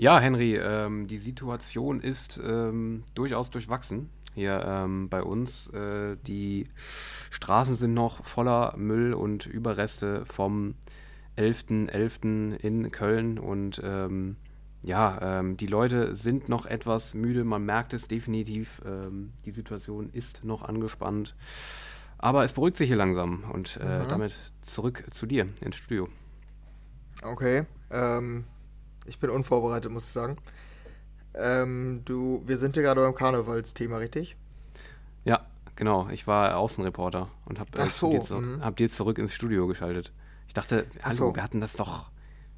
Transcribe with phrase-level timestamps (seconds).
[0.00, 5.66] Ja, Henry, ähm, die Situation ist ähm, durchaus durchwachsen hier ähm, bei uns.
[5.74, 6.68] Äh, die
[7.28, 10.74] Straßen sind noch voller Müll und Überreste vom
[11.36, 11.90] 11.11.
[11.90, 12.56] .11.
[12.56, 14.36] in Köln und ähm,
[14.82, 18.80] ja, ähm, die Leute sind noch etwas müde, man merkt es definitiv.
[18.86, 21.36] Ähm, die Situation ist noch angespannt.
[22.16, 24.08] Aber es beruhigt sich hier langsam und äh, mhm.
[24.08, 24.32] damit
[24.62, 26.08] zurück zu dir ins Studio.
[27.22, 28.46] Okay, ähm,
[29.10, 30.36] ich bin unvorbereitet, muss ich sagen.
[31.34, 34.36] Ähm, du, wir sind hier gerade beim Karnevalsthema, richtig?
[35.24, 35.40] Ja,
[35.74, 36.08] genau.
[36.10, 38.64] Ich war Außenreporter und habe äh, so, dir, zu, mhm.
[38.64, 40.12] hab dir zurück ins Studio geschaltet.
[40.46, 41.34] Ich dachte, hallo, so.
[41.34, 42.10] wir hatten das doch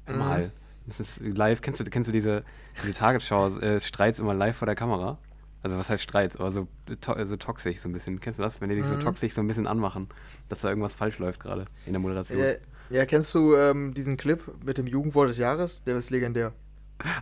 [0.05, 0.47] einmal.
[0.47, 0.51] Mhm.
[0.85, 1.61] Das ist live.
[1.61, 2.43] Kennst du, kennst du diese,
[2.83, 5.17] diese Tagesschau-Streits äh, immer live vor der Kamera?
[5.63, 6.67] Also was heißt Streits, aber so,
[6.99, 8.19] to so toxisch so ein bisschen.
[8.19, 8.61] Kennst du das?
[8.61, 8.99] Wenn die dich mhm.
[8.99, 10.09] so toxisch so ein bisschen anmachen,
[10.49, 12.37] dass da irgendwas falsch läuft gerade in der Moderation.
[12.37, 12.53] Ja,
[12.93, 15.83] ja kennst du ähm, diesen Clip mit dem Jugendwort des Jahres?
[15.83, 16.53] Der ist legendär.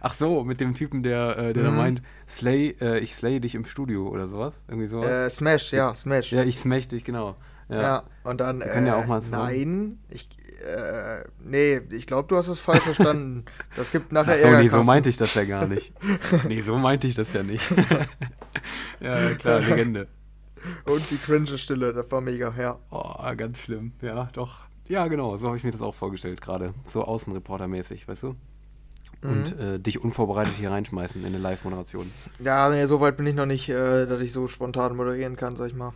[0.01, 1.67] Ach so, mit dem Typen, der, äh, der mhm.
[1.67, 4.63] da meint, Slay, äh, ich slay dich im Studio oder sowas.
[4.67, 5.09] Irgendwie sowas.
[5.09, 6.31] Äh, Smash, ja, Smash.
[6.31, 7.35] Ja, ich smash dich, genau.
[7.69, 10.27] Ja, ja und dann, äh, ja auch mal nein, ich,
[10.61, 13.45] äh, nee, ich glaube, du hast es falsch verstanden.
[13.75, 15.93] Das gibt nachher Ach so, nee, so meinte ich das ja gar nicht.
[16.47, 17.63] nee, so meinte ich das ja nicht.
[18.99, 20.07] ja, klar, Legende.
[20.85, 22.77] Und die cringe Stille, das war mega, ja.
[22.91, 24.65] Oh, ganz schlimm, ja, doch.
[24.91, 26.73] Ja, genau, so habe ich mir das auch vorgestellt gerade.
[26.85, 28.35] So Außenreporter-mäßig, weißt du?
[29.23, 29.75] und mhm.
[29.75, 32.11] äh, dich unvorbereitet hier reinschmeißen in eine Live-Moderation.
[32.39, 35.55] Ja, nee, so weit bin ich noch nicht, äh, dass ich so spontan moderieren kann,
[35.55, 35.93] sag ich mal.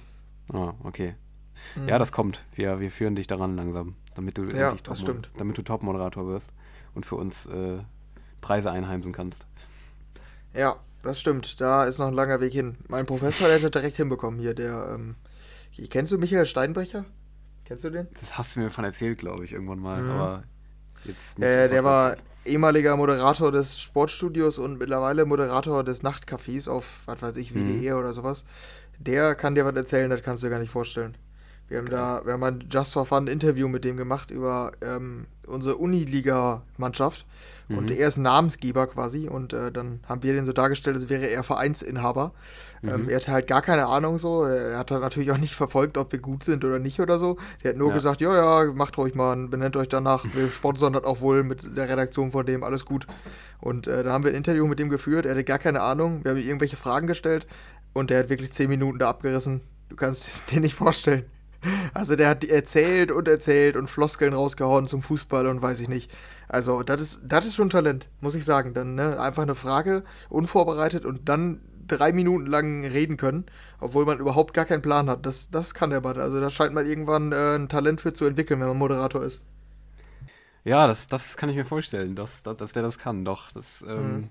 [0.53, 1.15] Ah, okay.
[1.75, 1.87] Mhm.
[1.89, 2.43] Ja, das kommt.
[2.53, 5.31] Wir, wir führen dich daran langsam, damit du, ja, das stimmt.
[5.37, 6.53] damit du Top-Moderator wirst
[6.93, 7.79] und für uns äh,
[8.41, 9.47] Preise einheimsen kannst.
[10.53, 11.59] Ja, das stimmt.
[11.59, 12.77] Da ist noch ein langer Weg hin.
[12.87, 14.53] Mein Professor, der hat direkt hinbekommen hier.
[14.53, 15.15] Der, ähm,
[15.89, 17.05] kennst du Michael Steinbrecher?
[17.65, 18.07] Kennst du den?
[18.19, 20.01] Das hast du mir von erzählt, glaube ich, irgendwann mal.
[20.01, 20.11] Mhm.
[20.11, 20.43] Aber
[21.03, 21.47] jetzt nicht.
[21.47, 27.37] Äh, der war ehemaliger Moderator des Sportstudios und mittlerweile Moderator des Nachtcafés auf, was weiß
[27.37, 27.99] ich, WDE mhm.
[27.99, 28.45] oder sowas.
[28.99, 31.17] Der kann dir was erzählen, das kannst du dir gar nicht vorstellen.
[31.67, 35.25] Wir haben da, wir haben ein Just for Fun Interview mit dem gemacht über ähm,
[35.47, 37.25] unsere Uniliga-Mannschaft.
[37.67, 37.77] Mhm.
[37.77, 39.27] Und er ist Namensgeber quasi.
[39.27, 42.33] Und äh, dann haben wir den so dargestellt, als wäre er Vereinsinhaber.
[42.81, 42.89] Mhm.
[42.89, 44.43] Ähm, er hatte halt gar keine Ahnung so.
[44.43, 47.37] Er hat dann natürlich auch nicht verfolgt, ob wir gut sind oder nicht oder so.
[47.63, 47.95] Der hat nur ja.
[47.95, 50.25] gesagt, ja, ja, macht ruhig mal, benennt euch danach.
[50.33, 53.07] Wir sponsern das auch wohl mit der Redaktion von dem, alles gut.
[53.59, 55.25] Und äh, dann haben wir ein Interview mit dem geführt.
[55.25, 56.23] Er hatte gar keine Ahnung.
[56.23, 57.47] Wir haben ihm irgendwelche Fragen gestellt.
[57.93, 59.61] Und der hat wirklich zehn Minuten da abgerissen.
[59.89, 61.25] Du kannst es dir nicht vorstellen.
[61.93, 66.15] Also der hat erzählt und erzählt und Floskeln rausgehauen zum Fußball und weiß ich nicht.
[66.47, 68.73] Also das ist, das ist schon Talent, muss ich sagen.
[68.73, 73.45] Dann ne, einfach eine Frage, unvorbereitet und dann drei Minuten lang reden können,
[73.79, 75.25] obwohl man überhaupt gar keinen Plan hat.
[75.25, 76.17] Das, das kann der Bad.
[76.17, 79.41] Also da scheint man irgendwann äh, ein Talent für zu entwickeln, wenn man Moderator ist.
[80.63, 83.23] Ja, das, das kann ich mir vorstellen, dass, dass, dass der das kann.
[83.23, 84.27] Doch, das, ähm, mhm.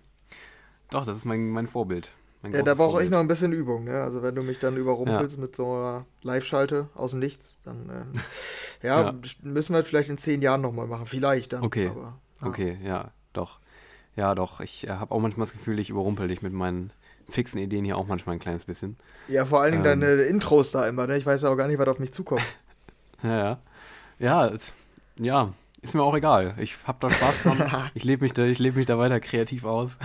[0.91, 2.12] doch, das ist mein, mein Vorbild.
[2.53, 3.84] Ja, da brauche ich noch ein bisschen Übung.
[3.84, 4.00] Ne?
[4.00, 5.43] Also wenn du mich dann überrumpelst ja.
[5.43, 8.19] mit so einer Live-Schalte aus dem Nichts, dann äh,
[8.87, 11.06] ja, ja, müssen wir vielleicht in zehn Jahren nochmal machen.
[11.06, 11.62] Vielleicht dann.
[11.62, 11.88] Okay.
[11.88, 12.47] Aber, ja.
[12.47, 13.59] Okay, ja, doch.
[14.16, 14.60] Ja, doch.
[14.60, 16.93] Ich äh, habe auch manchmal das Gefühl, ich überrumpel dich mit meinen
[17.28, 18.97] fixen Ideen hier auch manchmal ein kleines bisschen.
[19.28, 21.06] Ja, vor allen Dingen ähm, deine Intros da immer.
[21.06, 21.16] Ne?
[21.16, 22.44] Ich weiß ja auch gar nicht, was auf mich zukommt.
[23.22, 23.59] ja,
[24.19, 24.50] ja.
[25.16, 26.55] Ja, ist mir auch egal.
[26.59, 27.91] Ich habe da Spaß dran.
[27.94, 29.99] ich lebe mich, da, leb mich da weiter kreativ aus.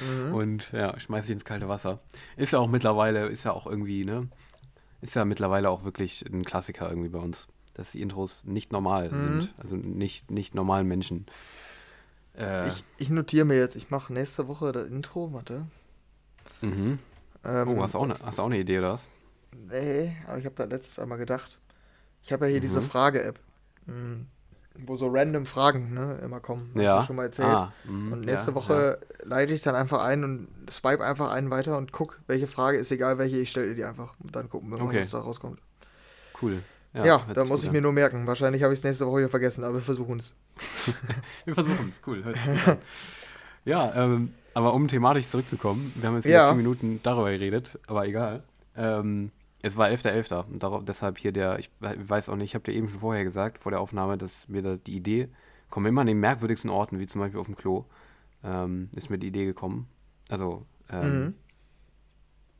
[0.00, 0.34] Mhm.
[0.34, 2.00] Und ja, schmeiß ich ins kalte Wasser.
[2.36, 4.28] Ist ja auch mittlerweile, ist ja auch irgendwie, ne?
[5.00, 9.10] Ist ja mittlerweile auch wirklich ein Klassiker irgendwie bei uns, dass die Intros nicht normal
[9.10, 9.22] mhm.
[9.22, 9.54] sind.
[9.58, 11.26] Also nicht, nicht normalen Menschen.
[12.36, 15.66] Äh, ich, ich notiere mir jetzt, ich mache nächste Woche das Intro, warte.
[16.60, 16.98] Mhm.
[17.44, 19.08] Ähm, oh, hast du auch, ne, hast auch eine Idee, oder was?
[19.68, 21.58] Nee, aber ich habe da letztes einmal gedacht.
[22.22, 22.62] Ich habe ja hier mhm.
[22.62, 23.38] diese Frage-App.
[23.86, 24.26] Mhm
[24.86, 26.70] wo so random Fragen ne, immer kommen.
[26.74, 27.00] Ja.
[27.00, 27.48] Ich schon mal erzählt.
[27.48, 29.26] Ah, mh, und nächste ja, Woche ja.
[29.26, 32.90] leite ich dann einfach ein und swipe einfach einen weiter und guck, welche Frage ist
[32.92, 34.14] egal, welche, ich stelle die einfach.
[34.20, 35.00] Und dann gucken wir mal, okay.
[35.00, 35.60] was da rauskommt.
[36.40, 36.62] Cool.
[36.94, 37.74] Ja, ja da muss ich an.
[37.74, 38.26] mir nur merken.
[38.26, 40.32] Wahrscheinlich habe ich es nächste Woche wieder vergessen, aber wir versuchen es.
[41.44, 42.22] wir versuchen es, cool.
[43.64, 46.48] ja, ähm, aber um thematisch zurückzukommen, wir haben jetzt wieder ja.
[46.48, 48.42] vier Minuten darüber geredet, aber egal.
[48.76, 49.30] Ähm,
[49.62, 50.30] es war 11.11.
[50.30, 50.44] .11.
[50.52, 53.24] und darauf, deshalb hier der, ich weiß auch nicht, ich habe dir eben schon vorher
[53.24, 55.28] gesagt, vor der Aufnahme, dass mir da die Idee,
[55.70, 57.84] kommen immer an den merkwürdigsten Orten, wie zum Beispiel auf dem Klo,
[58.44, 59.88] ähm, ist mir die Idee gekommen.
[60.30, 61.34] Also, ähm,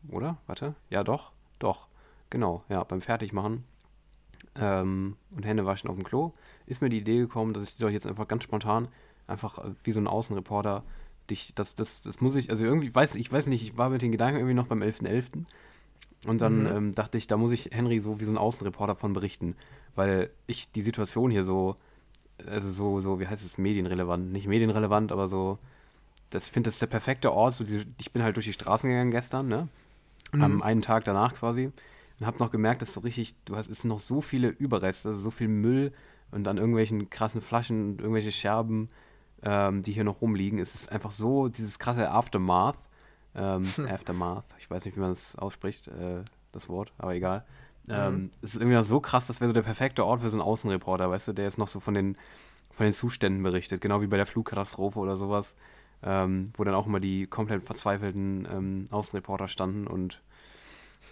[0.02, 0.14] mhm.
[0.14, 0.38] oder?
[0.46, 0.74] Warte.
[0.90, 1.32] Ja, doch.
[1.58, 1.88] Doch.
[2.30, 3.64] Genau, ja, beim Fertigmachen
[4.60, 6.32] ähm, und Hände waschen auf dem Klo
[6.66, 8.88] ist mir die Idee gekommen, dass ich doch jetzt einfach ganz spontan,
[9.26, 10.84] einfach äh, wie so ein Außenreporter,
[11.30, 14.02] dich, das, das, das muss ich, also irgendwie, weiß ich weiß nicht, ich war mit
[14.02, 15.06] den Gedanken irgendwie noch beim 11.11.
[15.06, 15.44] .11.
[16.26, 16.66] Und dann mhm.
[16.66, 19.54] ähm, dachte ich, da muss ich Henry so wie so ein Außenreporter von berichten,
[19.94, 21.76] weil ich die Situation hier so,
[22.46, 25.58] also so, so, wie heißt es, medienrelevant, nicht medienrelevant, aber so,
[26.30, 27.54] das finde das ist der perfekte Ort.
[27.54, 29.68] So die, ich bin halt durch die Straßen gegangen gestern, ne?
[30.32, 30.42] Mhm.
[30.42, 31.70] Am einen Tag danach quasi.
[32.20, 35.10] Und habe noch gemerkt, dass so richtig, du hast, es sind noch so viele Überreste,
[35.10, 35.92] also so viel Müll
[36.32, 38.88] und an irgendwelchen krassen Flaschen und irgendwelche Scherben,
[39.42, 40.58] ähm, die hier noch rumliegen.
[40.58, 42.87] Es ist einfach so, dieses krasse Aftermath.
[43.38, 47.44] Ähm, Aftermath, ich weiß nicht, wie man das ausspricht, äh, das Wort, aber egal.
[47.88, 48.30] Ähm, mhm.
[48.42, 51.10] Es ist irgendwie so krass, das wäre so der perfekte Ort für so einen Außenreporter,
[51.10, 52.16] weißt du, der jetzt noch so von den,
[52.70, 55.54] von den Zuständen berichtet, genau wie bei der Flugkatastrophe oder sowas,
[56.02, 60.20] ähm, wo dann auch immer die komplett verzweifelten ähm, Außenreporter standen und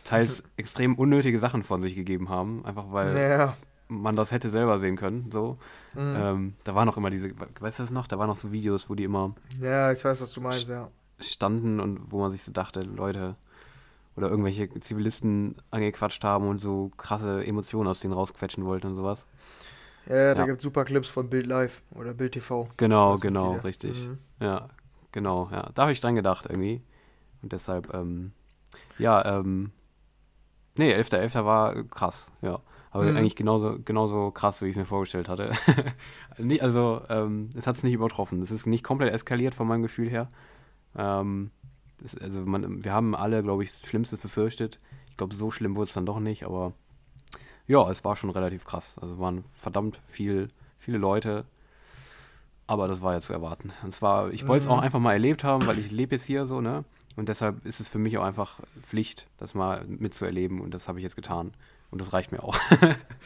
[0.04, 3.56] teils extrem unnötige Sachen von sich gegeben haben, einfach weil ja.
[3.88, 5.30] man das hätte selber sehen können.
[5.32, 5.58] So.
[5.94, 6.16] Mhm.
[6.16, 7.30] Ähm, da waren noch immer diese,
[7.60, 8.06] weißt du das noch?
[8.06, 9.34] Da waren noch so Videos, wo die immer.
[9.60, 10.90] Ja, ich weiß, was du meinst, ja.
[11.20, 13.36] Standen und wo man sich so dachte, Leute,
[14.16, 19.26] oder irgendwelche Zivilisten angequatscht haben und so krasse Emotionen aus denen rausquetschen wollten und sowas.
[20.06, 20.46] Ja, da ja.
[20.46, 22.68] gibt es super Clips von Bild Live oder Bild TV.
[22.76, 23.64] Genau, genau, viele.
[23.64, 24.08] richtig.
[24.08, 24.18] Mhm.
[24.40, 24.68] Ja,
[25.12, 25.70] genau, ja.
[25.74, 26.80] Da habe ich dran gedacht irgendwie.
[27.42, 28.32] Und deshalb, ähm,
[28.98, 29.72] ja, ähm,
[30.76, 31.32] nee, 11.11.
[31.32, 31.44] .11.
[31.44, 32.60] war krass, ja.
[32.92, 33.16] Aber mhm.
[33.16, 35.50] eigentlich genauso, genauso krass, wie ich es mir vorgestellt hatte.
[36.60, 38.40] also, ähm, es hat es nicht übertroffen.
[38.40, 40.28] Es ist nicht komplett eskaliert von meinem Gefühl her.
[40.96, 41.50] Ähm,
[41.98, 44.78] das, also man, wir haben alle, glaube ich, das Schlimmste befürchtet.
[45.10, 46.72] Ich glaube, so schlimm wurde es dann doch nicht, aber
[47.66, 48.96] ja, es war schon relativ krass.
[49.00, 50.48] Also waren verdammt viel,
[50.78, 51.44] viele Leute.
[52.68, 53.72] Aber das war ja zu erwarten.
[53.84, 54.82] Und zwar, ich wollte es auch mhm.
[54.82, 56.84] einfach mal erlebt haben, weil ich lebe jetzt hier so, ne?
[57.14, 60.60] Und deshalb ist es für mich auch einfach Pflicht, das mal mitzuerleben.
[60.60, 61.54] Und das habe ich jetzt getan.
[61.90, 62.58] Und das reicht mir auch.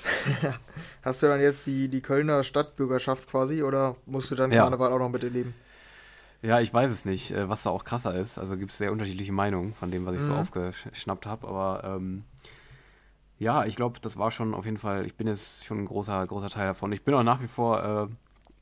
[1.02, 4.62] Hast du dann jetzt die, die Kölner Stadtbürgerschaft quasi oder musst du dann ja.
[4.62, 5.54] Karneval auch noch miterleben?
[6.42, 8.38] Ja, ich weiß es nicht, äh, was da auch krasser ist.
[8.38, 10.26] Also gibt es sehr unterschiedliche Meinungen von dem, was ich mhm.
[10.26, 11.46] so aufgeschnappt habe.
[11.46, 12.24] Aber ähm,
[13.38, 16.26] ja, ich glaube, das war schon auf jeden Fall, ich bin jetzt schon ein großer,
[16.26, 16.92] großer Teil davon.
[16.92, 18.06] Ich bin auch nach wie vor, äh,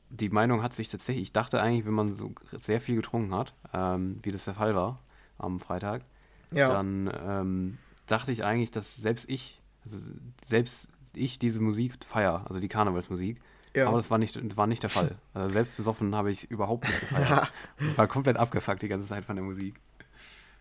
[0.09, 3.53] die Meinung hat sich tatsächlich, ich dachte eigentlich, wenn man so sehr viel getrunken hat,
[3.73, 4.99] ähm, wie das der Fall war
[5.37, 6.03] am Freitag,
[6.51, 6.71] ja.
[6.71, 7.77] dann ähm,
[8.07, 9.99] dachte ich eigentlich, dass selbst ich, also
[10.45, 13.39] selbst ich diese Musik feier, also die Karnevalsmusik,
[13.75, 13.87] ja.
[13.87, 15.15] Aber das war nicht, war nicht der Fall.
[15.33, 17.51] Also selbst besoffen habe ich überhaupt nicht gefeiert.
[17.95, 19.75] war komplett abgefuckt die ganze Zeit von der Musik.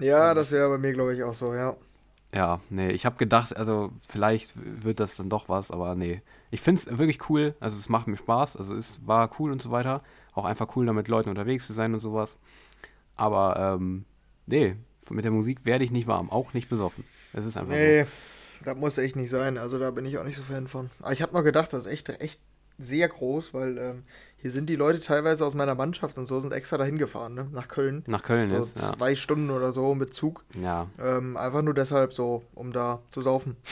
[0.00, 1.76] Ja, das wäre bei mir, glaube ich, auch so, ja.
[2.34, 6.20] Ja, nee, ich habe gedacht, also vielleicht wird das dann doch was, aber nee.
[6.50, 9.62] Ich finde es wirklich cool, also es macht mir Spaß, also es war cool und
[9.62, 10.02] so weiter.
[10.34, 12.36] Auch einfach cool, da mit Leuten unterwegs zu sein und sowas.
[13.16, 14.04] Aber, ähm,
[14.46, 14.76] nee,
[15.08, 17.04] mit der Musik werde ich nicht warm, auch nicht besoffen.
[17.32, 18.08] Es ist einfach Nee, so.
[18.66, 20.90] das muss echt nicht sein, also da bin ich auch nicht so Fan von.
[21.00, 22.38] Aber ich habe mal gedacht, das ist echt, echt
[22.78, 24.04] sehr groß, weil ähm,
[24.36, 27.48] hier sind die Leute teilweise aus meiner Mannschaft und so sind extra dahin gefahren, ne?
[27.52, 28.04] nach Köln.
[28.06, 29.16] Nach Köln so jetzt, zwei ja.
[29.16, 30.44] Stunden oder so mit Zug.
[30.60, 30.86] Ja.
[31.00, 33.56] Ähm, einfach nur deshalb so, um da zu saufen.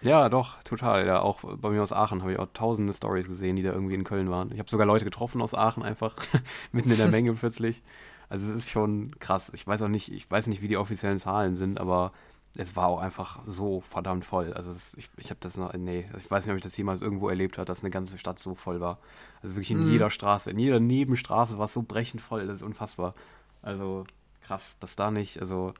[0.00, 1.08] Ja, doch, total.
[1.08, 3.94] Ja, auch bei mir aus Aachen habe ich auch tausende Stories gesehen, die da irgendwie
[3.94, 4.52] in Köln waren.
[4.52, 6.14] Ich habe sogar Leute getroffen aus Aachen einfach
[6.70, 7.82] mitten in der Menge plötzlich.
[8.28, 9.50] Also es ist schon krass.
[9.54, 12.12] Ich weiß auch nicht, ich weiß nicht, wie die offiziellen Zahlen sind, aber
[12.56, 14.52] es war auch einfach so verdammt voll.
[14.52, 17.02] Also es, ich, ich habe das noch, nee, ich weiß nicht, ob ich das jemals
[17.02, 18.98] irgendwo erlebt habe, dass eine ganze Stadt so voll war.
[19.42, 19.92] Also wirklich in mhm.
[19.92, 23.14] jeder Straße, in jeder Nebenstraße war es so brechend voll, das ist unfassbar.
[23.62, 24.04] Also
[24.42, 25.74] krass, dass da nicht, also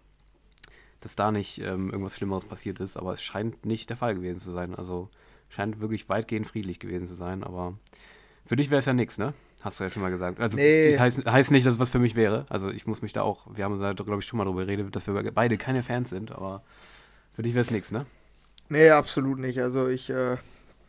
[1.01, 4.41] dass da nicht ähm, irgendwas Schlimmeres passiert ist, aber es scheint nicht der Fall gewesen
[4.41, 4.75] zu sein.
[4.75, 5.09] Also
[5.49, 7.75] scheint wirklich weitgehend friedlich gewesen zu sein, aber
[8.45, 9.33] für dich wäre es ja nichts, ne?
[9.61, 10.41] Hast du ja schon mal gesagt.
[10.41, 10.97] Also nee.
[10.97, 12.47] heißt, heißt nicht, dass es was für mich wäre.
[12.49, 14.95] Also ich muss mich da auch, wir haben da glaube ich schon mal drüber geredet,
[14.95, 16.63] dass wir beide keine Fans sind, aber
[17.35, 18.07] für dich wäre es nichts, ne?
[18.69, 19.61] Nee, absolut nicht.
[19.61, 20.37] Also ich äh,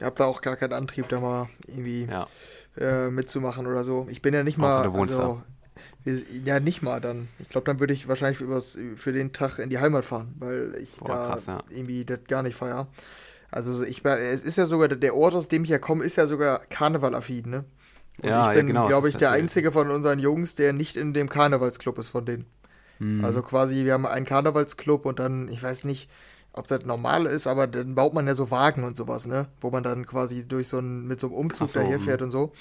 [0.01, 2.27] habe da auch gar keinen Antrieb, da mal irgendwie ja.
[2.77, 4.07] äh, mitzumachen oder so.
[4.09, 4.87] Ich bin ja nicht mal.
[4.87, 5.41] Auch also,
[6.03, 6.13] wir,
[6.45, 7.27] ja, nicht mal dann.
[7.39, 10.33] Ich glaube, dann würde ich wahrscheinlich für, übers, für den Tag in die Heimat fahren,
[10.39, 11.63] weil ich Boah, da krass, ja.
[11.69, 12.87] irgendwie das gar nicht feier.
[13.51, 16.27] Also ich es ist ja sogar, der Ort, aus dem ich ja komme, ist ja
[16.27, 17.65] sogar Karneval-affin, ne?
[18.21, 20.97] Und ja, ich bin, ja, genau, glaube ich, der Einzige von unseren Jungs, der nicht
[20.97, 22.45] in dem Karnevalsclub ist von denen.
[22.99, 23.23] Mhm.
[23.23, 26.09] Also quasi, wir haben einen Karnevalsclub und dann, ich weiß nicht,
[26.51, 29.47] ob das normal ist, aber dann baut man ja so Wagen und sowas, ne?
[29.61, 32.31] Wo man dann quasi durch so einen, mit so einem Umzug so, daher fährt und
[32.31, 32.51] so.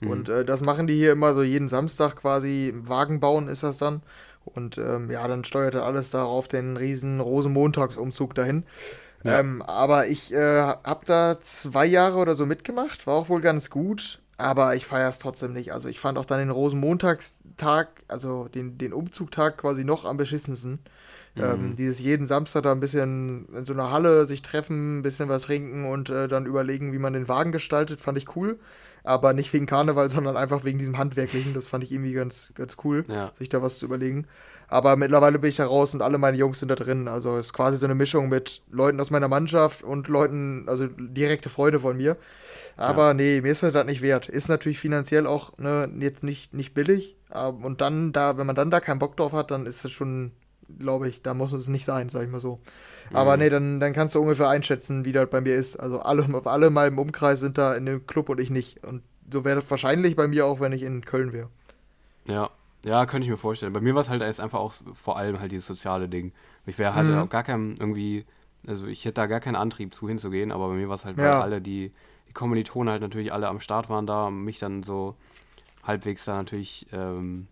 [0.00, 0.10] Mhm.
[0.10, 3.78] Und äh, das machen die hier immer so jeden Samstag quasi, Wagen bauen ist das
[3.78, 4.02] dann.
[4.44, 8.64] Und ähm, ja, dann steuert er alles darauf den riesen Rosenmontagsumzug dahin.
[9.24, 9.40] Ja.
[9.40, 13.70] Ähm, aber ich äh, habe da zwei Jahre oder so mitgemacht, war auch wohl ganz
[13.70, 14.20] gut.
[14.38, 15.72] Aber ich feiere es trotzdem nicht.
[15.72, 20.78] Also ich fand auch dann den Rosenmontagstag, also den, den Umzugtag quasi noch am beschissensten.
[21.34, 21.42] Mhm.
[21.42, 25.28] Ähm, dieses jeden Samstag da ein bisschen in so einer Halle sich treffen, ein bisschen
[25.28, 28.58] was trinken und äh, dann überlegen, wie man den Wagen gestaltet, fand ich cool.
[29.08, 31.54] Aber nicht wegen Karneval, sondern einfach wegen diesem Handwerklichen.
[31.54, 33.32] Das fand ich irgendwie ganz, ganz cool, ja.
[33.38, 34.26] sich da was zu überlegen.
[34.68, 37.08] Aber mittlerweile bin ich da raus und alle meine Jungs sind da drin.
[37.08, 40.86] Also es ist quasi so eine Mischung mit Leuten aus meiner Mannschaft und Leuten, also
[40.86, 42.18] direkte Freude von mir.
[42.76, 43.14] Aber ja.
[43.14, 44.28] nee, mir ist das nicht wert.
[44.28, 48.56] Ist natürlich finanziell auch ne, jetzt nicht, nicht billig, Ähm, und dann da, wenn man
[48.56, 50.32] dann da keinen Bock drauf hat, dann ist es schon,
[50.78, 52.60] glaube ich, da muss es nicht sein, sag ich mal so.
[53.12, 53.42] Aber mhm.
[53.42, 55.76] nee, dann, dann kannst du ungefähr einschätzen, wie das bei mir ist.
[55.76, 58.86] Also alle, alle in meinem Umkreis sind da in dem Club und ich nicht.
[58.86, 61.48] Und so wäre das wahrscheinlich bei mir auch, wenn ich in Köln wäre.
[62.26, 62.50] Ja,
[62.84, 63.72] ja, könnte ich mir vorstellen.
[63.72, 66.32] Bei mir war es halt erst einfach auch vor allem halt dieses soziale Ding.
[66.66, 67.18] Ich wäre halt mhm.
[67.18, 68.24] auch gar kein irgendwie,
[68.66, 71.16] also ich hätte da gar keinen Antrieb zu hinzugehen, aber bei mir war es halt,
[71.16, 71.40] weil ja.
[71.40, 71.92] alle die,
[72.28, 75.16] die Kommilitonen halt natürlich alle am Start waren da, und mich dann so
[75.82, 77.48] halbwegs da natürlich ähm,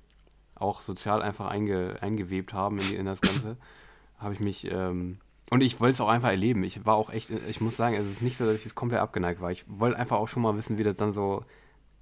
[0.56, 3.56] auch sozial einfach einge, eingewebt haben in, in das Ganze,
[4.18, 5.18] habe ich mich, ähm,
[5.50, 6.64] und ich wollte es auch einfach erleben.
[6.64, 9.00] Ich war auch echt, ich muss sagen, es ist nicht so, dass ich es komplett
[9.00, 9.52] abgeneigt war.
[9.52, 11.44] Ich wollte einfach auch schon mal wissen, wie das dann so,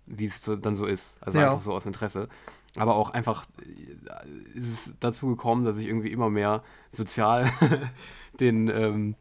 [0.07, 1.19] wie es so, dann so ist.
[1.21, 1.51] Also ja.
[1.51, 2.29] einfach so aus Interesse.
[2.77, 7.51] Aber auch einfach äh, ist es dazu gekommen, dass ich irgendwie immer mehr sozial
[8.41, 9.15] den ähm,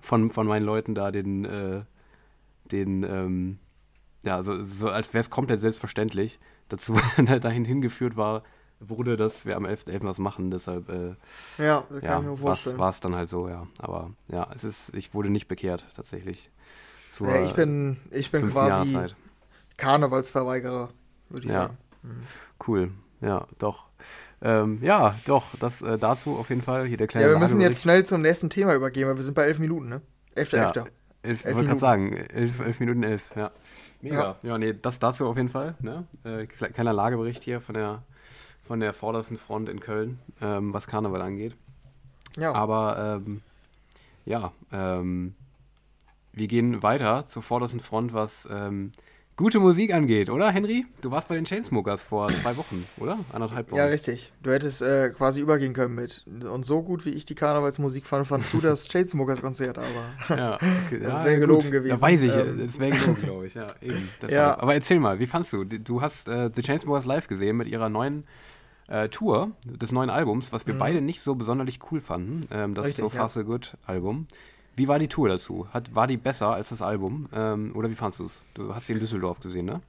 [0.00, 1.82] von, von meinen Leuten da den, äh,
[2.70, 3.58] den ähm,
[4.22, 8.42] ja, so, so als wäre es komplett selbstverständlich dazu dahin hingeführt war,
[8.80, 10.00] wurde, dass wir am 11.11.
[10.00, 10.06] .11.
[10.06, 11.14] was machen, deshalb äh,
[11.58, 12.78] ja, das kann ja, ich mir vorstellen.
[12.78, 13.66] War es dann halt so, ja.
[13.78, 16.50] Aber ja, es ist, ich wurde nicht bekehrt, tatsächlich.
[17.20, 18.98] ja, ich bin, ich bin quasi
[19.76, 20.90] Karnevalsverweigerer,
[21.28, 21.62] würde ich ja.
[21.62, 21.78] sagen.
[22.02, 22.22] Mhm.
[22.66, 23.88] Cool, ja, doch.
[24.40, 26.86] Ähm, ja, doch, das äh, dazu auf jeden Fall.
[26.86, 29.34] Hier der kleine Ja, wir müssen jetzt schnell zum nächsten Thema übergehen, weil wir sind
[29.34, 30.00] bei elf Minuten, ne?
[30.34, 30.86] Elfter, ja, elfter.
[31.22, 33.50] Elf, elf wollte gerade sagen, elf, elf Minuten elf, ja.
[34.00, 34.38] Mega.
[34.42, 34.50] Ja.
[34.50, 35.74] ja, nee, das dazu auf jeden Fall.
[35.80, 36.06] Ne?
[36.24, 38.02] Äh, kleiner Lagebericht hier von der,
[38.68, 41.56] von der vordersten Front in Köln, ähm, was Karneval angeht.
[42.36, 42.52] Ja.
[42.52, 43.40] Aber ähm,
[44.26, 45.34] ja, ähm,
[46.32, 48.92] wir gehen weiter zur vordersten Front, was ähm,
[49.36, 50.84] gute Musik angeht, oder Henry?
[51.00, 53.18] Du warst bei den Chainsmokers vor zwei Wochen, oder?
[53.32, 53.78] Anderthalb Wochen.
[53.78, 54.32] Ja, richtig.
[54.42, 56.26] Du hättest äh, quasi übergehen können mit.
[56.26, 61.00] Und so gut wie ich die Karnevalsmusik fand, fandst du das Chainsmokers-Konzert, aber ja, okay.
[61.00, 61.72] das wäre ja, gelogen gut.
[61.72, 61.94] gewesen.
[61.94, 62.66] Ja, weiß ich, ähm.
[62.66, 63.54] das wäre gelogen, glaube ich.
[63.54, 64.10] Ja, eben.
[64.28, 64.60] ja.
[64.60, 65.64] Aber erzähl mal, wie fandst du?
[65.64, 68.24] Du hast äh, The Chainsmokers live gesehen mit ihrer neuen
[68.88, 70.78] äh, Tour des neuen Albums, was wir mhm.
[70.78, 72.40] beide nicht so besonders cool fanden.
[72.50, 74.26] Ähm, das Richtig, So Far So Good Album.
[74.76, 75.66] Wie war die Tour dazu?
[75.72, 77.28] Hat, war die besser als das Album?
[77.34, 78.42] Ähm, oder wie fandest du es?
[78.54, 79.80] Du hast sie in Düsseldorf gesehen, ne?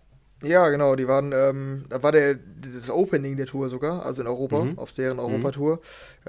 [0.42, 4.28] Ja, genau, die waren, ähm, da war der, das Opening der Tour sogar, also in
[4.28, 4.80] Europa, mhm.
[4.80, 5.24] auf deren mhm.
[5.24, 5.80] Europatour.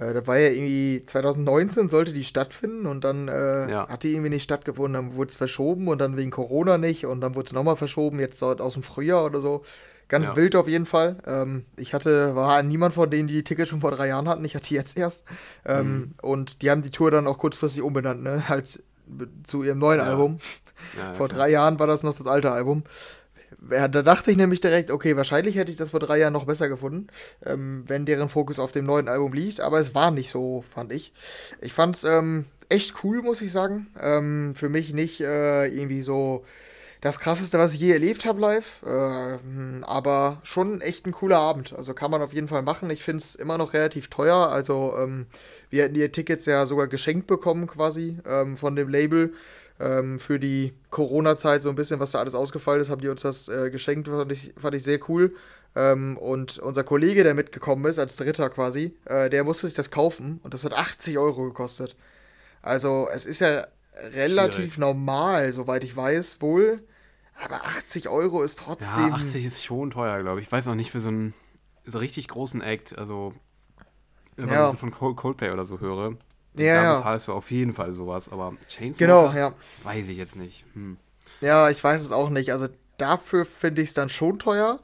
[0.01, 0.05] Mhm.
[0.05, 3.89] Äh, da war ja irgendwie 2019 sollte die stattfinden und dann äh, ja.
[3.89, 7.21] hat die irgendwie nicht stattgefunden, dann wurde es verschoben und dann wegen Corona nicht und
[7.21, 9.63] dann wurde es nochmal verschoben, jetzt aus dem Frühjahr oder so.
[10.11, 10.37] Ganz ja.
[10.37, 11.19] wild auf jeden Fall.
[11.25, 14.45] Ähm, ich hatte, war niemand von denen, die die Tickets schon vor drei Jahren hatten.
[14.45, 15.25] Ich hatte die jetzt erst.
[15.65, 16.15] Ähm, mhm.
[16.21, 18.49] Und die haben die Tour dann auch kurzfristig umbenannt, ne?
[18.49, 18.83] Halt
[19.45, 20.07] zu ihrem neuen ja.
[20.07, 20.39] Album.
[20.99, 22.83] Ja, vor drei Jahren war das noch das alte Album.
[23.61, 26.69] da dachte ich nämlich direkt, okay, wahrscheinlich hätte ich das vor drei Jahren noch besser
[26.69, 27.07] gefunden,
[27.47, 29.61] ähm, wenn deren Fokus auf dem neuen Album liegt.
[29.61, 31.13] Aber es war nicht so, fand ich.
[31.61, 33.87] Ich fand es ähm, echt cool, muss ich sagen.
[34.01, 36.45] Ähm, für mich nicht äh, irgendwie so
[37.01, 38.83] das krasseste, was ich je erlebt habe live.
[38.85, 41.73] Äh, aber schon echt ein cooler Abend.
[41.73, 42.91] Also kann man auf jeden Fall machen.
[42.91, 44.49] Ich finde es immer noch relativ teuer.
[44.51, 45.27] Also ähm,
[45.71, 49.33] wir hätten die Tickets ja sogar geschenkt bekommen quasi ähm, von dem Label.
[49.79, 53.23] Ähm, für die Corona-Zeit so ein bisschen, was da alles ausgefallen ist, haben die uns
[53.23, 54.09] das äh, geschenkt.
[54.09, 55.35] Fand ich, fand ich sehr cool.
[55.75, 59.91] Ähm, und unser Kollege, der mitgekommen ist, als Dritter quasi, äh, der musste sich das
[59.91, 60.39] kaufen.
[60.43, 61.97] Und das hat 80 Euro gekostet.
[62.61, 63.67] Also es ist ja
[64.13, 64.79] relativ Schwierig.
[64.79, 66.83] normal, soweit ich weiß, wohl.
[67.45, 69.09] Aber 80 Euro ist trotzdem.
[69.09, 70.47] Ja, 80 ist schon teuer, glaube ich.
[70.47, 71.35] Ich weiß noch nicht für so einen,
[71.85, 72.99] so richtig großen Act.
[72.99, 73.35] Also,
[74.37, 74.67] wenn ja.
[74.67, 76.17] ich so von Coldplay oder so höre,
[76.55, 78.31] ja, da bezahlst du auf jeden Fall sowas.
[78.31, 79.55] Aber Chainsmokers genau, ja.
[79.85, 80.65] weiß ich jetzt nicht.
[80.75, 80.97] Hm.
[81.41, 82.53] Ja, ich weiß es auch nicht.
[82.53, 82.69] Also
[82.99, 84.79] dafür finde ich es dann schon teuer.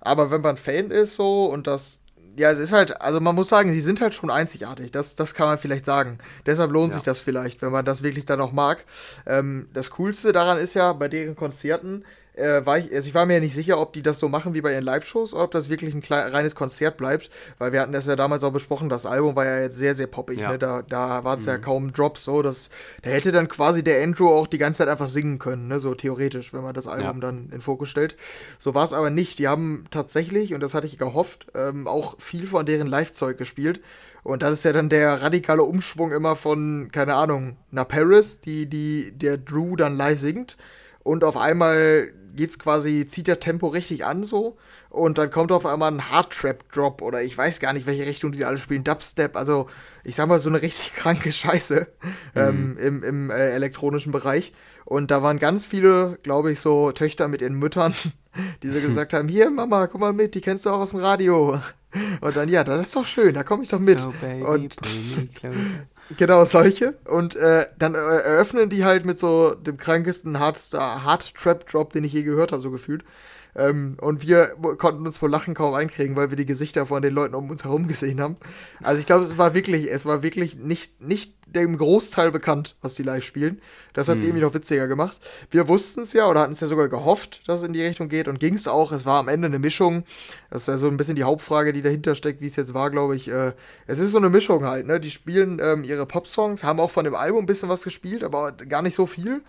[0.00, 2.01] Aber wenn man Fan ist so und das
[2.36, 4.90] ja, es ist halt, also man muss sagen, sie sind halt schon einzigartig.
[4.90, 6.18] Das, das kann man vielleicht sagen.
[6.46, 6.94] Deshalb lohnt ja.
[6.94, 8.84] sich das vielleicht, wenn man das wirklich dann auch mag.
[9.26, 13.26] Ähm, das Coolste daran ist ja, bei deren Konzerten, äh, war ich, also ich war
[13.26, 15.50] mir ja nicht sicher, ob die das so machen wie bei ihren Live-Shows oder ob
[15.50, 18.88] das wirklich ein klein, reines Konzert bleibt, weil wir hatten das ja damals auch besprochen,
[18.88, 20.52] das Album war ja jetzt sehr, sehr poppig, ja.
[20.52, 20.58] ne?
[20.58, 21.52] da, da waren es mhm.
[21.52, 22.70] ja kaum Drops so, dass,
[23.02, 25.80] da hätte dann quasi der Andrew auch die ganze Zeit einfach singen können, ne?
[25.80, 27.20] so theoretisch, wenn man das Album ja.
[27.20, 28.16] dann in Fokus stellt.
[28.58, 32.18] So war es aber nicht, die haben tatsächlich, und das hatte ich gehofft, ähm, auch
[32.18, 33.80] viel von deren Live-Zeug gespielt
[34.22, 38.66] und das ist ja dann der radikale Umschwung immer von, keine Ahnung, Na Paris, die,
[38.66, 40.56] die der Drew dann live singt
[41.02, 44.56] und auf einmal geht's quasi, zieht der Tempo richtig an so
[44.90, 48.44] und dann kommt auf einmal ein Hard-Trap-Drop oder ich weiß gar nicht, welche Richtung die
[48.44, 49.68] alle spielen, Dubstep, also
[50.04, 51.86] ich sag mal so eine richtig kranke Scheiße
[52.34, 52.78] ähm, mhm.
[52.78, 54.52] ähm, im, im äh, elektronischen Bereich
[54.84, 57.94] und da waren ganz viele, glaube ich, so Töchter mit ihren Müttern,
[58.62, 61.00] die so gesagt haben, hier Mama, guck mal mit, die kennst du auch aus dem
[61.00, 61.60] Radio.
[62.20, 64.00] Und dann, ja, das ist doch schön, da komme ich doch mit.
[64.00, 64.76] So, baby, und
[66.16, 66.94] Genau, solche.
[67.04, 71.92] Und äh, dann äh, eröffnen die halt mit so dem krankesten Hard, Hard Trap Drop,
[71.92, 73.04] den ich je gehört habe, so gefühlt.
[73.54, 77.12] Ähm, und wir konnten uns vor Lachen kaum einkriegen, weil wir die Gesichter von den
[77.12, 78.36] Leuten um uns herum gesehen haben.
[78.82, 82.94] Also ich glaube, es war wirklich, es war wirklich nicht, nicht dem Großteil bekannt, was
[82.94, 83.60] die live spielen.
[83.92, 84.30] Das hat es hm.
[84.30, 85.20] irgendwie noch witziger gemacht.
[85.50, 88.08] Wir wussten es ja oder hatten es ja sogar gehofft, dass es in die Richtung
[88.08, 88.90] geht und ging es auch.
[88.90, 90.04] Es war am Ende eine Mischung.
[90.48, 92.90] Das ist ja so ein bisschen die Hauptfrage, die dahinter steckt, wie es jetzt war,
[92.90, 93.28] glaube ich.
[93.28, 93.52] Äh,
[93.86, 94.98] es ist so eine Mischung halt, ne?
[94.98, 98.52] Die spielen ähm, ihre Pop-Songs, haben auch von dem Album ein bisschen was gespielt, aber
[98.52, 99.42] gar nicht so viel.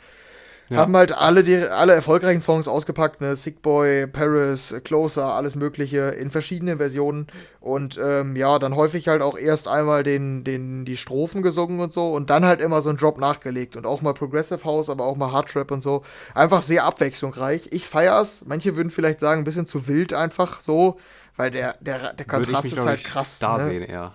[0.70, 0.77] Ja.
[0.79, 3.36] Haben halt alle, die, alle erfolgreichen Songs ausgepackt, ne?
[3.36, 7.27] Sick Boy, Paris, Closer, alles Mögliche in verschiedenen Versionen.
[7.60, 11.91] Und ähm, ja, dann häufig halt auch erst einmal den, den, die Strophen gesungen und
[11.91, 13.75] so und dann halt immer so ein Drop nachgelegt.
[13.75, 16.01] Und auch mal Progressive House, aber auch mal Hard Trap und so.
[16.34, 17.67] Einfach sehr abwechslungsreich.
[17.72, 18.46] Ich feier's.
[18.48, 20.98] Manche würden vielleicht sagen, ein bisschen zu wild einfach so,
[21.36, 23.39] weil der, der, der Kontrast ist halt krass.
[23.39, 23.65] Da ne?
[23.65, 24.13] sehen, eher.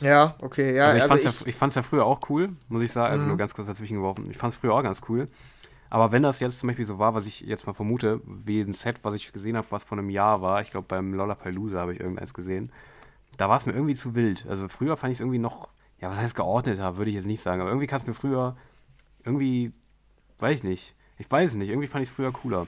[0.00, 0.86] Ja, okay, ja.
[0.86, 3.12] Also ich, also fand's ich, ja, ich fand's ja früher auch cool, muss ich sagen.
[3.12, 3.28] Also mhm.
[3.28, 4.24] nur ganz kurz dazwischen geworfen.
[4.30, 5.28] Ich fand's früher auch ganz cool.
[5.94, 8.72] Aber wenn das jetzt zum Beispiel so war, was ich jetzt mal vermute, wie ein
[8.72, 11.92] Set, was ich gesehen habe, was von einem Jahr war, ich glaube beim Lollapalooza habe
[11.92, 12.72] ich irgendeins gesehen,
[13.36, 14.44] da war es mir irgendwie zu wild.
[14.48, 15.68] Also früher fand ich es irgendwie noch,
[16.00, 18.56] ja, was heißt geordneter, würde ich jetzt nicht sagen, aber irgendwie kam es mir früher,
[19.22, 19.72] irgendwie,
[20.40, 22.66] weiß ich nicht, ich weiß es nicht, irgendwie fand ich es früher cooler.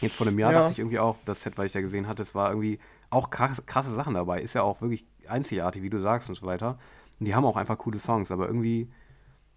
[0.00, 0.60] Jetzt vor einem Jahr ja.
[0.60, 2.78] dachte ich irgendwie auch, das Set, was ich da gesehen hatte, es war irgendwie
[3.10, 4.40] auch krass, krasse Sachen dabei.
[4.40, 6.78] Ist ja auch wirklich einzigartig, wie du sagst und so weiter.
[7.20, 8.88] Und die haben auch einfach coole Songs, aber irgendwie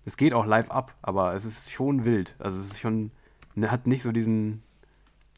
[0.06, 2.36] es geht auch live ab, aber es ist schon wild.
[2.40, 3.12] Also es ist schon,
[3.56, 4.64] ne, hat nicht so diesen,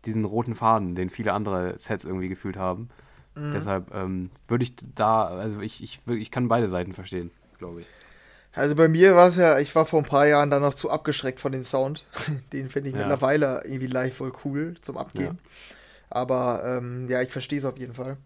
[0.06, 2.90] diesen roten Faden, den viele andere Sets irgendwie gefühlt haben.
[3.36, 3.52] Mhm.
[3.54, 7.88] Deshalb ähm, würde ich da, also ich, ich, ich kann beide Seiten verstehen, glaube ich.
[8.54, 10.90] Also bei mir war es ja, ich war vor ein paar Jahren dann noch zu
[10.90, 12.06] abgeschreckt von dem Sound.
[12.54, 13.02] Den finde ich ja.
[13.02, 15.26] mittlerweile irgendwie live voll cool zum Abgehen.
[15.26, 15.52] Ja.
[16.10, 18.18] Aber ähm, ja, ich verstehe es auf jeden Fall.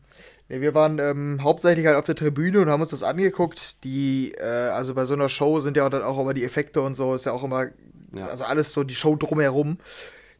[0.51, 3.81] Nee, wir waren ähm, hauptsächlich halt auf der Tribüne und haben uns das angeguckt.
[3.86, 6.81] Die, äh, also bei so einer Show sind ja auch dann auch immer die Effekte
[6.81, 7.67] und so, ist ja auch immer,
[8.13, 8.25] ja.
[8.25, 9.77] also alles so die Show drumherum.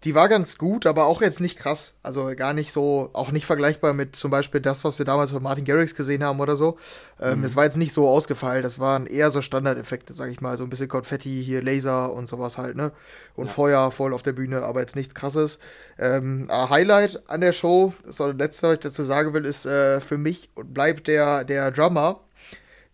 [0.04, 1.94] Die war ganz gut, aber auch jetzt nicht krass.
[2.02, 5.40] Also gar nicht so, auch nicht vergleichbar mit zum Beispiel das, was wir damals bei
[5.40, 6.78] Martin Garrix gesehen haben oder so.
[7.20, 7.44] Ähm, mhm.
[7.44, 8.64] Es war jetzt nicht so ausgefallen.
[8.64, 10.58] Das waren eher so Standardeffekte, sag ich mal.
[10.58, 12.92] So ein bisschen Konfetti, hier Laser und sowas halt, ne?
[13.36, 13.54] Und ja.
[13.54, 15.60] Feuer voll auf der Bühne, aber jetzt nichts krasses.
[16.00, 19.68] Ähm, Highlight an der Show, das war das letzte, was ich dazu sagen will, ist
[19.68, 22.22] äh, für mich und bleibt der, der Drummer.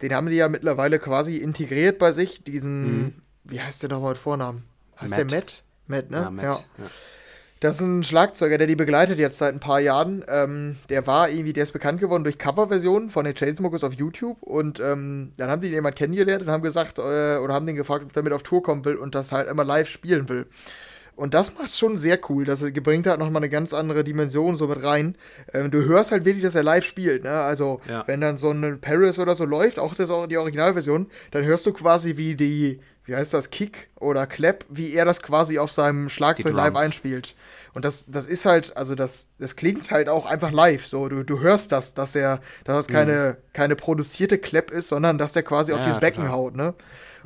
[0.01, 2.43] Den haben die ja mittlerweile quasi integriert bei sich.
[2.43, 3.13] Diesen, mhm.
[3.45, 4.65] wie heißt der nochmal mit Vornamen?
[4.99, 5.31] Heißt Matt.
[5.31, 5.63] der Matt?
[5.87, 6.17] Matt, ne?
[6.17, 6.51] Ja, Matt, ja.
[6.51, 6.85] ja.
[7.59, 10.23] Das ist ein Schlagzeuger, der die begleitet jetzt seit ein paar Jahren.
[10.27, 14.43] Ähm, der war irgendwie, der ist bekannt geworden durch Coverversionen von den Chainsmokers auf YouTube.
[14.43, 18.05] Und ähm, dann haben die jemand kennengelernt und haben gesagt, äh, oder haben den gefragt,
[18.05, 20.45] ob er mit auf Tour kommen will und das halt immer live spielen will.
[21.15, 22.45] Und das macht schon sehr cool.
[22.45, 25.17] Das bringt halt nochmal eine ganz andere Dimension so mit rein.
[25.51, 27.23] Ähm, du hörst halt wirklich, dass er live spielt.
[27.23, 27.31] Ne?
[27.31, 28.03] Also, ja.
[28.05, 31.73] wenn dann so ein Paris oder so läuft, auch das, die Originalversion, dann hörst du
[31.73, 36.09] quasi, wie die, wie heißt das, Kick oder Clap, wie er das quasi auf seinem
[36.09, 37.35] Schlagzeug live einspielt.
[37.73, 40.85] Und das, das ist halt, also das, das klingt halt auch einfach live.
[40.85, 43.53] So, du, du hörst das, dass er, dass das keine, mhm.
[43.53, 46.37] keine produzierte Clap ist, sondern dass der quasi ja, auf dieses Becken total.
[46.37, 46.73] haut, ne?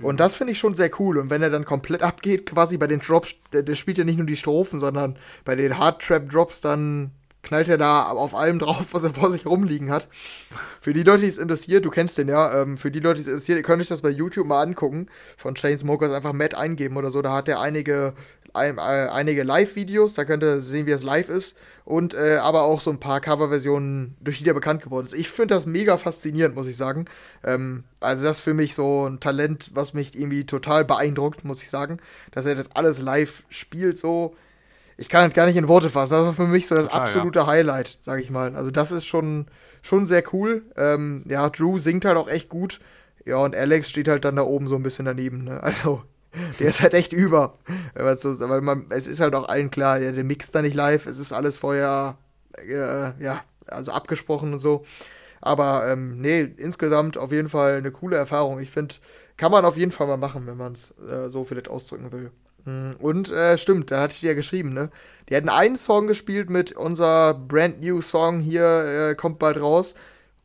[0.01, 1.17] Und das finde ich schon sehr cool.
[1.17, 4.17] Und wenn er dann komplett abgeht, quasi bei den Drops, der, der spielt ja nicht
[4.17, 7.11] nur die Strophen, sondern bei den Hard Trap Drops, dann
[7.43, 10.07] knallt er da auf allem drauf, was er vor sich rumliegen hat.
[10.79, 13.21] Für die Leute, die es interessiert, du kennst den ja, ähm, für die Leute, die
[13.21, 15.07] es interessiert, ihr könnt euch das bei YouTube mal angucken.
[15.37, 17.21] Von Chainsmokers einfach Matt eingeben oder so.
[17.21, 18.13] Da hat er einige,
[18.53, 21.57] ein, äh, einige Live-Videos, da könnt ihr sehen, wie es live ist.
[21.83, 25.13] Und äh, aber auch so ein paar Coverversionen, durch die der bekannt geworden ist.
[25.13, 27.05] Ich finde das mega faszinierend, muss ich sagen.
[27.43, 31.63] Ähm, also, das ist für mich so ein Talent, was mich irgendwie total beeindruckt, muss
[31.63, 31.97] ich sagen.
[32.31, 34.35] Dass er das alles live spielt, so
[35.01, 36.13] ich kann das gar nicht in Worte fassen.
[36.13, 37.47] Das war für mich so das Total, absolute ja.
[37.47, 38.55] Highlight, sag ich mal.
[38.55, 39.47] Also das ist schon,
[39.81, 40.61] schon sehr cool.
[40.77, 42.79] Ähm, ja, Drew singt halt auch echt gut.
[43.25, 45.43] Ja, und Alex steht halt dann da oben so ein bisschen daneben.
[45.43, 45.59] Ne?
[45.63, 46.03] Also,
[46.59, 47.55] der ist halt echt über.
[48.15, 51.07] So, weil man, es ist halt auch allen klar, ja, der mixt da nicht live,
[51.07, 52.17] es ist alles vorher,
[52.57, 54.85] äh, ja, also abgesprochen und so.
[55.41, 58.59] Aber ähm, nee, insgesamt auf jeden Fall eine coole Erfahrung.
[58.59, 58.95] Ich finde,
[59.35, 62.31] kann man auf jeden Fall mal machen, wenn man es äh, so vielleicht ausdrücken will.
[62.65, 62.95] Mhm.
[62.99, 64.89] Und äh, stimmt, da hatte ich dir ja geschrieben, ne?
[65.29, 69.95] Die hatten einen Song gespielt mit unser brand new Song hier, äh, kommt bald raus.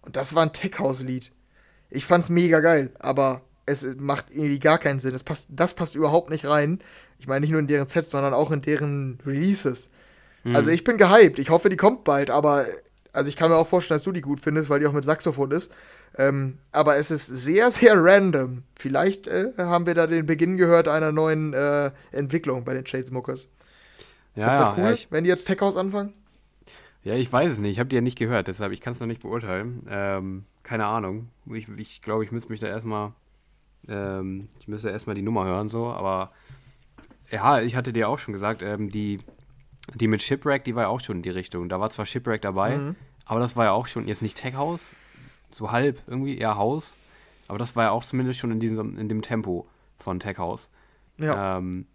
[0.03, 1.33] Und das war ein Tech House-Lied.
[1.91, 5.13] Ich fand's mega geil, aber es macht irgendwie gar keinen Sinn.
[5.13, 6.81] Das passt, das passt überhaupt nicht rein.
[7.19, 9.91] Ich meine nicht nur in deren Sets, sondern auch in deren Releases.
[10.45, 10.55] Mhm.
[10.55, 11.39] Also ich bin gehypt.
[11.39, 12.67] Ich hoffe, die kommt bald, aber
[13.13, 15.05] also ich kann mir auch vorstellen, dass du die gut findest, weil die auch mit
[15.05, 15.73] Saxophon ist.
[16.19, 18.63] Ähm, aber es ist sehr, sehr random.
[18.75, 23.51] Vielleicht äh, haben wir da den Beginn gehört einer neuen äh, Entwicklung bei den Chainsmokers.
[24.35, 26.13] Ja, ja, cool, ja ich, wenn die jetzt Tech House anfangen?
[27.05, 27.73] Ja, ich weiß es nicht.
[27.73, 29.87] Ich habe die ja nicht gehört, deshalb ich kann es noch nicht beurteilen.
[29.89, 31.29] Ähm, keine Ahnung.
[31.53, 33.13] Ich glaube, ich, glaub, ich müsste mich da erstmal,
[33.89, 36.33] ähm, ich müsste erstmal die Nummer hören, so, aber
[37.31, 39.19] ja, ich hatte dir auch schon gesagt, ähm, die
[39.95, 41.69] die mit Shipwreck, die war ja auch schon in die Richtung.
[41.69, 42.97] Da war zwar Shipwreck dabei, mhm.
[43.25, 44.93] aber das war ja auch schon jetzt nicht Tech House,
[45.57, 46.97] so halb irgendwie, eher Haus.
[47.49, 49.66] Aber das war ja auch zumindest schon in, diesem, in dem Tempo
[49.99, 50.69] von Tech House.
[51.16, 51.59] Ja.
[51.59, 51.87] Ähm,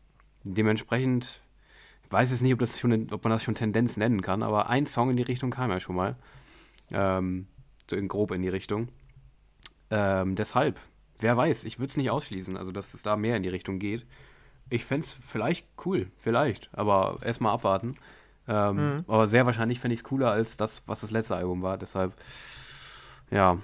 [0.44, 1.42] dementsprechend,
[2.04, 4.70] ich weiß jetzt nicht, ob, das schon, ob man das schon Tendenz nennen kann, aber
[4.70, 6.16] ein Song in die Richtung kam ja schon mal.
[6.92, 7.48] Ähm,
[7.90, 8.88] so in grob in die Richtung.
[9.92, 10.80] Ähm, deshalb,
[11.20, 13.78] wer weiß, ich würde es nicht ausschließen, also dass es da mehr in die Richtung
[13.78, 14.06] geht.
[14.70, 17.98] Ich fände es vielleicht cool, vielleicht, aber erstmal abwarten.
[18.48, 19.06] Ähm, mhm.
[19.08, 21.78] Aber sehr wahrscheinlich fände ich es cooler als das, was das letzte Album war.
[21.78, 22.14] Deshalb,
[23.32, 23.58] ja.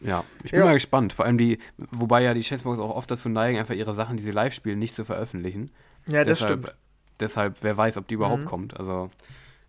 [0.00, 0.66] Ja, ich bin ja.
[0.66, 1.14] mal gespannt.
[1.14, 1.58] Vor allem die,
[1.90, 4.78] wobei ja die Chainsmokers auch oft dazu neigen, einfach ihre Sachen, die sie live spielen,
[4.78, 5.70] nicht zu veröffentlichen.
[6.06, 6.76] Ja, das deshalb, stimmt.
[7.20, 8.46] Deshalb, wer weiß, ob die überhaupt mhm.
[8.46, 8.78] kommt.
[8.78, 9.08] Also,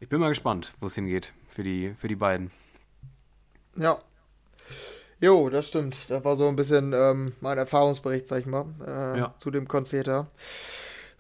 [0.02, 2.52] ich bin mal gespannt, wo es hingeht für die, für die beiden.
[3.78, 4.00] Ja.
[5.22, 6.10] Jo, das stimmt.
[6.10, 9.34] Das war so ein bisschen ähm, mein Erfahrungsbericht, sag ich mal, äh, ja.
[9.38, 10.28] zu dem Konzert da.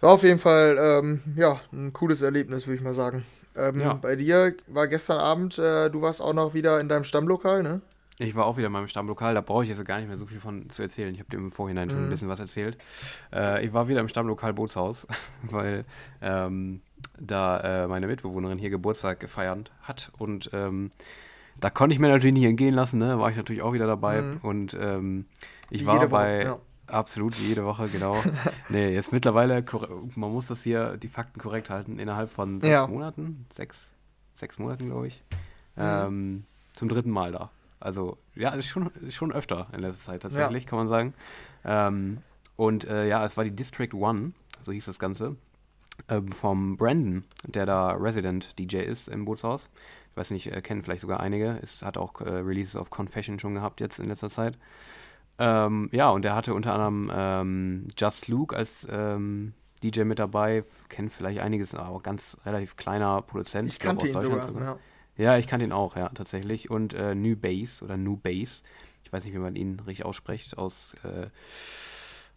[0.01, 3.25] War auf jeden Fall, ähm, ja, ein cooles Erlebnis, würde ich mal sagen.
[3.55, 3.93] Ähm, ja.
[3.93, 7.81] Bei dir war gestern Abend, äh, du warst auch noch wieder in deinem Stammlokal, ne?
[8.17, 10.25] Ich war auch wieder in meinem Stammlokal, da brauche ich jetzt gar nicht mehr so
[10.25, 11.13] viel von zu erzählen.
[11.13, 12.09] Ich habe dir im Vorhinein schon ein mhm.
[12.11, 12.77] bisschen was erzählt.
[13.33, 15.05] Äh, ich war wieder im Stammlokal Bootshaus,
[15.43, 15.83] weil
[16.21, 16.81] ähm,
[17.19, 20.91] da äh, meine Mitbewohnerin hier Geburtstag gefeiert hat und ähm,
[21.59, 23.17] da konnte ich mir natürlich nicht entgehen lassen, ne?
[23.19, 24.21] War ich natürlich auch wieder dabei.
[24.21, 24.39] Mhm.
[24.41, 25.25] Und ähm,
[25.69, 26.39] ich wie war bei.
[26.39, 26.59] Woche, ja.
[26.87, 28.15] Absolut, wie jede Woche, genau.
[28.69, 29.63] nee, jetzt mittlerweile,
[30.15, 32.87] man muss das hier, die Fakten korrekt halten, innerhalb von sechs ja.
[32.87, 33.89] Monaten, sechs,
[34.33, 35.23] sechs Monaten, glaube ich,
[35.75, 35.83] mhm.
[35.83, 37.51] ähm, zum dritten Mal da.
[37.79, 40.69] Also, ja, ist schon, schon öfter in letzter Zeit tatsächlich, ja.
[40.69, 41.13] kann man sagen.
[41.63, 42.17] Ähm,
[42.55, 44.31] und äh, ja, es war die District One,
[44.63, 45.35] so hieß das Ganze,
[46.09, 49.69] ähm, vom Brandon, der da Resident DJ ist im Bootshaus
[50.15, 51.59] ich weiß nicht, äh, kennen vielleicht sogar einige.
[51.61, 54.57] Es hat auch äh, Releases auf Confession schon gehabt jetzt in letzter Zeit.
[55.37, 60.63] Ähm, ja, und er hatte unter anderem ähm, Just Luke als ähm, DJ mit dabei.
[60.89, 63.69] Kennen vielleicht einiges, aber ganz relativ kleiner Produzent.
[63.69, 64.79] Ich, kannte ihn sogar, sogar.
[65.17, 65.23] Ja.
[65.23, 65.37] ja.
[65.37, 66.69] ich kannte ihn auch, ja, tatsächlich.
[66.69, 68.63] Und äh, New Bass oder New Bass,
[69.03, 71.27] ich weiß nicht, wie man ihn richtig ausspricht, aus, äh,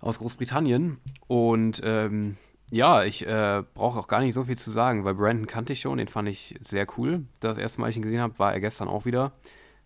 [0.00, 0.98] aus Großbritannien.
[1.28, 2.36] Und ähm,
[2.70, 5.80] ja, ich äh, brauche auch gar nicht so viel zu sagen, weil Brandon kannte ich
[5.80, 7.24] schon, den fand ich sehr cool.
[7.40, 9.32] Das erste Mal, ich ihn gesehen habe, war er gestern auch wieder.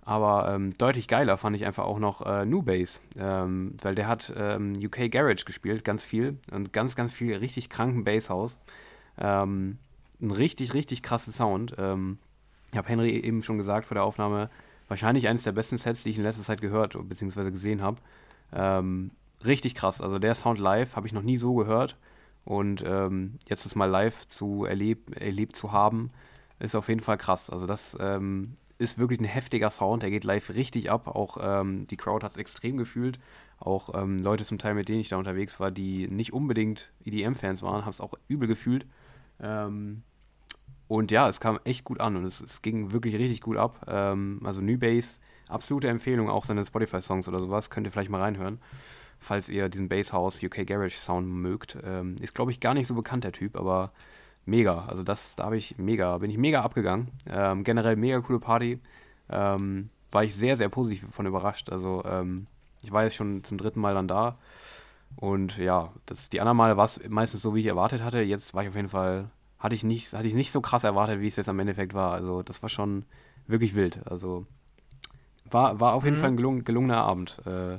[0.05, 4.09] Aber ähm, deutlich geiler fand ich einfach auch noch äh, New Bass, ähm, weil der
[4.09, 8.59] hat ähm, UK Garage gespielt, ganz viel und ganz, ganz viel richtig kranken Basshaus.
[9.17, 9.79] Ähm,
[10.21, 11.77] ein richtig, richtig krasses Sound.
[11.79, 12.19] Ähm,
[12.73, 14.51] ich habe Henry eben schon gesagt vor der Aufnahme,
[14.89, 17.51] wahrscheinlich eines der besten Sets, die ich in letzter Zeit gehört bzw.
[17.51, 17.99] gesehen habe.
[18.53, 19.13] Ähm,
[19.45, 21.97] richtig krass, also der Sound live habe ich noch nie so gehört.
[22.45, 26.09] Und ähm, jetzt das mal live zu erleb erlebt zu haben,
[26.59, 27.51] ist auf jeden Fall krass.
[27.51, 31.09] Also das ähm, ist wirklich ein heftiger Sound, der geht live richtig ab.
[31.09, 33.19] Auch ähm, die Crowd hat es extrem gefühlt.
[33.59, 37.63] Auch ähm, Leute zum Teil, mit denen ich da unterwegs war, die nicht unbedingt EDM-Fans
[37.63, 38.87] waren, haben es auch übel gefühlt.
[39.41, 40.03] Ähm,
[40.89, 43.87] und ja, es kam echt gut an und es, es ging wirklich richtig gut ab.
[43.89, 48.59] Ähm, also Newbase, absolute Empfehlung, auch seine Spotify-Songs oder sowas, könnt ihr vielleicht mal reinhören
[49.23, 51.79] falls ihr diesen Basshouse UK Garage Sound mögt.
[51.85, 53.93] Ähm, ist, glaube ich, gar nicht so bekannt, der Typ, aber
[54.45, 54.85] mega.
[54.87, 57.09] Also das, da habe ich mega, bin ich mega abgegangen.
[57.29, 58.81] Ähm, generell mega coole Party.
[59.31, 61.71] Ähm, war ich sehr, sehr positiv von überrascht.
[61.71, 62.45] Also ähm,
[62.83, 64.39] ich war jetzt schon zum dritten Mal dann da.
[65.17, 68.21] Und ja, das, die anderen Male war es meistens so, wie ich erwartet hatte.
[68.21, 71.21] Jetzt war ich auf jeden Fall, hatte ich nicht, hatte ich nicht so krass erwartet,
[71.21, 72.13] wie es jetzt am Endeffekt war.
[72.13, 73.05] Also das war schon
[73.47, 74.07] wirklich wild.
[74.07, 74.47] Also
[75.51, 76.21] war, war auf jeden mhm.
[76.21, 77.41] Fall ein gelung, gelungener Abend.
[77.47, 77.79] Äh,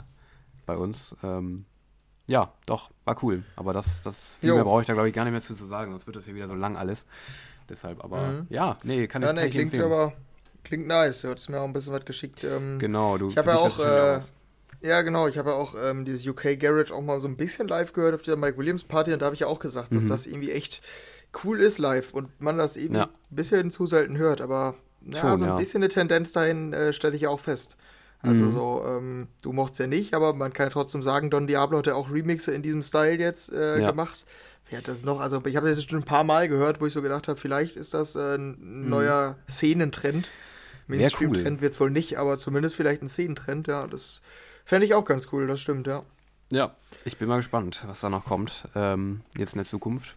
[0.65, 1.15] bei uns.
[1.23, 1.65] Ähm,
[2.27, 3.43] ja, doch, war cool.
[3.55, 4.55] Aber das, das viel jo.
[4.55, 6.25] mehr brauche ich da, glaube ich, gar nicht mehr zu, zu sagen, sonst wird das
[6.25, 7.05] hier wieder so lang alles.
[7.69, 8.47] Deshalb, aber mhm.
[8.49, 9.91] ja, nee, kann ja, ich, nee, klingt empfehlen.
[9.91, 10.13] aber
[10.63, 12.43] Klingt nice, du hast mir auch ein bisschen was geschickt.
[12.43, 14.19] Ähm, genau, du Ich habe ja auch, äh,
[14.81, 17.67] ja genau, ich habe ja auch ähm, dieses UK Garage auch mal so ein bisschen
[17.67, 20.03] live gehört auf dieser Mike Williams Party und da habe ich ja auch gesagt, dass
[20.03, 20.07] mhm.
[20.07, 20.81] das irgendwie echt
[21.43, 23.03] cool ist live und man das eben ja.
[23.03, 25.55] ein bisschen zu selten hört, aber ja, Schon, so ein ja.
[25.57, 27.75] bisschen eine Tendenz dahin äh, stelle ich ja auch fest.
[28.23, 28.51] Also mhm.
[28.53, 31.87] so, ähm, du mochtest ja nicht, aber man kann ja trotzdem sagen, Don Diablo hat
[31.87, 33.91] ja auch Remixe in diesem Style jetzt äh, ja.
[33.91, 34.25] gemacht.
[34.69, 35.19] Wer hat das noch?
[35.19, 37.37] Also ich habe das jetzt schon ein paar Mal gehört, wo ich so gedacht habe,
[37.37, 38.89] vielleicht ist das äh, ein mhm.
[38.89, 40.31] neuer Szenentrend.
[40.87, 41.61] Mainstream-Trend cool.
[41.61, 43.87] wird es wohl nicht, aber zumindest vielleicht ein Szenentrend, ja.
[43.87, 44.21] Das
[44.63, 46.03] fände ich auch ganz cool, das stimmt, ja.
[46.49, 50.15] Ja, ich bin mal gespannt, was da noch kommt, ähm, jetzt in der Zukunft.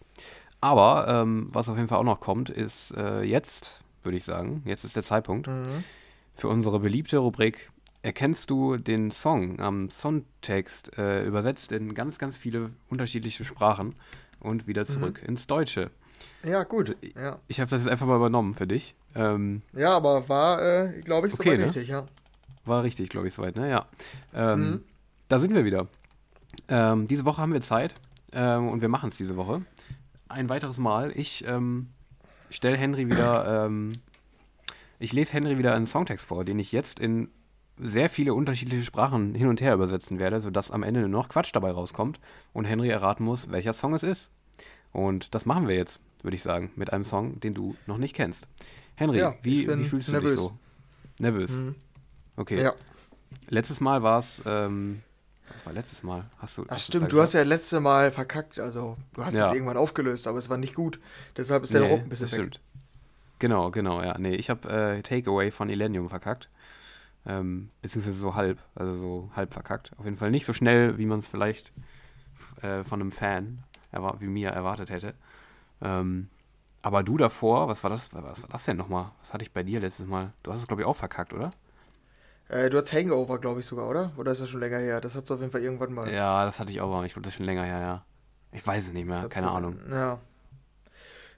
[0.61, 4.62] Aber ähm, was auf jeden Fall auch noch kommt, ist äh, jetzt, würde ich sagen,
[4.64, 5.85] jetzt ist der Zeitpunkt mhm.
[6.35, 7.71] für unsere beliebte Rubrik
[8.07, 13.97] erkennst du den Song am Songtext äh, übersetzt in ganz, ganz viele unterschiedliche Sprachen
[14.38, 14.87] und wieder mhm.
[14.87, 15.31] zurück mhm.
[15.31, 15.90] ins Deutsche.
[16.45, 16.97] Ja, gut.
[17.16, 17.40] Ja.
[17.49, 18.95] Ich habe das jetzt einfach mal übernommen für dich.
[19.16, 21.66] Ähm, ja, aber war, äh, glaube ich, okay, soweit ne?
[21.66, 22.07] richtig, ja.
[22.64, 23.69] War richtig, glaube ich, soweit, ne?
[23.69, 23.87] Ja.
[24.33, 24.85] Ähm, mhm.
[25.29, 25.88] Da sind wir wieder.
[26.69, 27.95] Ähm, diese Woche haben wir Zeit
[28.33, 29.62] ähm, und wir machen es diese Woche.
[30.29, 31.11] Ein weiteres Mal.
[31.16, 31.88] Ich ähm,
[32.51, 33.95] stelle Henry wieder, ähm,
[35.01, 37.31] ich lese Henry wieder einen Songtext vor, den ich jetzt in
[37.79, 41.51] sehr viele unterschiedliche Sprachen hin und her übersetzen werde, sodass am Ende nur noch Quatsch
[41.53, 42.21] dabei rauskommt
[42.53, 44.31] und Henry erraten muss, welcher Song es ist.
[44.93, 48.15] Und das machen wir jetzt, würde ich sagen, mit einem Song, den du noch nicht
[48.15, 48.49] kennst.
[48.95, 50.31] Henry, ja, wie, wie, fühlst du nervös.
[50.33, 50.59] dich so?
[51.19, 51.51] Nervös.
[51.51, 51.75] Mhm.
[52.37, 52.62] Okay.
[52.62, 52.73] Ja.
[53.49, 55.03] Letztes Mal war es, ähm,
[55.53, 56.25] was war letztes Mal?
[56.39, 56.65] Hast du.
[56.69, 59.49] Ach stimmt, du hast ja letzte Mal verkackt, also du hast ja.
[59.49, 60.99] es irgendwann aufgelöst, aber es war nicht gut.
[61.37, 62.35] Deshalb ist der nee, Druck ein bisschen weg.
[62.35, 62.61] Stimmt.
[63.39, 64.17] Genau, genau, ja.
[64.19, 66.49] Nee, ich habe äh, Takeaway von Illenium verkackt.
[67.27, 69.93] Ähm, beziehungsweise so halb, also so halb verkackt.
[69.99, 71.73] Auf jeden Fall nicht so schnell, wie man es vielleicht
[72.62, 73.62] äh, von einem Fan
[74.19, 75.15] wie mir erwartet hätte.
[75.81, 76.29] Ähm,
[76.83, 78.12] aber du davor, was war das?
[78.12, 79.11] Was war das denn nochmal?
[79.21, 80.33] Was hatte ich bei dir letztes Mal?
[80.43, 81.51] Du hast es, glaube ich, auch verkackt, oder?
[82.49, 84.12] Äh, du hast Hangover, glaube ich sogar, oder?
[84.17, 85.01] Oder ist das schon länger her?
[85.01, 86.12] Das hat es auf jeden Fall irgendwann mal.
[86.12, 87.05] Ja, das hatte ich auch mal.
[87.07, 88.05] Ich glaube, das ist schon länger her, ja.
[88.53, 89.79] Ich weiß es nicht mehr, keine Ahnung.
[89.91, 90.21] Ja.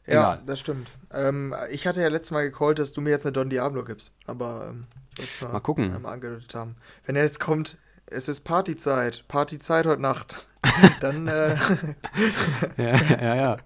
[0.08, 0.42] Ja, Egal.
[0.46, 0.88] das stimmt.
[1.12, 4.12] Ähm, ich hatte ja letztes Mal gecallt, dass du mir jetzt eine Don Diablo gibst.
[4.26, 5.94] Aber ähm, ich wollte es mal, mal gucken.
[5.94, 6.76] einmal angedeutet haben.
[7.04, 9.24] Wenn er jetzt kommt, es ist Partyzeit.
[9.28, 10.46] Partyzeit heute Nacht.
[11.00, 11.56] Dann, äh
[12.78, 13.56] ja, ja, ja.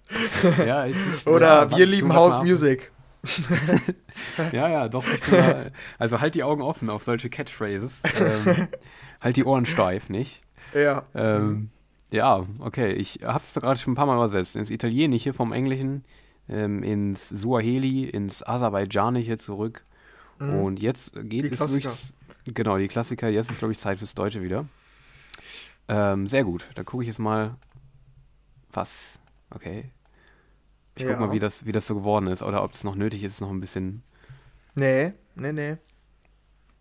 [0.66, 2.90] ja ich, ich, Oder ja, wir lieben House Music.
[4.50, 5.04] ja, ja, doch.
[5.30, 8.00] Mal, also halt die Augen offen auf solche Catchphrases.
[8.18, 8.66] Ähm,
[9.20, 10.42] halt die Ohren steif, nicht?
[10.74, 11.04] Ja.
[11.14, 11.70] Ähm,
[12.10, 12.92] ja, okay.
[12.94, 14.56] Ich habe es gerade schon ein paar Mal übersetzt.
[14.56, 16.04] Ins Italienische vom Englischen
[16.48, 19.82] ähm, ins Suaheli, ins Aserbaidschanische zurück.
[20.38, 20.54] Mhm.
[20.60, 21.88] Und jetzt geht die es Klassiker.
[21.88, 22.14] durchs.
[22.46, 23.28] Genau, die Klassiker.
[23.28, 24.66] Jetzt ist, glaube ich, Zeit fürs Deutsche wieder.
[25.88, 26.66] Ähm, sehr gut.
[26.74, 27.56] Da gucke ich jetzt mal.
[28.72, 29.18] Was?
[29.50, 29.90] Okay.
[30.96, 31.10] Ich ja.
[31.10, 32.42] guck mal, wie das, wie das so geworden ist.
[32.42, 34.02] Oder ob es noch nötig ist, noch ein bisschen.
[34.74, 35.76] Nee, nee, nee.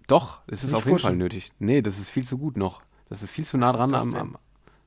[0.07, 1.51] Doch, es ist Nicht auf jeden Fall nötig.
[1.59, 2.81] Nee, das ist viel zu gut noch.
[3.09, 4.37] Das ist viel zu nah dran am, am.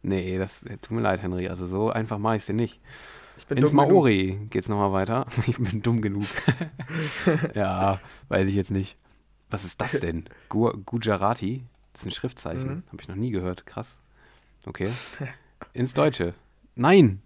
[0.02, 1.48] Nee, das tut mir leid, Henry.
[1.48, 2.80] Also so einfach mache ich es dir nicht.
[3.36, 4.50] Ich bin Ins dumm Maori genug.
[4.50, 5.26] geht's nochmal weiter.
[5.46, 6.26] Ich bin dumm genug.
[7.54, 8.96] ja, weiß ich jetzt nicht.
[9.50, 10.24] Was ist das denn?
[10.48, 11.64] Gu Gujarati?
[11.92, 12.68] Das ist ein Schriftzeichen.
[12.68, 12.82] Mhm.
[12.90, 13.66] Habe ich noch nie gehört.
[13.66, 13.98] Krass.
[14.66, 14.90] Okay.
[15.72, 16.34] Ins Deutsche.
[16.74, 17.22] Nein!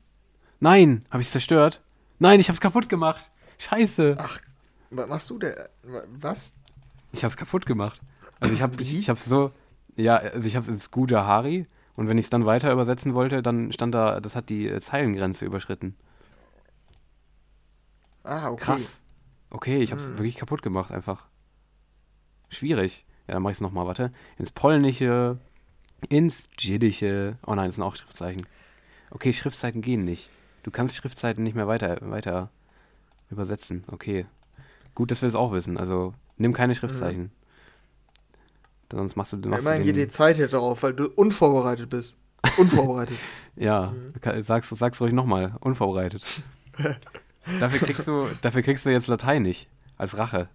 [0.61, 1.05] Nein!
[1.11, 1.81] Habe ich zerstört?
[2.19, 3.31] Nein, ich habe es kaputt gemacht.
[3.59, 4.17] Scheiße.
[4.19, 4.41] Ach,
[4.91, 5.55] was machst du denn?
[6.21, 6.53] Was?
[7.13, 8.01] Ich habe es kaputt gemacht.
[8.41, 9.53] Also ich habe ich, ich habe so
[9.99, 11.67] ja, also ich habe es ins Gujahari
[11.99, 15.45] und wenn ich es dann weiter übersetzen wollte, dann stand da, das hat die Zeilengrenze
[15.45, 15.97] überschritten.
[18.23, 18.65] Ah, okay.
[18.65, 19.01] Krass.
[19.51, 20.17] Okay, ich habe es hm.
[20.17, 21.27] wirklich kaputt gemacht einfach.
[22.51, 23.05] Schwierig.
[23.27, 24.13] Ja, dann mache ich es nochmal, warte.
[24.39, 25.39] Ins Polnische,
[26.09, 27.37] ins Jiddische.
[27.45, 28.47] Oh nein, das sind auch Schriftzeichen.
[29.11, 30.31] Okay, Schriftzeichen gehen nicht.
[30.63, 32.51] Du kannst Schriftzeichen nicht mehr weiter, weiter
[33.29, 33.83] übersetzen.
[33.91, 34.25] Okay.
[34.95, 35.77] Gut, dass wir es auch wissen.
[35.77, 37.33] Also, nimm keine Schriftzeichen.
[38.91, 42.17] Sonst machst du, machst immerhin geht die Zeit hier drauf, weil du unvorbereitet bist.
[42.57, 43.19] Unvorbereitet.
[43.57, 43.93] ja,
[44.25, 44.43] mhm.
[44.43, 45.55] sag's, sag's ruhig nochmal.
[45.61, 46.23] Unvorbereitet.
[47.61, 49.69] dafür, kriegst du, dafür kriegst du jetzt Latein nicht.
[49.97, 50.49] Als Rache.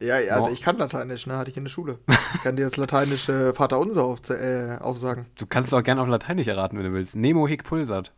[0.00, 0.50] Ja, also oh.
[0.50, 1.36] ich kann Lateinisch, ne?
[1.36, 1.98] Hatte ich in der Schule.
[2.34, 5.26] Ich kann dir das lateinische Vaterunser auf, äh, aufsagen.
[5.36, 7.16] Du kannst auch gerne auf Lateinisch erraten, wenn du willst.
[7.16, 8.12] Nemo hic pulsat.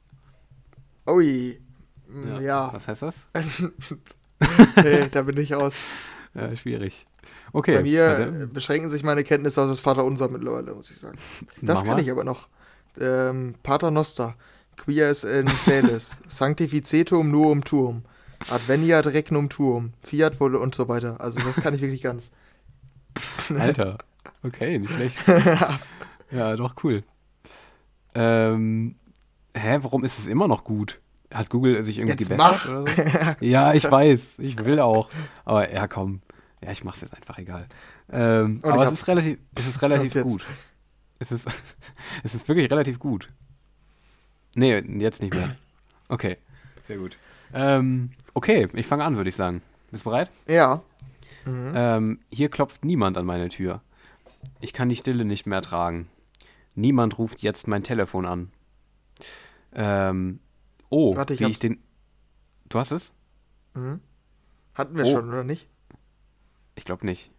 [1.08, 1.60] Ui.
[2.28, 2.40] Ja.
[2.40, 2.72] ja.
[2.72, 3.26] Was heißt das?
[4.76, 5.82] nee, da bin ich aus.
[6.34, 7.04] Ja, schwierig.
[7.52, 7.74] Okay.
[7.74, 8.48] Bei mir also.
[8.48, 11.18] beschränken sich meine Kenntnisse auf das Vaterunser mittlerweile, muss ich sagen.
[11.60, 12.02] Das Mach kann mal.
[12.02, 12.48] ich aber noch.
[13.00, 14.34] Ähm, Pater Noster,
[14.76, 18.02] quia es in Celis, Sanctificetum nuum tuum,
[18.50, 21.20] adveniat regnum tuum, fiat wolle und so weiter.
[21.20, 22.32] Also das kann ich wirklich ganz.
[23.58, 23.98] Alter,
[24.42, 25.16] okay, nicht schlecht.
[26.30, 27.02] ja, doch cool.
[28.14, 28.94] Ähm,
[29.54, 31.00] hä, warum ist es immer noch gut?
[31.32, 32.82] Hat Google sich irgendwie Jetzt gebessert mach.
[32.82, 33.44] oder so?
[33.44, 35.08] ja, ich weiß, ich will auch.
[35.46, 36.20] Aber ja, komm,
[36.64, 37.66] ja, ich mach's jetzt einfach egal.
[38.10, 40.44] Ähm, aber es ist relativ, es ist relativ gut.
[41.18, 41.48] Es ist,
[42.22, 43.30] es ist wirklich relativ gut.
[44.54, 45.56] Nee, jetzt nicht mehr.
[46.08, 46.36] Okay,
[46.84, 47.16] sehr gut.
[47.54, 49.62] Ähm, okay, ich fange an, würde ich sagen.
[49.90, 50.30] Bist du bereit?
[50.46, 50.82] Ja.
[51.44, 51.72] Mhm.
[51.74, 53.82] Ähm, hier klopft niemand an meine Tür.
[54.60, 56.08] Ich kann die Stille nicht mehr tragen.
[56.74, 58.50] Niemand ruft jetzt mein Telefon an.
[59.74, 60.40] Ähm,
[60.90, 61.82] oh, Warte, ich wie ich den.
[62.68, 63.12] Du hast es?
[63.74, 64.00] Mhm.
[64.74, 65.10] Hatten wir oh.
[65.10, 65.68] schon, oder nicht?
[66.74, 67.30] Ich glaube nicht.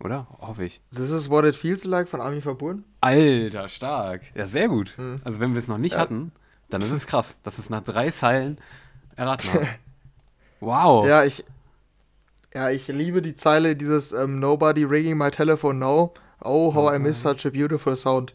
[0.00, 0.28] Oder?
[0.40, 0.80] Hoffe ich.
[0.90, 2.84] This is what it feels like von Armin Verbunden?
[3.00, 4.22] Alter, stark.
[4.34, 4.96] Ja, sehr gut.
[4.96, 5.20] Hm.
[5.24, 5.98] Also wenn wir es noch nicht ja.
[5.98, 6.32] hatten,
[6.70, 8.58] dann ist es krass, dass es nach drei Zeilen
[9.16, 9.62] erraten hat.
[10.60, 11.06] wow.
[11.06, 11.44] Ja, ich,
[12.54, 16.14] ja, ich liebe die Zeile dieses um, ähm, Nobody ringing my telephone now.
[16.40, 16.94] Oh, how oh.
[16.94, 18.34] I miss such a beautiful sound.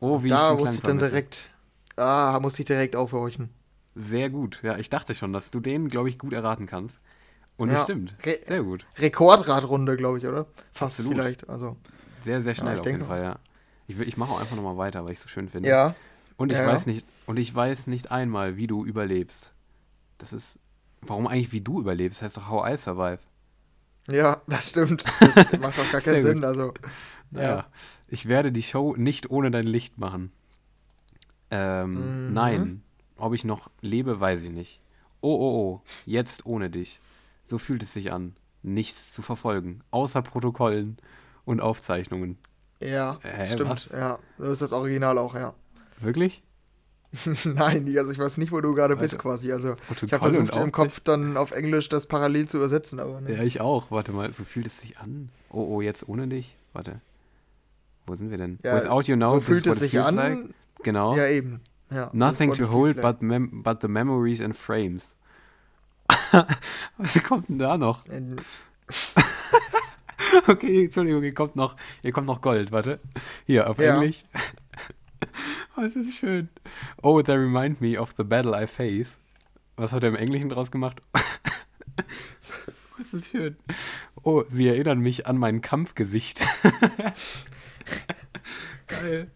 [0.00, 1.50] Oh, wie da ich musste ich dann direkt,
[1.96, 3.50] ah, musste ich direkt aufhorchen.
[3.94, 4.58] Sehr gut.
[4.64, 6.98] Ja, ich dachte schon, dass du den, glaube ich, gut erraten kannst.
[7.56, 7.74] Und ja.
[7.74, 8.14] das stimmt.
[8.24, 8.86] Re sehr gut.
[8.98, 10.46] Rekordradrunde, glaube ich, oder?
[10.72, 11.12] Fast Absolut.
[11.12, 11.48] vielleicht.
[11.48, 11.76] Also.
[12.22, 13.38] Sehr, sehr schnell ja, auf jeden Fall, ja.
[13.86, 15.68] Ich, ich mache auch einfach nochmal weiter, weil ich es so schön finde.
[15.68, 15.94] Ja.
[16.36, 16.66] Und ich ja.
[16.66, 19.52] weiß nicht, und ich weiß nicht einmal, wie du überlebst.
[20.18, 20.58] Das ist
[21.08, 22.20] warum eigentlich wie du überlebst?
[22.20, 23.18] Das heißt doch How I Survive.
[24.08, 25.04] Ja, das stimmt.
[25.20, 26.44] Das macht doch gar keinen Sinn.
[26.44, 26.74] Also,
[27.32, 27.42] ja.
[27.42, 27.66] ja.
[28.08, 30.32] Ich werde die Show nicht ohne dein Licht machen.
[31.50, 32.32] Ähm, mhm.
[32.32, 32.82] Nein.
[33.16, 34.80] Ob ich noch lebe, weiß ich nicht.
[35.20, 35.82] Oh, oh, oh.
[36.04, 37.00] Jetzt ohne dich.
[37.46, 38.34] So fühlt es sich an.
[38.62, 39.82] Nichts zu verfolgen.
[39.90, 40.96] Außer Protokollen
[41.44, 42.38] und Aufzeichnungen.
[42.80, 43.70] Ja, äh, stimmt.
[43.70, 43.90] Was?
[43.90, 45.54] Ja, so ist das Original auch, ja.
[46.00, 46.42] Wirklich?
[47.44, 49.52] Nein, also ich weiß nicht, wo du gerade bist quasi.
[49.52, 53.36] Also ich habe versucht im Kopf dann auf Englisch das parallel zu übersetzen, aber ne.
[53.36, 53.90] Ja, ich auch.
[53.90, 55.28] Warte mal, so fühlt es sich an.
[55.50, 56.56] Oh, oh, jetzt ohne dich?
[56.72, 57.00] Warte.
[58.06, 58.58] Wo sind wir denn?
[58.62, 60.16] Ja, Without you know, so fühlt es sich an.
[60.16, 60.54] Like.
[60.82, 61.16] Genau.
[61.16, 61.60] Ja, eben.
[61.90, 65.14] Ja, Nothing to hold but, but the memories and frames.
[66.98, 68.04] Was kommt denn da noch?
[70.46, 73.00] okay, Entschuldigung, hier kommt noch, hier kommt noch Gold, warte.
[73.46, 73.96] Hier, auf ja.
[73.96, 74.22] Englisch.
[75.76, 76.48] oh, das ist schön.
[77.02, 79.18] Oh, they remind me of the battle I face.
[79.76, 81.02] Was hat er im Englischen draus gemacht?
[82.98, 83.56] das ist schön.
[84.22, 86.46] Oh, sie erinnern mich an mein Kampfgesicht.
[88.86, 89.30] Geil.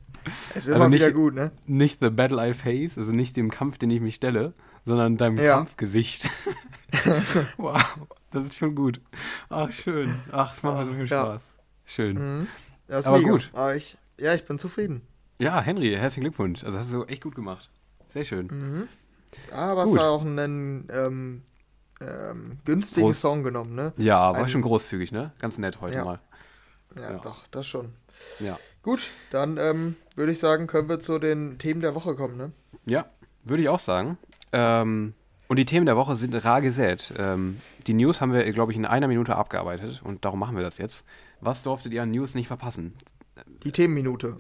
[0.54, 1.52] Ist immer also nicht, wieder gut, ne?
[1.66, 5.36] Nicht the battle I face, also nicht dem Kampf, den ich mich stelle, sondern deinem
[5.36, 5.56] ja.
[5.56, 6.28] Kampfgesicht.
[7.56, 7.82] wow,
[8.30, 9.00] das ist schon gut.
[9.48, 10.14] Ach, schön.
[10.32, 11.42] Ach, es macht mir so viel Spaß.
[11.56, 11.62] Ja.
[11.84, 12.16] Schön.
[12.16, 12.46] Mhm.
[12.86, 13.32] Das ist Aber mega.
[13.32, 13.50] gut.
[13.52, 15.02] Aber ich, ja, ich bin zufrieden.
[15.38, 16.64] Ja, Henry, herzlichen Glückwunsch.
[16.64, 17.70] Also hast du echt gut gemacht.
[18.08, 18.46] Sehr schön.
[18.46, 18.88] Mhm.
[19.52, 21.42] Aber es war auch einen ähm,
[22.00, 23.92] ähm, günstigen Groß Song genommen, ne?
[23.96, 25.32] Ja, war Ein, schon großzügig, ne?
[25.38, 26.04] Ganz nett heute ja.
[26.04, 26.20] mal.
[26.96, 27.92] Ja, ja, doch, das schon.
[28.40, 28.58] Ja.
[28.88, 32.52] Gut, dann ähm, würde ich sagen, können wir zu den Themen der Woche kommen, ne?
[32.86, 33.04] Ja,
[33.44, 34.16] würde ich auch sagen.
[34.50, 35.12] Ähm,
[35.46, 37.12] und die Themen der Woche sind rar gesät.
[37.18, 40.62] Ähm, die News haben wir, glaube ich, in einer Minute abgearbeitet und darum machen wir
[40.62, 41.04] das jetzt.
[41.42, 42.94] Was durftet ihr an News nicht verpassen?
[43.62, 44.38] Die Themenminute.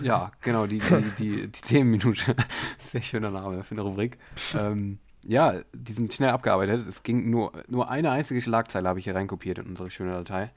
[0.00, 2.36] Ja, genau, die, die, die, die Themenminute.
[2.90, 4.16] Sehr schöner Name für eine Rubrik.
[4.56, 6.88] Ähm, ja, die sind schnell abgearbeitet.
[6.88, 10.52] Es ging nur, nur eine einzige Schlagzeile, habe ich hier reinkopiert in unsere schöne Datei.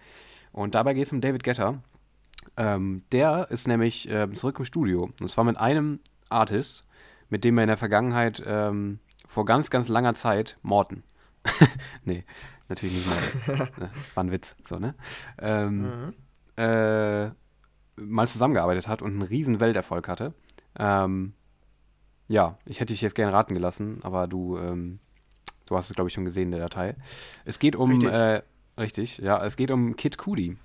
[0.54, 1.82] Und dabei geht es um David Getter.
[2.57, 5.09] Ähm, der ist nämlich äh, zurück im Studio.
[5.19, 6.85] Und zwar mit einem Artist,
[7.29, 11.03] mit dem er in der Vergangenheit ähm, vor ganz, ganz langer Zeit, Morten.
[12.03, 12.25] nee,
[12.67, 13.71] natürlich nicht Morten.
[13.81, 14.95] Ne, war ein Witz, so, ne?
[15.39, 16.13] Ähm, mhm.
[16.57, 17.29] äh,
[17.95, 20.33] mal zusammengearbeitet hat und einen riesen Welterfolg hatte.
[20.77, 21.33] Ähm,
[22.27, 24.99] ja, ich hätte dich jetzt gerne raten gelassen, aber du, ähm,
[25.65, 26.95] du hast es, glaube ich, schon gesehen in der Datei.
[27.45, 28.41] Es geht um, richtig, äh,
[28.77, 30.57] richtig ja, es geht um Kid Cudi.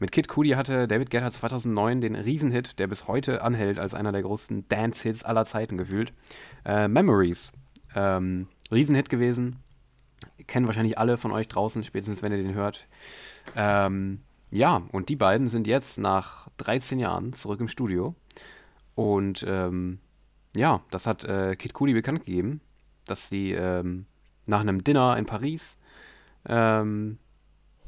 [0.00, 4.12] Mit Kid Cudi hatte David Guetta 2009 den Riesenhit, der bis heute anhält als einer
[4.12, 6.12] der größten Dance-Hits aller Zeiten gefühlt.
[6.64, 7.52] Äh, Memories.
[7.96, 9.56] Ähm, Riesenhit gewesen.
[10.46, 12.86] Kennen wahrscheinlich alle von euch draußen, spätestens wenn ihr den hört.
[13.56, 14.20] Ähm,
[14.52, 18.14] ja, und die beiden sind jetzt nach 13 Jahren zurück im Studio.
[18.94, 19.98] Und ähm,
[20.54, 22.60] ja, das hat äh, Kid Cudi bekannt gegeben,
[23.04, 24.06] dass sie ähm,
[24.46, 25.76] nach einem Dinner in Paris,
[26.46, 27.18] ähm,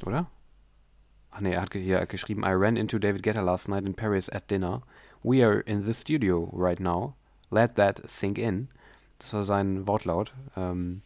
[0.04, 0.26] oder?
[1.30, 4.28] Ach nee, er hat hier geschrieben, I ran into David Guetta last night in Paris
[4.28, 4.82] at dinner.
[5.22, 7.14] We are in the studio right now.
[7.50, 8.68] Let that sink in.
[9.18, 10.34] Das war sein Wortlaut.
[10.56, 11.02] Ähm,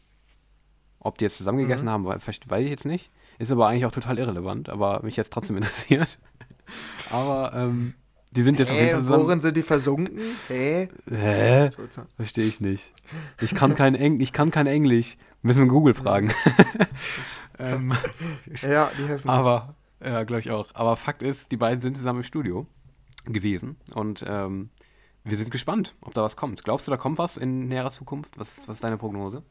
[1.01, 1.91] ob die jetzt zusammen gegessen mhm.
[1.91, 3.11] haben, weiß ich jetzt nicht.
[3.39, 6.19] Ist aber eigentlich auch total irrelevant, aber mich jetzt trotzdem interessiert.
[7.11, 7.95] aber ähm,
[8.31, 9.23] die sind jetzt Hä, auf jeden Fall zusammen.
[9.25, 10.19] Worin sind die versunken?
[10.49, 10.89] Hä?
[11.09, 11.71] Hä?
[12.17, 12.93] Verstehe ich nicht.
[13.41, 15.17] Ich kann kein, Eng ich kann kein Englisch.
[15.43, 16.33] Müssen wir Google fragen.
[17.59, 17.93] ähm,
[18.63, 19.84] ja, die helfen Aber, uns.
[20.05, 20.69] Ja, glaube ich auch.
[20.75, 22.67] Aber Fakt ist, die beiden sind zusammen im Studio
[23.27, 24.71] gewesen und ähm,
[25.25, 26.63] wir sind gespannt, ob da was kommt.
[26.65, 28.39] Glaubst du, da kommt was in näherer Zukunft?
[28.39, 29.43] Was, was ist deine Prognose?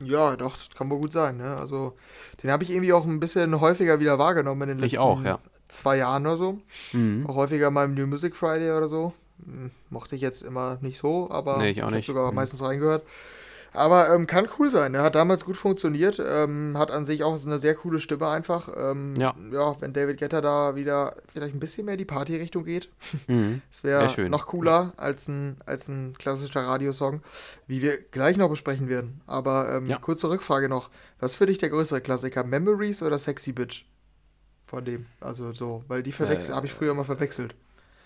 [0.00, 1.36] Ja, doch, das kann wohl gut sein.
[1.36, 1.56] Ne?
[1.56, 1.94] Also,
[2.42, 5.40] den habe ich irgendwie auch ein bisschen häufiger wieder wahrgenommen in den letzten auch, ja.
[5.66, 6.58] zwei Jahren oder so.
[6.92, 7.26] Mhm.
[7.26, 9.12] Auch häufiger mal im New Music Friday oder so.
[9.44, 12.36] Hm, mochte ich jetzt immer nicht so, aber nee, ich, ich habe sogar mhm.
[12.36, 13.04] meistens reingehört.
[13.78, 14.94] Aber ähm, kann cool sein.
[14.94, 16.20] Er hat damals gut funktioniert.
[16.24, 18.68] Ähm, hat an sich auch eine sehr coole Stimme einfach.
[18.76, 19.34] Ähm, ja.
[19.52, 22.88] ja, wenn David Getter da wieder vielleicht ein bisschen mehr die Party-Richtung geht.
[23.26, 23.62] Mhm.
[23.70, 27.20] Das wäre noch cooler als ein, als ein klassischer Radiosong,
[27.66, 29.20] wie wir gleich noch besprechen werden.
[29.26, 29.98] Aber ähm, ja.
[29.98, 30.88] kurze Rückfrage noch.
[31.20, 32.44] Was für dich der größere Klassiker?
[32.44, 33.84] Memories oder Sexy Bitch?
[34.64, 35.06] Von dem.
[35.20, 37.54] Also so, weil die verwechseln, äh, habe ich früher mal verwechselt.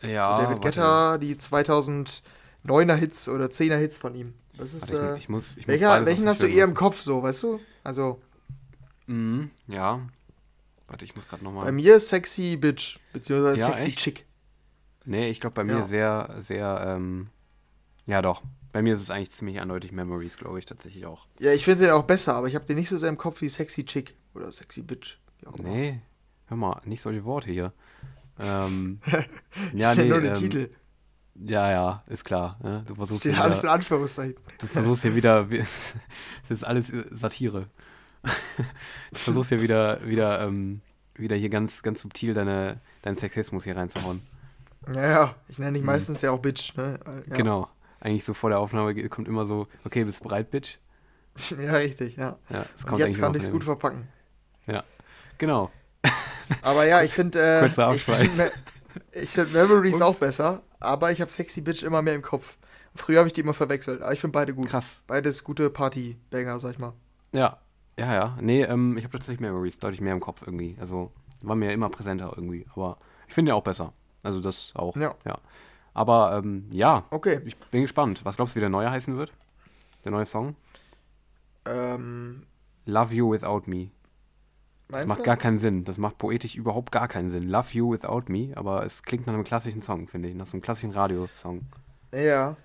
[0.02, 0.38] Ja.
[0.38, 4.34] So David Getter, die 2009er Hits oder 10er Hits von ihm.
[4.62, 4.92] Das ist.
[4.92, 7.60] Warte, ich, ich, muss, ich welcher, welchen hast du eher im Kopf so, weißt du?
[7.82, 8.20] Also.
[9.06, 10.00] Mhm, ja.
[10.86, 11.64] Warte, ich muss gerade nochmal.
[11.64, 13.98] Bei mir Sexy Bitch, beziehungsweise ja, Sexy echt?
[13.98, 14.26] Chick.
[15.04, 15.82] Nee, ich glaube bei mir ja.
[15.82, 17.28] sehr, sehr, ähm,
[18.06, 18.42] ja doch.
[18.72, 21.26] Bei mir ist es eigentlich ziemlich eindeutig Memories, glaube ich, tatsächlich auch.
[21.40, 23.40] Ja, ich finde den auch besser, aber ich habe den nicht so sehr im Kopf
[23.40, 25.18] wie Sexy Chick oder Sexy Bitch.
[25.60, 26.00] Nee,
[26.46, 27.72] hör mal, nicht solche Worte hier.
[28.38, 29.00] Ähm,
[29.74, 30.70] ja, nee, nur den ähm, Titel.
[31.34, 32.58] Ja, ja, ist klar.
[32.62, 32.84] Ne?
[32.86, 34.36] Du versuchst Steht alles in Anführungszeichen.
[34.58, 35.94] Du versuchst hier wieder, das
[36.48, 37.68] ist alles Satire.
[38.22, 40.82] Du versuchst hier wieder, wieder, ähm,
[41.14, 44.22] wieder hier ganz, ganz subtil deine, deinen Sexismus hier reinzuhauen.
[44.92, 45.86] Ja, ja, ich nenne dich mhm.
[45.86, 46.98] meistens ja auch Bitch, ne?
[47.28, 47.36] Ja.
[47.36, 47.68] Genau.
[48.00, 50.78] Eigentlich so vor der Aufnahme kommt immer so, okay, bist du bereit, Bitch?
[51.58, 52.36] ja, richtig, ja.
[52.50, 54.08] ja Und jetzt kann ich es gut verpacken.
[54.66, 54.84] Ja,
[55.38, 55.70] genau.
[56.60, 58.52] Aber ja, ich finde, äh, ich finde
[59.12, 60.02] find Memories Ups.
[60.02, 62.58] auch besser, aber ich habe Sexy Bitch immer mehr im Kopf.
[62.94, 64.68] Früher habe ich die immer verwechselt, aber ich finde beide gut.
[64.68, 65.02] Krass.
[65.06, 66.92] Beides gute Party-Banger, sag ich mal.
[67.32, 67.58] Ja,
[67.98, 68.38] ja, ja.
[68.40, 70.76] Nee, ähm, ich habe tatsächlich Memories deutlich mehr im Kopf irgendwie.
[70.80, 72.66] Also war mir immer präsenter irgendwie.
[72.74, 73.92] Aber ich finde ja auch besser.
[74.22, 74.96] Also das auch.
[74.96, 75.14] Ja.
[75.24, 75.38] ja.
[75.94, 77.04] Aber ähm, ja.
[77.10, 77.40] Okay.
[77.44, 78.24] Ich bin gespannt.
[78.24, 79.32] Was glaubst du, wie der neue heißen wird?
[80.04, 80.56] Der neue Song?
[81.64, 82.46] Ähm.
[82.86, 83.90] Love You Without Me.
[84.92, 85.24] Das macht du?
[85.24, 85.84] gar keinen Sinn.
[85.84, 87.48] Das macht poetisch überhaupt gar keinen Sinn.
[87.48, 90.34] Love You Without Me, aber es klingt nach einem klassischen Song, finde ich.
[90.34, 91.62] Nach so einem klassischen Radiosong.
[92.12, 92.56] Ja.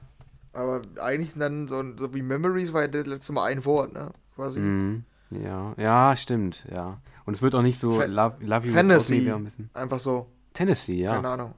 [0.53, 4.11] Aber eigentlich dann so, so wie Memories war ja das letzte Mal ein Wort, ne?
[4.36, 4.59] Quasi.
[4.59, 6.99] Mm, ja, ja, stimmt, ja.
[7.25, 9.25] Und es wird auch nicht so Fa Love, love You Fantasy.
[9.25, 9.36] Without Me.
[9.36, 9.69] Ein bisschen.
[9.73, 10.28] Einfach so.
[10.53, 11.15] Tennessee, ja.
[11.15, 11.53] Keine Ahnung.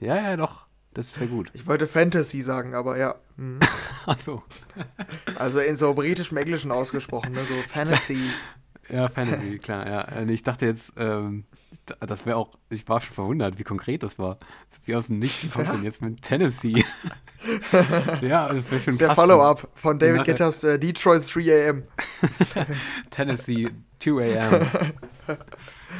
[0.00, 0.66] Ja, ja, doch.
[0.94, 1.50] Das wäre gut.
[1.54, 3.14] Ich wollte Fantasy sagen, aber ja.
[3.36, 3.60] Mhm.
[4.06, 4.42] Ach so.
[5.36, 7.40] Also in so britischem Englischen ausgesprochen, ne?
[7.44, 8.18] So Fantasy.
[8.88, 10.00] Ja, Fantasy, klar, ja.
[10.02, 11.44] Äh, ich dachte jetzt, ähm,
[12.00, 14.38] das wäre auch, ich war schon verwundert, wie konkret das war.
[14.84, 15.72] Wie aus dem Nichts kommt ja.
[15.72, 16.84] denn jetzt mit Tennessee?
[18.20, 21.82] ja, das wäre schon Das ist der Follow-up von David Guetters äh, Detroit 3 AM.
[23.10, 23.68] Tennessee
[24.00, 24.66] 2 AM.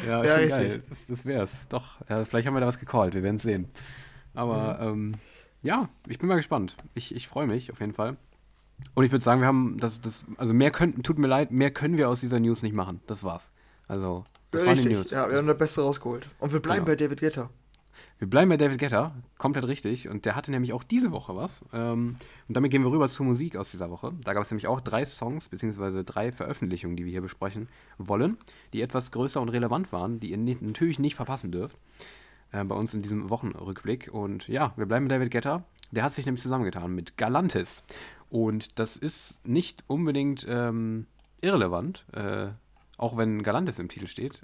[0.06, 0.56] Ja, ja richtig.
[0.56, 0.82] Geil.
[0.88, 1.68] Das, das wär's.
[1.68, 3.68] Doch, ja, vielleicht haben wir da was gecallt, wir werden es sehen.
[4.34, 4.88] Aber mhm.
[4.88, 5.12] ähm,
[5.62, 6.76] ja, ich bin mal gespannt.
[6.94, 8.16] Ich, ich freue mich auf jeden Fall.
[8.94, 11.70] Und ich würde sagen, wir haben das, das, also mehr können, tut mir leid, mehr
[11.70, 13.00] können wir aus dieser News nicht machen.
[13.06, 13.50] Das war's.
[13.88, 15.10] Also, das Richtig, waren die News.
[15.10, 16.28] Ja, wir haben das Beste rausgeholt.
[16.38, 16.84] Und wir bleiben ja.
[16.84, 17.50] bei David Guetta.
[18.18, 20.08] Wir bleiben bei David Guetta, komplett richtig.
[20.08, 21.60] Und der hatte nämlich auch diese Woche was.
[21.72, 22.16] Ähm,
[22.48, 24.12] und damit gehen wir rüber zur Musik aus dieser Woche.
[24.22, 27.68] Da gab es nämlich auch drei Songs, beziehungsweise drei Veröffentlichungen, die wir hier besprechen
[27.98, 28.36] wollen,
[28.72, 31.76] die etwas größer und relevant waren, die ihr natürlich nicht verpassen dürft.
[32.52, 34.10] Äh, bei uns in diesem Wochenrückblick.
[34.12, 35.64] Und ja, wir bleiben bei David Guetta.
[35.90, 37.82] Der hat sich nämlich zusammengetan mit Galantis.
[38.32, 41.06] Und das ist nicht unbedingt ähm,
[41.42, 42.46] irrelevant, äh,
[42.96, 44.40] auch wenn Galantis im Titel steht.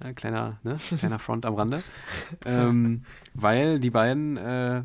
[0.14, 0.78] kleiner, ne?
[0.98, 1.82] kleiner Front am Rande.
[2.46, 3.02] ähm,
[3.34, 4.82] weil die beiden, äh,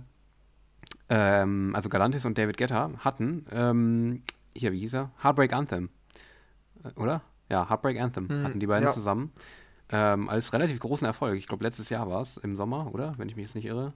[1.08, 4.24] ähm, also Galantis und David Guetta, hatten, ähm,
[4.54, 5.12] hier, wie hieß er?
[5.24, 5.90] Heartbreak Anthem.
[6.84, 7.22] Äh, oder?
[7.48, 8.94] Ja, Heartbreak Anthem hm, hatten die beiden ja.
[8.94, 9.32] zusammen.
[9.90, 11.38] Ähm, als relativ großen Erfolg.
[11.38, 13.14] Ich glaube, letztes Jahr war es im Sommer, oder?
[13.16, 13.94] Wenn ich mich jetzt nicht irre.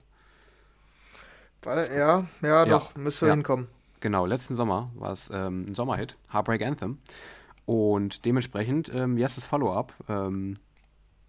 [1.64, 3.34] Warte, ja, ja, doch, müsste ja.
[3.34, 3.68] hinkommen.
[4.00, 6.98] Genau, letzten Sommer war es ähm, ein Sommerhit, Heartbreak Anthem.
[7.64, 10.58] Und dementsprechend, ähm, das Follow-up, ähm,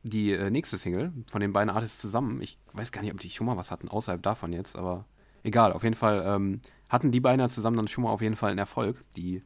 [0.03, 2.41] die äh, nächste Single von den beiden Artists zusammen.
[2.41, 5.05] Ich weiß gar nicht, ob die schon mal was hatten, außerhalb davon jetzt, aber
[5.43, 5.73] egal.
[5.73, 8.59] Auf jeden Fall ähm, hatten die beiden zusammen dann schon mal auf jeden Fall einen
[8.59, 9.41] Erfolg, die,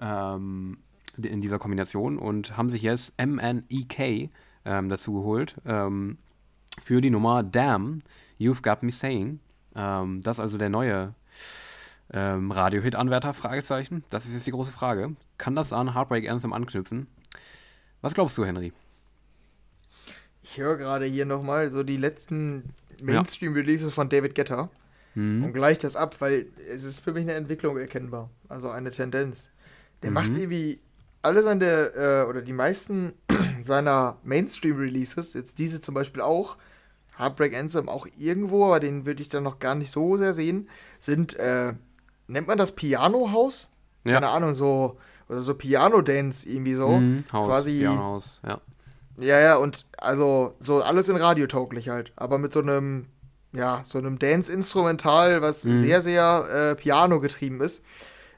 [0.00, 0.78] ähm,
[1.16, 4.30] die in dieser Kombination und haben sich jetzt MNEK
[4.64, 6.18] ähm, dazu geholt ähm,
[6.82, 8.02] für die Nummer Damn,
[8.38, 9.40] You've Got Me Saying.
[9.78, 11.14] Ähm, das ist also der neue
[12.12, 13.32] ähm, Radio-Hit-Anwärter?
[13.32, 14.04] Fragezeichen.
[14.10, 15.14] Das ist jetzt die große Frage.
[15.38, 17.06] Kann das an Heartbreak Anthem anknüpfen?
[18.02, 18.72] Was glaubst du, Henry?
[20.42, 24.70] Ich höre gerade hier nochmal so die letzten Mainstream-Releases von David Guetta
[25.14, 25.44] mhm.
[25.44, 28.30] und gleich das ab, weil es ist für mich eine Entwicklung erkennbar.
[28.48, 29.50] Also eine Tendenz.
[30.02, 30.14] Der mhm.
[30.14, 30.80] macht irgendwie
[31.22, 33.12] alle seine, äh, oder die meisten
[33.62, 36.56] seiner Mainstream-Releases, jetzt diese zum Beispiel auch,
[37.18, 40.68] Heartbreak Anthem auch irgendwo, aber den würde ich dann noch gar nicht so sehr sehen,
[40.98, 41.74] sind, äh,
[42.28, 43.68] nennt man das Piano-Haus?
[44.04, 44.14] Ja.
[44.14, 44.98] Keine Ahnung, so,
[45.28, 46.90] oder so Piano-Dance irgendwie so.
[46.90, 47.78] Mhm, Haus, quasi.
[47.80, 48.60] Piano-Haus, ja.
[49.20, 53.06] Ja, ja, und also so alles in radiotauglich halt, aber mit so einem,
[53.52, 55.76] ja, so einem Dance-Instrumental, was mhm.
[55.76, 57.84] sehr, sehr äh, Piano getrieben ist.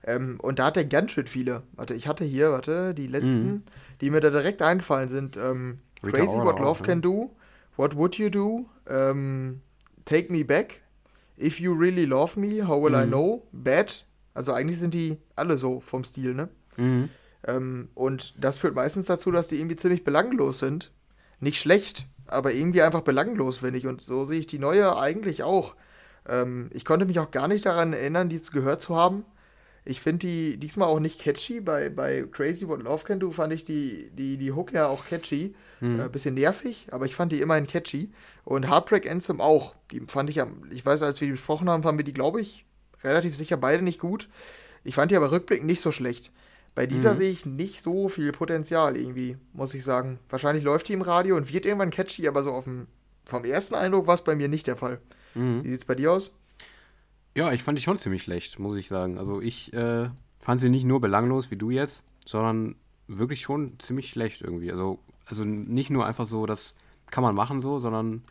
[0.06, 1.62] Ähm, und da hat er ganz schön viele.
[1.74, 3.62] Warte, ich hatte hier, warte, die letzten, mhm.
[4.00, 7.36] die mir da direkt einfallen, sind ähm, Crazy What Love Can Do,
[7.80, 9.62] What Would You Do, ähm,
[10.04, 10.82] Take Me Back,
[11.38, 13.04] If You Really Love Me, How Will mhm.
[13.04, 14.04] I Know, Bad.
[14.34, 16.50] Also eigentlich sind die alle so vom Stil, ne?
[16.76, 17.08] Mhm.
[17.46, 20.92] Ähm, und das führt meistens dazu, dass die irgendwie ziemlich belanglos sind.
[21.38, 23.86] Nicht schlecht, aber irgendwie einfach belanglos, finde ich.
[23.86, 25.74] Und so sehe ich die neue eigentlich auch.
[26.28, 29.24] Ähm, ich konnte mich auch gar nicht daran erinnern, die gehört zu haben.
[29.84, 31.60] Ich finde die diesmal auch nicht catchy.
[31.60, 35.06] Bei, bei Crazy What Love Can Do fand ich die, die, die Hook ja auch
[35.06, 35.54] catchy.
[35.80, 36.00] Mhm.
[36.00, 38.10] Äh, bisschen nervig, aber ich fand die immerhin catchy.
[38.44, 39.74] Und Heartbreak Anthem auch.
[39.90, 42.66] Die fand ich, ich weiß, als wir die besprochen haben, fanden wir die, glaube ich,
[43.02, 44.28] relativ sicher beide nicht gut.
[44.84, 46.30] Ich fand die aber rückblickend nicht so schlecht.
[46.74, 47.16] Bei dieser mhm.
[47.16, 50.18] sehe ich nicht so viel Potenzial irgendwie, muss ich sagen.
[50.28, 52.86] Wahrscheinlich läuft die im Radio und wird irgendwann catchy, aber so auf dem,
[53.24, 55.00] vom ersten Eindruck war es bei mir nicht der Fall.
[55.34, 55.64] Mhm.
[55.64, 56.36] Wie sieht's bei dir aus?
[57.34, 59.18] Ja, ich fand die schon ziemlich schlecht, muss ich sagen.
[59.18, 60.08] Also ich äh,
[60.40, 62.76] fand sie nicht nur belanglos wie du jetzt, sondern
[63.06, 64.72] wirklich schon ziemlich schlecht irgendwie.
[64.72, 66.74] Also, also nicht nur einfach so, das
[67.10, 68.22] kann man machen so, sondern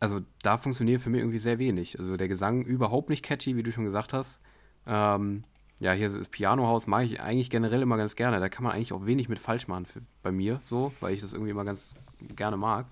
[0.00, 1.98] also da funktioniert für mich irgendwie sehr wenig.
[1.98, 4.40] Also der Gesang überhaupt nicht catchy, wie du schon gesagt hast.
[4.86, 5.42] Ähm,
[5.78, 8.40] ja, hier das Pianohaus mag ich eigentlich generell immer ganz gerne.
[8.40, 11.20] Da kann man eigentlich auch wenig mit falsch machen für, bei mir, so, weil ich
[11.20, 11.94] das irgendwie immer ganz
[12.34, 12.86] gerne mag.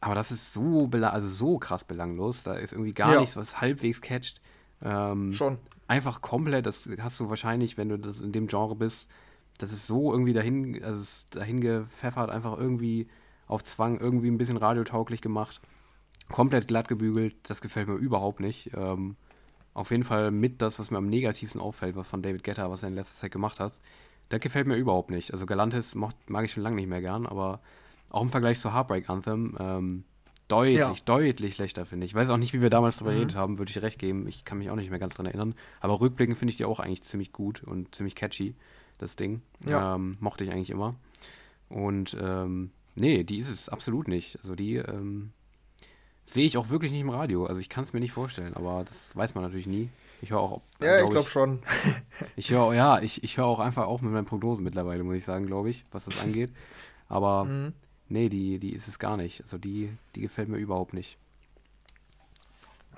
[0.00, 2.42] Aber das ist so, also so krass belanglos.
[2.42, 3.20] Da ist irgendwie gar ja.
[3.20, 4.40] nichts, was halbwegs catcht.
[4.82, 5.58] Ähm, Schon.
[5.88, 9.08] Einfach komplett, das hast du wahrscheinlich, wenn du das in dem Genre bist,
[9.58, 13.08] das ist so irgendwie dahin, also dahin gepfeffert, einfach irgendwie
[13.46, 15.60] auf Zwang, irgendwie ein bisschen radiotauglich gemacht.
[16.30, 18.70] Komplett glatt gebügelt, das gefällt mir überhaupt nicht.
[18.74, 19.16] Ähm,
[19.74, 22.82] auf jeden Fall mit das, was mir am negativsten auffällt, was von David Guetta, was
[22.82, 23.80] er in letzter Zeit gemacht hat.
[24.28, 25.32] Das gefällt mir überhaupt nicht.
[25.32, 27.60] Also Galantis mag ich schon lange nicht mehr gern, aber
[28.10, 30.04] auch im Vergleich zu Heartbreak Anthem ähm,
[30.48, 30.94] deutlich, ja.
[31.04, 32.12] deutlich schlechter, finde ich.
[32.12, 33.16] Ich weiß auch nicht, wie wir damals drüber mhm.
[33.16, 34.26] geredet haben, würde ich recht geben.
[34.28, 35.54] Ich kann mich auch nicht mehr ganz dran erinnern.
[35.80, 38.54] Aber rückblickend finde ich die auch eigentlich ziemlich gut und ziemlich catchy,
[38.98, 39.42] das Ding.
[39.66, 39.94] Ja.
[39.94, 40.94] Ähm, mochte ich eigentlich immer.
[41.68, 44.36] Und ähm, nee, die ist es absolut nicht.
[44.38, 45.32] Also die ähm,
[46.24, 47.46] sehe ich auch wirklich nicht im Radio.
[47.46, 49.88] Also ich kann es mir nicht vorstellen, aber das weiß man natürlich nie.
[50.22, 50.60] Ich höre auch.
[50.82, 51.62] Ja, glaub ich glaube schon.
[52.36, 55.24] ich höre ja, ich, ich höre auch einfach auf mit meinen Prognosen mittlerweile, muss ich
[55.24, 56.50] sagen, glaube ich, was das angeht.
[57.08, 57.72] Aber mhm.
[58.10, 59.42] Nee, die, die ist es gar nicht.
[59.42, 61.18] Also die, die gefällt mir überhaupt nicht.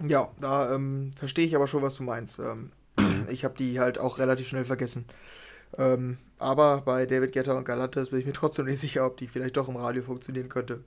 [0.06, 2.40] Ja, da ähm, verstehe ich aber schon, was du meinst.
[2.40, 2.72] Ähm,
[3.28, 5.06] ich habe die halt auch relativ schnell vergessen.
[5.78, 9.28] Ähm, aber bei David Guetta und Galantis bin ich mir trotzdem nicht sicher, ob die
[9.28, 10.84] vielleicht doch im Radio funktionieren könnte.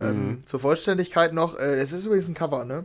[0.00, 0.44] Ähm, mhm.
[0.44, 2.84] zur Vollständigkeit noch, äh, es ist übrigens ein Cover, ne?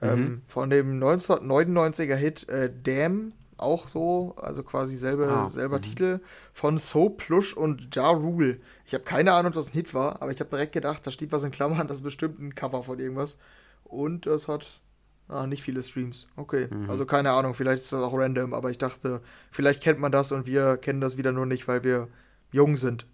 [0.00, 0.42] Ähm, mhm.
[0.46, 5.82] von dem 1999er Hit äh, Damn, auch so, also quasi selbe, ah, selber mhm.
[5.82, 6.20] Titel,
[6.52, 8.60] von So Plush und Ja Rule.
[8.86, 11.32] Ich habe keine Ahnung, was ein Hit war, aber ich habe direkt gedacht, da steht
[11.32, 13.38] was in Klammern, das ist bestimmt ein Cover von irgendwas.
[13.84, 14.80] Und das hat
[15.28, 16.28] ah, nicht viele Streams.
[16.36, 16.90] Okay, mhm.
[16.90, 20.32] also keine Ahnung, vielleicht ist das auch random, aber ich dachte, vielleicht kennt man das
[20.32, 22.08] und wir kennen das wieder nur nicht, weil wir
[22.52, 23.06] jung sind.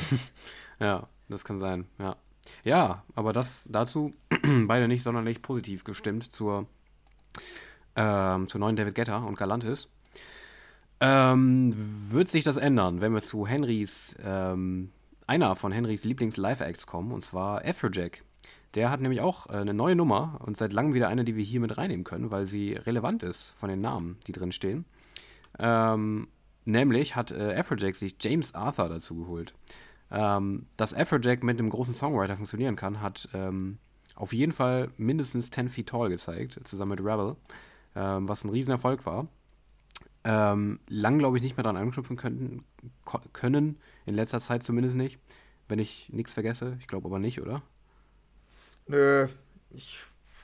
[0.80, 2.16] ja, das kann sein, ja.
[2.64, 4.12] Ja, aber das dazu
[4.66, 6.66] beide nicht sonderlich positiv gestimmt zur,
[7.96, 9.88] ähm, zur neuen David Guetta und Galantis.
[11.00, 14.92] Ähm, wird sich das ändern, wenn wir zu Henrys, ähm,
[15.26, 18.22] einer von Henrys Lieblings-Live-Acts kommen, und zwar Afrojack.
[18.74, 21.44] Der hat nämlich auch äh, eine neue Nummer und seit langem wieder eine, die wir
[21.44, 24.84] hier mit reinnehmen können, weil sie relevant ist von den Namen, die drin stehen.
[25.58, 26.28] Ähm,
[26.64, 29.54] nämlich hat äh, Afrojack sich James Arthur dazu geholt.
[30.10, 33.78] Ähm, dass Afrojack mit einem großen Songwriter funktionieren kann, hat ähm,
[34.14, 37.36] auf jeden Fall mindestens 10 Feet Tall gezeigt, zusammen mit Rebel,
[37.94, 39.26] ähm, was ein Riesenerfolg war.
[40.24, 42.64] Ähm, lang, glaube ich, nicht mehr daran anknüpfen könnten,
[43.32, 45.18] können, in letzter Zeit zumindest nicht,
[45.68, 46.76] wenn ich nichts vergesse.
[46.78, 47.62] Ich glaube aber nicht, oder?
[48.86, 49.26] Nö,
[49.70, 49.98] ich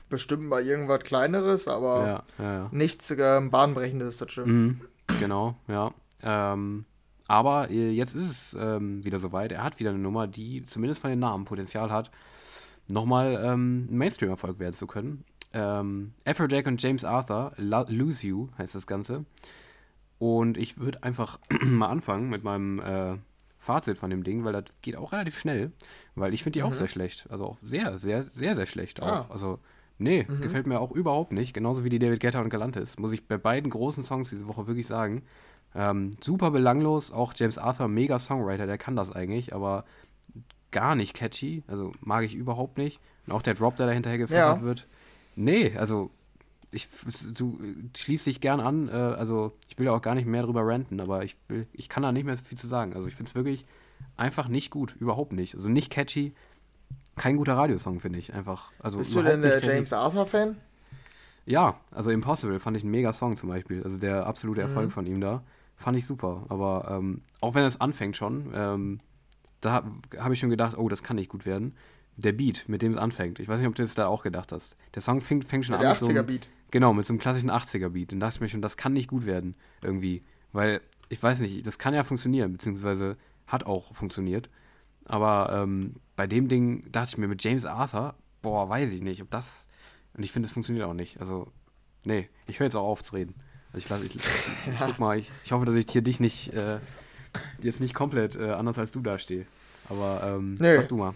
[0.09, 2.69] bestimmt mal irgendwas Kleineres, aber ja, ja, ja.
[2.71, 4.47] nichts äh, Bahnbrechendes, das stimmt.
[4.47, 4.81] Mhm,
[5.19, 5.93] genau, ja.
[6.23, 6.85] Ähm,
[7.27, 9.51] aber äh, jetzt ist es ähm, wieder soweit.
[9.51, 12.09] Er hat wieder eine Nummer, die zumindest von den Namen Potenzial hat,
[12.91, 15.23] nochmal ähm, ein Mainstream-Erfolg werden zu können.
[15.53, 19.25] Ähm, Afrojack und James Arthur, Lose You heißt das Ganze.
[20.19, 23.17] Und ich würde einfach mal anfangen mit meinem äh,
[23.57, 25.71] Fazit von dem Ding, weil das geht auch relativ schnell,
[26.15, 26.71] weil ich finde die mhm.
[26.71, 27.27] auch sehr schlecht.
[27.29, 29.07] Also auch sehr, sehr, sehr, sehr schlecht auch.
[29.07, 29.25] Ah.
[29.29, 29.59] Also,
[29.97, 30.41] nee, mhm.
[30.41, 31.53] gefällt mir auch überhaupt nicht.
[31.53, 32.97] Genauso wie die David Guetta und Galantis.
[32.97, 35.23] Muss ich bei beiden großen Songs diese Woche wirklich sagen.
[35.75, 39.85] Ähm, super belanglos, auch James Arthur, mega Songwriter, der kann das eigentlich, aber
[40.71, 42.99] gar nicht catchy, also mag ich überhaupt nicht.
[43.27, 44.63] Und auch der Drop, der dahinterher gefordert ja.
[44.63, 44.87] wird.
[45.35, 46.11] Nee, also
[46.71, 46.87] ich,
[47.33, 47.57] du
[47.95, 50.99] schließt dich gern an, äh, also ich will ja auch gar nicht mehr drüber ranten,
[50.99, 52.93] aber ich will, ich kann da nicht mehr so viel zu sagen.
[52.93, 53.65] Also ich finde es wirklich
[54.17, 55.55] einfach nicht gut, überhaupt nicht.
[55.55, 56.33] Also nicht catchy,
[57.15, 58.71] kein guter Radiosong, finde ich einfach.
[58.79, 60.57] Also Bist du denn der James Arthur-Fan?
[61.45, 63.83] Ja, also Impossible fand ich ein mega Song zum Beispiel.
[63.83, 64.91] Also der absolute Erfolg mhm.
[64.91, 65.43] von ihm da.
[65.75, 66.45] Fand ich super.
[66.49, 68.99] Aber ähm, auch wenn es anfängt schon, ähm,
[69.61, 69.83] da
[70.17, 71.75] habe ich schon gedacht, oh, das kann nicht gut werden.
[72.21, 73.39] Der Beat, mit dem es anfängt.
[73.39, 74.75] Ich weiß nicht, ob du das da auch gedacht hast.
[74.93, 75.97] Der Song fängt, fängt schon ja, an.
[75.99, 76.43] Der 80er-Beat.
[76.43, 78.13] So genau, mit so einem klassischen 80er-Beat.
[78.13, 79.55] Und dachte ich mir schon, das kann nicht gut werden.
[79.81, 80.21] Irgendwie.
[80.51, 83.17] Weil, ich weiß nicht, das kann ja funktionieren, beziehungsweise
[83.47, 84.49] hat auch funktioniert.
[85.05, 89.21] Aber ähm, bei dem Ding dachte ich mir mit James Arthur, boah, weiß ich nicht,
[89.21, 89.65] ob das.
[90.13, 91.19] Und ich finde, es funktioniert auch nicht.
[91.19, 91.51] Also,
[92.03, 93.35] nee, ich höre jetzt auch auf zu reden.
[93.71, 94.21] Also ich, lass, ich, ich,
[94.67, 96.79] ich guck mal, ich, ich hoffe, dass ich hier dich nicht, äh,
[97.61, 99.45] jetzt nicht komplett äh, anders als du dastehe.
[99.87, 100.75] Aber ähm, nee.
[100.75, 101.13] sag du mal.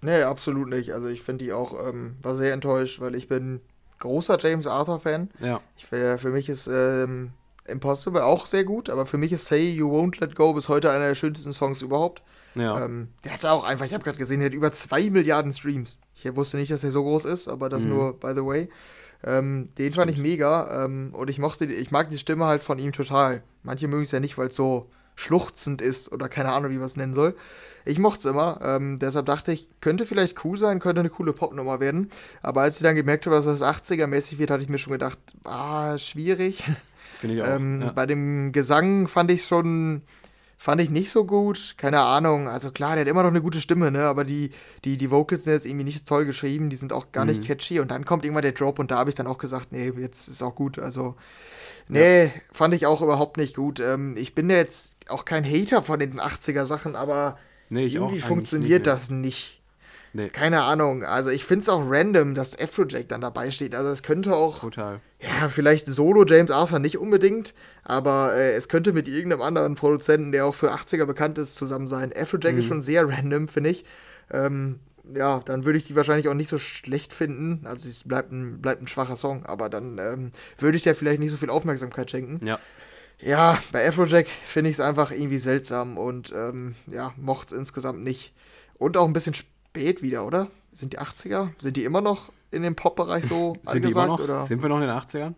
[0.00, 0.92] Nee, absolut nicht.
[0.92, 3.60] Also ich finde die auch, ähm, war sehr enttäuscht, weil ich bin
[3.98, 5.30] großer James Arthur-Fan.
[5.40, 5.60] Ja.
[5.76, 7.32] Ich, für mich ist ähm,
[7.66, 10.90] Impossible auch sehr gut, aber für mich ist Say You Won't Let Go bis heute
[10.90, 12.22] einer der schönsten Songs überhaupt.
[12.54, 12.84] Ja.
[12.84, 16.00] Ähm, der hatte auch einfach, ich habe gerade gesehen, der hat über 2 Milliarden Streams.
[16.14, 17.90] Ich wusste nicht, dass er so groß ist, aber das mhm.
[17.90, 18.68] nur, by the way.
[19.24, 22.78] Ähm, den fand ich mega ähm, und ich mochte, ich mag die Stimme halt von
[22.78, 23.42] ihm total.
[23.62, 26.86] Manche mögen es ja nicht, weil es so schluchzend ist oder keine Ahnung, wie man
[26.86, 27.34] es nennen soll.
[27.88, 31.32] Ich mochte es immer, ähm, deshalb dachte ich, könnte vielleicht cool sein, könnte eine coole
[31.32, 32.10] Popnummer werden.
[32.42, 35.18] Aber als ich dann gemerkt habe, dass das 80er-mäßig wird, hatte ich mir schon gedacht,
[35.44, 36.64] ah, schwierig.
[37.18, 37.48] Finde ich auch.
[37.48, 37.92] Ähm, ja.
[37.92, 40.02] Bei dem Gesang fand ich schon,
[40.56, 41.74] fand ich nicht so gut.
[41.76, 42.46] Keine Ahnung.
[42.46, 44.04] Also klar, der hat immer noch eine gute Stimme, ne?
[44.04, 44.50] Aber die,
[44.84, 47.32] die, die Vocals sind jetzt irgendwie nicht toll geschrieben, die sind auch gar mhm.
[47.32, 47.80] nicht catchy.
[47.80, 50.28] Und dann kommt irgendwann der Drop und da habe ich dann auch gesagt, nee, jetzt
[50.28, 50.78] ist auch gut.
[50.78, 51.16] Also
[51.88, 52.30] Nee, ja.
[52.52, 53.80] fand ich auch überhaupt nicht gut.
[53.80, 57.38] Ähm, ich bin jetzt auch kein Hater von den 80er-Sachen, aber
[57.68, 59.58] nee, irgendwie funktioniert nicht, das nicht.
[60.12, 60.28] Nee.
[60.30, 61.04] Keine Ahnung.
[61.04, 63.74] Also ich finde es auch random, dass Afrojack dann dabei steht.
[63.74, 64.60] Also es könnte auch.
[64.60, 65.00] Total.
[65.20, 67.54] Ja, vielleicht Solo James Arthur nicht unbedingt,
[67.84, 71.86] aber äh, es könnte mit irgendeinem anderen Produzenten, der auch für 80er bekannt ist, zusammen
[71.86, 72.12] sein.
[72.16, 72.58] Afrojack mhm.
[72.60, 73.84] ist schon sehr random, finde ich.
[74.30, 74.80] Ähm,
[75.14, 77.66] ja, dann würde ich die wahrscheinlich auch nicht so schlecht finden.
[77.66, 81.20] Also es bleibt ein, bleibt ein schwacher Song, aber dann ähm, würde ich der vielleicht
[81.20, 82.44] nicht so viel Aufmerksamkeit schenken.
[82.46, 82.58] Ja.
[83.20, 88.02] Ja, bei Afrojack finde ich es einfach irgendwie seltsam und ähm, ja, mochte es insgesamt
[88.02, 88.32] nicht.
[88.78, 90.48] Und auch ein bisschen spät wieder, oder?
[90.72, 91.50] Sind die 80er?
[91.58, 94.08] Sind die immer noch in dem Pop-Bereich so Sind angesagt?
[94.08, 94.46] Noch, oder?
[94.46, 95.34] Sind wir noch in den 80ern?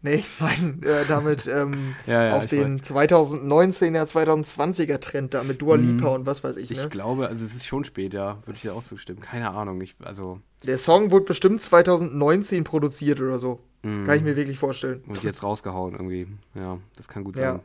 [0.00, 5.60] Nee, ich meine äh, damit ähm, ja, ja, auf den 2019er, 2020er Trend da mit
[5.60, 5.82] Dua mhm.
[5.82, 6.70] Lipa und was weiß ich.
[6.70, 6.82] Ne?
[6.82, 9.20] Ich glaube, also es ist schon spät, ja, würde ich ja auch zustimmen.
[9.20, 10.40] Keine Ahnung, ich, also.
[10.64, 13.60] Der Song wurde bestimmt 2019 produziert oder so.
[13.82, 14.04] Mhm.
[14.04, 15.02] Kann ich mir wirklich vorstellen.
[15.06, 16.26] Und jetzt rausgehauen irgendwie.
[16.54, 17.60] Ja, das kann gut sein.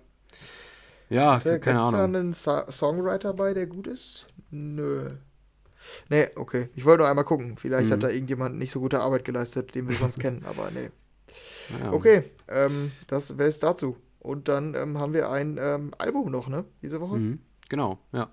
[1.10, 1.94] Ja, ja keine Ahnung.
[1.94, 4.26] Ist da einen Sa Songwriter bei, der gut ist?
[4.52, 5.12] Nö.
[6.10, 6.70] Nee, okay.
[6.76, 7.58] Ich wollte nur einmal gucken.
[7.58, 7.94] Vielleicht mhm.
[7.94, 10.90] hat da irgendjemand nicht so gute Arbeit geleistet, den wir sonst kennen, aber nee.
[11.80, 11.92] Ja.
[11.92, 13.98] Okay, ähm, das wäre es dazu.
[14.20, 16.64] Und dann ähm, haben wir ein ähm, Album noch, ne?
[16.82, 17.18] Diese Woche.
[17.18, 17.40] Mhm,
[17.70, 18.30] genau, ja.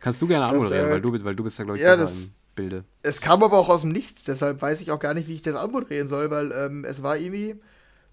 [0.00, 2.30] Kannst du gerne anmoderieren, äh, weil, du, weil du bist ja, glaube ich, ja, das,
[2.58, 2.84] im Bilde.
[3.02, 5.42] Es kam aber auch aus dem Nichts, deshalb weiß ich auch gar nicht, wie ich
[5.42, 7.56] das anmoderieren soll, weil ähm, es war irgendwie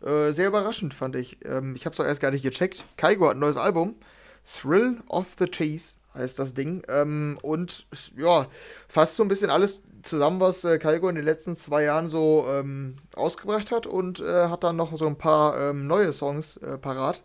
[0.06, 1.39] äh, sehr überraschend, fand ich.
[1.46, 2.86] Ähm, ich habe es auch erst gar nicht gecheckt.
[2.98, 3.96] Kaigo hat ein neues Album.
[4.46, 6.84] Thrill of the Chase heißt das Ding.
[6.88, 8.48] Ähm, und ja,
[8.88, 12.46] fasst so ein bisschen alles zusammen, was äh, Kalgo in den letzten zwei Jahren so
[12.48, 16.78] ähm, ausgebracht hat und äh, hat dann noch so ein paar ähm, neue Songs äh,
[16.78, 17.24] parat.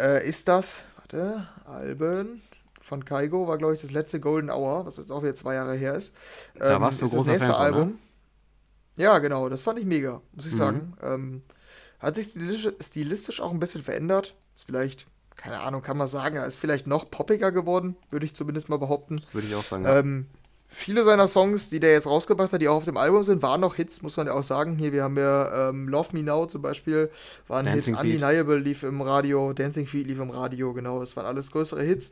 [0.00, 2.42] Äh, ist das, warte, Alben
[2.88, 5.74] von Kaigo war, glaube ich, das letzte Golden Hour, was jetzt auch wieder zwei Jahre
[5.74, 6.12] her ist.
[6.58, 7.80] da ähm, warst du ist großer das nächste Fan Album.
[7.80, 7.98] Von, ne?
[9.04, 10.56] Ja, genau, das fand ich mega, muss ich mhm.
[10.56, 10.96] sagen.
[11.02, 11.42] Ähm,
[12.00, 14.34] hat sich stilistisch, stilistisch auch ein bisschen verändert.
[14.54, 15.06] Ist vielleicht
[15.38, 18.78] keine Ahnung, kann man sagen, er ist vielleicht noch poppiger geworden, würde ich zumindest mal
[18.78, 19.22] behaupten.
[19.32, 19.84] Würde ich auch sagen.
[19.86, 20.26] Ähm,
[20.68, 23.60] viele seiner Songs, die der jetzt rausgebracht hat, die auch auf dem Album sind, waren
[23.60, 24.76] noch Hits, muss man ja auch sagen.
[24.76, 27.10] Hier, wir haben ja ähm, Love Me Now zum Beispiel,
[27.46, 28.04] war ein Dancing Hit.
[28.04, 31.00] Undeniable lief im Radio, Dancing Feet lief im Radio, genau.
[31.00, 32.10] Das waren alles größere Hits.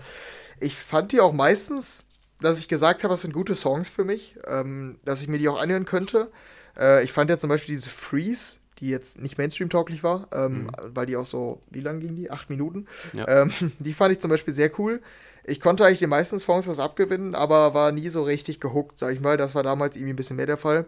[0.59, 2.05] Ich fand die auch meistens,
[2.41, 5.49] dass ich gesagt habe, das sind gute Songs für mich, ähm, dass ich mir die
[5.49, 6.31] auch anhören könnte.
[6.79, 10.71] Äh, ich fand ja zum Beispiel diese Freeze, die jetzt nicht Mainstream-tauglich war, ähm, mhm.
[10.95, 12.31] weil die auch so, wie lang ging die?
[12.31, 12.87] Acht Minuten.
[13.13, 13.43] Ja.
[13.43, 15.01] Ähm, die fand ich zum Beispiel sehr cool.
[15.49, 19.13] Ich konnte eigentlich den meisten Songs was abgewinnen, aber war nie so richtig gehuckt, sag
[19.13, 19.37] ich mal.
[19.37, 20.87] Das war damals irgendwie ein bisschen mehr der Fall.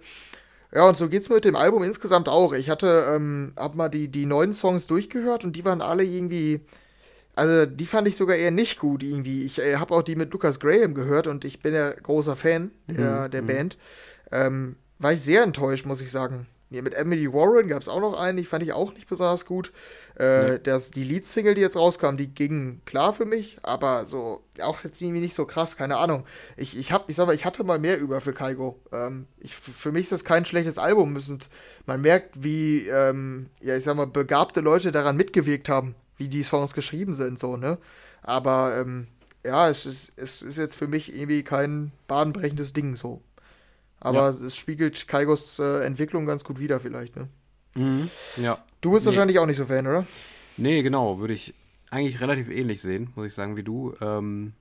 [0.75, 2.53] Ja, und so geht's mir mit dem Album insgesamt auch.
[2.53, 6.61] Ich hatte, ähm, hab mal die, die neuen Songs durchgehört und die waren alle irgendwie,
[7.35, 9.45] also die fand ich sogar eher nicht gut irgendwie.
[9.45, 12.73] Ich äh, habe auch die mit Lucas Graham gehört und ich bin ja großer Fan
[12.87, 12.95] mhm.
[12.95, 13.47] der, der mhm.
[13.47, 13.79] Band.
[14.31, 16.47] Ähm, war ich sehr enttäuscht, muss ich sagen.
[16.71, 19.47] Nee, mit Emily Warren gab es auch noch einen, die fand ich auch nicht besonders
[19.47, 19.73] gut.
[20.19, 20.59] Äh, ja.
[20.59, 25.01] das, die Lead-Single, die jetzt rauskam, die ging klar für mich, aber so, auch jetzt
[25.01, 26.27] irgendwie nicht so krass, keine Ahnung.
[26.59, 28.79] Ich, ich hab, ich sag mal, ich hatte mal mehr über für Kaigo.
[28.93, 31.17] Ähm, ich, für mich ist das kein schlechtes Album.
[31.17, 31.49] Und
[31.87, 36.43] man merkt, wie, ähm, ja, ich sag mal, begabte Leute daran mitgewirkt haben, wie die
[36.43, 37.79] Songs geschrieben sind, so, ne?
[38.21, 39.07] Aber, ähm,
[39.47, 43.23] ja, es ist, es ist jetzt für mich irgendwie kein bahnbrechendes Ding, so.
[44.01, 44.29] Aber ja.
[44.29, 47.29] es spiegelt Kaigos äh, Entwicklung ganz gut wider, vielleicht, ne?
[47.75, 48.59] Mhm, ja.
[48.81, 49.11] Du bist nee.
[49.11, 50.07] wahrscheinlich auch nicht so Fan, oder?
[50.57, 51.19] Nee, genau.
[51.19, 51.55] Würde ich
[51.91, 53.95] eigentlich relativ ähnlich sehen, muss ich sagen, wie du.
[54.01, 54.53] Ähm,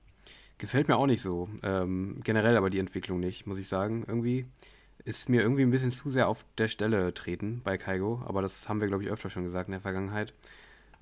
[0.58, 1.48] gefällt mir auch nicht so.
[1.62, 4.04] Ähm, generell aber die Entwicklung nicht, muss ich sagen.
[4.06, 4.46] Irgendwie
[5.04, 8.22] ist mir irgendwie ein bisschen zu sehr auf der Stelle treten bei Kaigo.
[8.26, 10.34] Aber das haben wir, glaube ich, öfter schon gesagt in der Vergangenheit.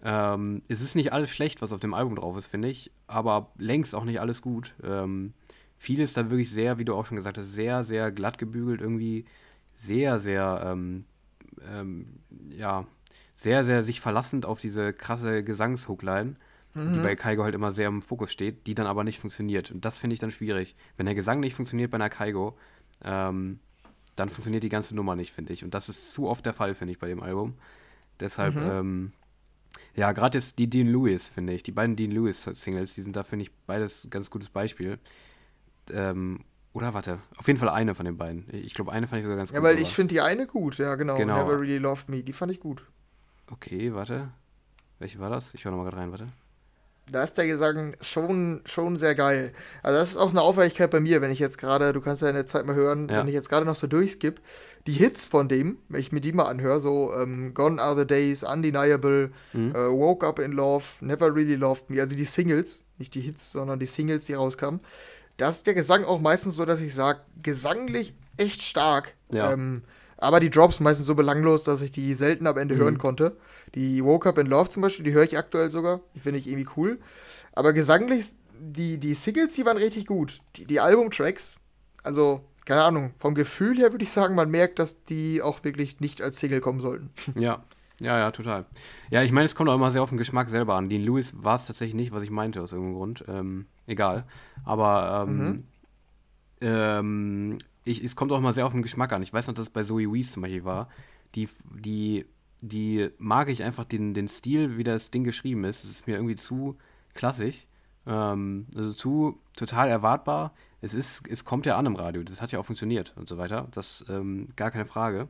[0.03, 2.91] Ähm, es ist nicht alles schlecht, was auf dem Album drauf ist, finde ich.
[3.07, 4.74] Aber längst auch nicht alles gut.
[4.82, 5.32] Ähm,
[5.78, 9.24] vieles da wirklich sehr, wie du auch schon gesagt hast, sehr, sehr glatt gebügelt, irgendwie
[9.74, 11.04] sehr, sehr, ähm,
[11.70, 12.20] ähm,
[12.50, 12.86] ja,
[13.34, 16.36] sehr, sehr sich verlassend auf diese krasse Gesangshookline,
[16.74, 16.92] mhm.
[16.94, 19.70] die bei Kaigo halt immer sehr im Fokus steht, die dann aber nicht funktioniert.
[19.70, 20.74] Und das finde ich dann schwierig.
[20.96, 22.56] Wenn der Gesang nicht funktioniert bei einer Kaigo,
[23.04, 23.58] ähm,
[24.16, 25.62] dann funktioniert die ganze Nummer nicht, finde ich.
[25.62, 27.54] Und das ist zu oft der Fall, finde ich, bei dem Album.
[28.18, 28.62] Deshalb, mhm.
[28.62, 29.12] ähm,
[29.94, 31.62] Ja, gerade jetzt die Dean Lewis, finde ich.
[31.62, 34.98] Die beiden Dean Lewis-Singles, die sind da, finde ich, beides ganz gutes Beispiel.
[35.93, 36.41] Ähm,
[36.72, 38.45] oder warte, auf jeden Fall eine von den beiden.
[38.53, 39.57] Ich glaube, eine fand ich sogar ganz gut.
[39.57, 41.16] Ja, weil ich finde die eine gut, ja, genau.
[41.16, 41.37] genau.
[41.39, 42.84] Never Really Loved Me, die fand ich gut.
[43.51, 44.28] Okay, warte.
[44.99, 45.55] Welche war das?
[45.55, 46.28] Ich höre nochmal gerade rein, warte.
[47.11, 49.53] Da ist der Gesang schon, schon sehr geil.
[49.82, 52.28] Also das ist auch eine Auffälligkeit bei mir, wenn ich jetzt gerade, du kannst ja
[52.28, 53.20] in der Zeit mal hören, ja.
[53.20, 54.43] wenn ich jetzt gerade noch so durchskippe,
[54.89, 58.07] die Hits von dem, wenn ich mir die mal anhöre, so ähm, Gone Are the
[58.07, 59.70] Days, Undeniable, mhm.
[59.70, 63.53] äh, Woke Up in Love, Never Really Loved Me, also die Singles, nicht die Hits,
[63.53, 64.80] sondern die Singles, die rauskamen.
[65.37, 69.14] Da ist der Gesang auch meistens so, dass ich sage, gesanglich echt stark.
[69.30, 69.53] Ja.
[69.53, 69.82] Ähm,
[70.18, 72.80] aber die Drops meistens so belanglos, dass ich die selten am Ende mhm.
[72.80, 73.37] hören konnte.
[73.74, 76.01] Die Woke Up in Love zum Beispiel, die höre ich aktuell sogar.
[76.14, 76.99] Die finde ich irgendwie cool.
[77.53, 80.41] Aber gesanglich, die, die Singles, die waren richtig gut.
[80.57, 81.59] Die, die Albumtracks,
[82.03, 86.01] also, keine Ahnung, vom Gefühl her würde ich sagen, man merkt, dass die auch wirklich
[86.01, 87.11] nicht als Single kommen sollten.
[87.39, 87.62] Ja,
[88.01, 88.66] ja, ja, total.
[89.11, 90.88] Ja, ich meine, es kommt auch immer sehr auf den Geschmack selber an.
[90.88, 93.24] Dean Lewis war es tatsächlich nicht, was ich meinte, aus irgendeinem Grund.
[93.28, 94.26] Ähm, egal.
[94.64, 95.64] Aber ähm, mhm.
[96.61, 99.22] ähm, ich, es kommt auch mal sehr auf den Geschmack an.
[99.22, 100.88] Ich weiß noch, dass es bei Zoe Wees zum Beispiel war.
[101.34, 102.26] Die, die,
[102.61, 105.84] die mag ich einfach den, den Stil, wie das Ding geschrieben ist.
[105.84, 106.76] Es ist mir irgendwie zu
[107.14, 107.66] klassisch.
[108.07, 110.53] Ähm, also zu total erwartbar.
[110.82, 112.22] Es, ist, es kommt ja an im Radio.
[112.22, 113.68] Das hat ja auch funktioniert und so weiter.
[113.70, 115.28] Das ähm, gar keine Frage.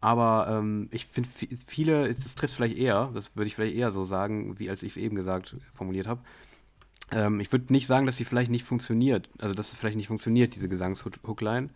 [0.00, 1.28] Aber ähm, ich finde,
[1.66, 4.92] viele, es trifft vielleicht eher, das würde ich vielleicht eher so sagen, wie als ich
[4.92, 6.22] es eben gesagt, formuliert habe,
[7.12, 10.08] ähm, ich würde nicht sagen, dass sie vielleicht nicht funktioniert, also dass es vielleicht nicht
[10.08, 11.68] funktioniert, diese Gesangshookline.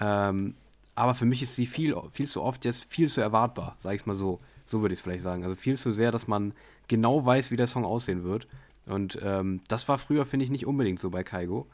[0.00, 0.54] Ähm,
[0.94, 4.02] aber für mich ist sie viel, viel zu oft jetzt viel zu erwartbar, sage ich
[4.02, 4.38] es mal so.
[4.66, 5.42] So würde ich es vielleicht sagen.
[5.42, 6.52] Also viel zu sehr, dass man
[6.88, 8.46] genau weiß, wie der Song aussehen wird.
[8.86, 11.66] Und ähm, das war früher, finde ich, nicht unbedingt so bei Kaigo.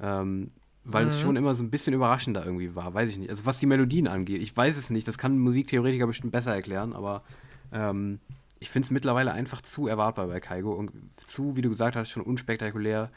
[0.00, 0.50] Ähm,
[0.84, 1.08] weil mhm.
[1.08, 3.30] es schon immer so ein bisschen überraschender irgendwie war, weiß ich nicht.
[3.30, 6.54] Also was die Melodien angeht, ich weiß es nicht, das kann ein Musiktheoretiker bestimmt besser
[6.54, 7.22] erklären, aber
[7.72, 8.20] ähm,
[8.58, 12.10] ich finde es mittlerweile einfach zu erwartbar bei Kaigo und zu, wie du gesagt hast,
[12.10, 13.10] schon unspektakulär.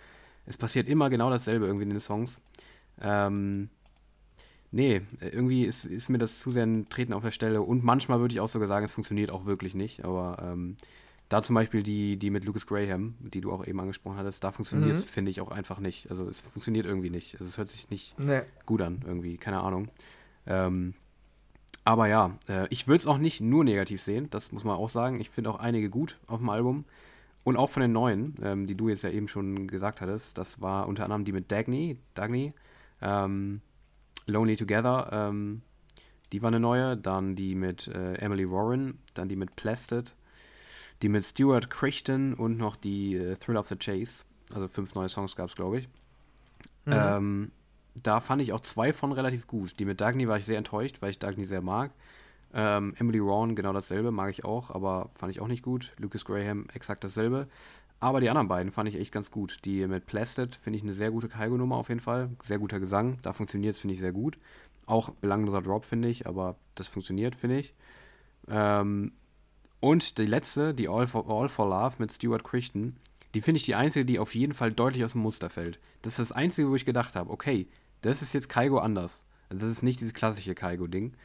[0.45, 2.39] Es passiert immer genau dasselbe irgendwie in den Songs.
[3.01, 3.69] Ähm,
[4.71, 8.19] nee, irgendwie ist, ist mir das zu sehr ein Treten auf der Stelle und manchmal
[8.19, 10.75] würde ich auch sogar sagen, es funktioniert auch wirklich nicht, aber ähm,
[11.29, 14.51] da zum Beispiel die, die mit Lucas Graham, die du auch eben angesprochen hattest, da
[14.51, 15.09] funktioniert es, mhm.
[15.09, 16.09] finde ich, auch einfach nicht.
[16.09, 17.35] Also es funktioniert irgendwie nicht.
[17.35, 18.41] Also es hört sich nicht nee.
[18.65, 19.89] gut an, irgendwie, keine Ahnung.
[20.45, 20.93] Ähm,
[21.85, 24.89] aber ja, äh, ich würde es auch nicht nur negativ sehen, das muss man auch
[24.89, 25.19] sagen.
[25.19, 26.85] Ich finde auch einige gut auf dem Album.
[27.43, 30.37] Und auch von den neuen, ähm, die du jetzt ja eben schon gesagt hattest.
[30.37, 32.53] Das war unter anderem die mit Dagny, Dagny,
[33.01, 33.59] ähm,
[34.27, 35.61] Lonely Together, ähm,
[36.31, 36.95] die war eine neue.
[36.95, 40.15] Dann die mit äh, Emily Warren, dann die mit Plasted,
[41.03, 44.23] die mit Stuart Crichton und noch die äh, Thrill of the Chase.
[44.53, 45.89] Also fünf neue Songs gab es, glaube ich.
[46.85, 46.93] Mhm.
[46.93, 47.51] Ähm,
[48.01, 49.79] da fand ich auch zwei von relativ gut.
[49.79, 51.91] Die mit Dagny war ich sehr enttäuscht, weil ich Dagny sehr mag.
[52.53, 55.93] Ähm, Emily Rawn, genau dasselbe, mag ich auch, aber fand ich auch nicht gut.
[55.97, 57.47] Lucas Graham, exakt dasselbe.
[57.99, 59.59] Aber die anderen beiden fand ich echt ganz gut.
[59.65, 62.29] Die mit Plasted finde ich eine sehr gute Kaigo-Nummer auf jeden Fall.
[62.43, 63.17] Sehr guter Gesang.
[63.21, 64.37] Da funktioniert es, finde ich, sehr gut.
[64.85, 67.73] Auch belangloser Drop, finde ich, aber das funktioniert, finde ich.
[68.49, 69.13] Ähm,
[69.83, 72.95] und die letzte, die All for, All for Love mit Stuart Crichton,
[73.33, 75.77] die finde ich die einzige, die auf jeden Fall deutlich aus dem Muster fällt.
[76.03, 77.67] Das ist das einzige, wo ich gedacht habe, okay,
[77.99, 79.25] das ist jetzt Kaigo anders.
[79.49, 81.15] Also das ist nicht dieses klassische Kaigo-Ding,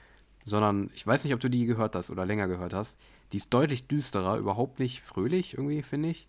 [0.45, 2.99] sondern ich weiß nicht, ob du die gehört hast oder länger gehört hast.
[3.31, 6.27] Die ist deutlich düsterer, überhaupt nicht fröhlich irgendwie, finde ich,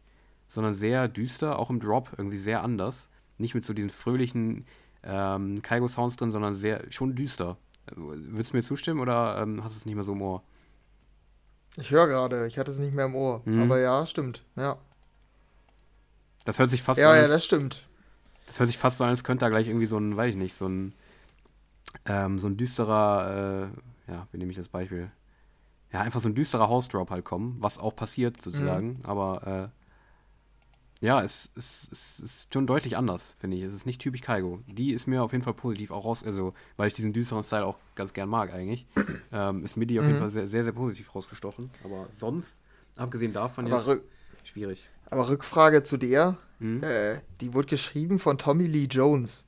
[0.49, 3.09] sondern sehr düster, auch im Drop irgendwie sehr anders.
[3.39, 4.65] Nicht mit so diesen fröhlichen
[5.01, 7.57] ähm, Kaigo-Sounds drin, sondern sehr schon düster.
[7.95, 10.43] Würdest du mir zustimmen oder ähm, hast du es nicht mehr so im Ohr?
[11.77, 13.41] Ich höre gerade, ich hatte es nicht mehr im Ohr.
[13.45, 13.63] Mhm.
[13.63, 14.77] Aber ja, stimmt, ja.
[16.45, 17.15] Das hört sich fast ja, so an.
[17.17, 17.87] Ja, ja, das stimmt.
[18.47, 20.35] Das hört sich fast so an, als könnte da gleich irgendwie so ein, weiß ich
[20.35, 20.93] nicht, so ein,
[22.05, 23.69] ähm, so ein düsterer,
[24.07, 25.11] äh, ja, wie nehme ich das Beispiel?
[25.91, 29.05] Ja, einfach so ein düsterer House-Drop halt kommen, was auch passiert sozusagen, mhm.
[29.05, 29.78] aber äh,
[31.01, 33.63] ja, es, es, es, ist schon deutlich anders, finde ich.
[33.63, 34.59] Es ist nicht typisch Kaigo.
[34.67, 37.65] Die ist mir auf jeden Fall positiv auch raus, also weil ich diesen düsteren Style
[37.65, 38.85] auch ganz gern mag eigentlich,
[39.31, 40.11] ähm, ist mir die auf mhm.
[40.11, 41.69] jeden Fall sehr, sehr, sehr positiv rausgestochen.
[41.83, 42.59] Aber sonst,
[42.97, 44.03] abgesehen davon, aber jetzt,
[44.43, 44.89] schwierig.
[45.09, 46.83] Aber Rückfrage zu der, hm?
[46.83, 49.45] Äh, die wurde geschrieben von Tommy Lee Jones.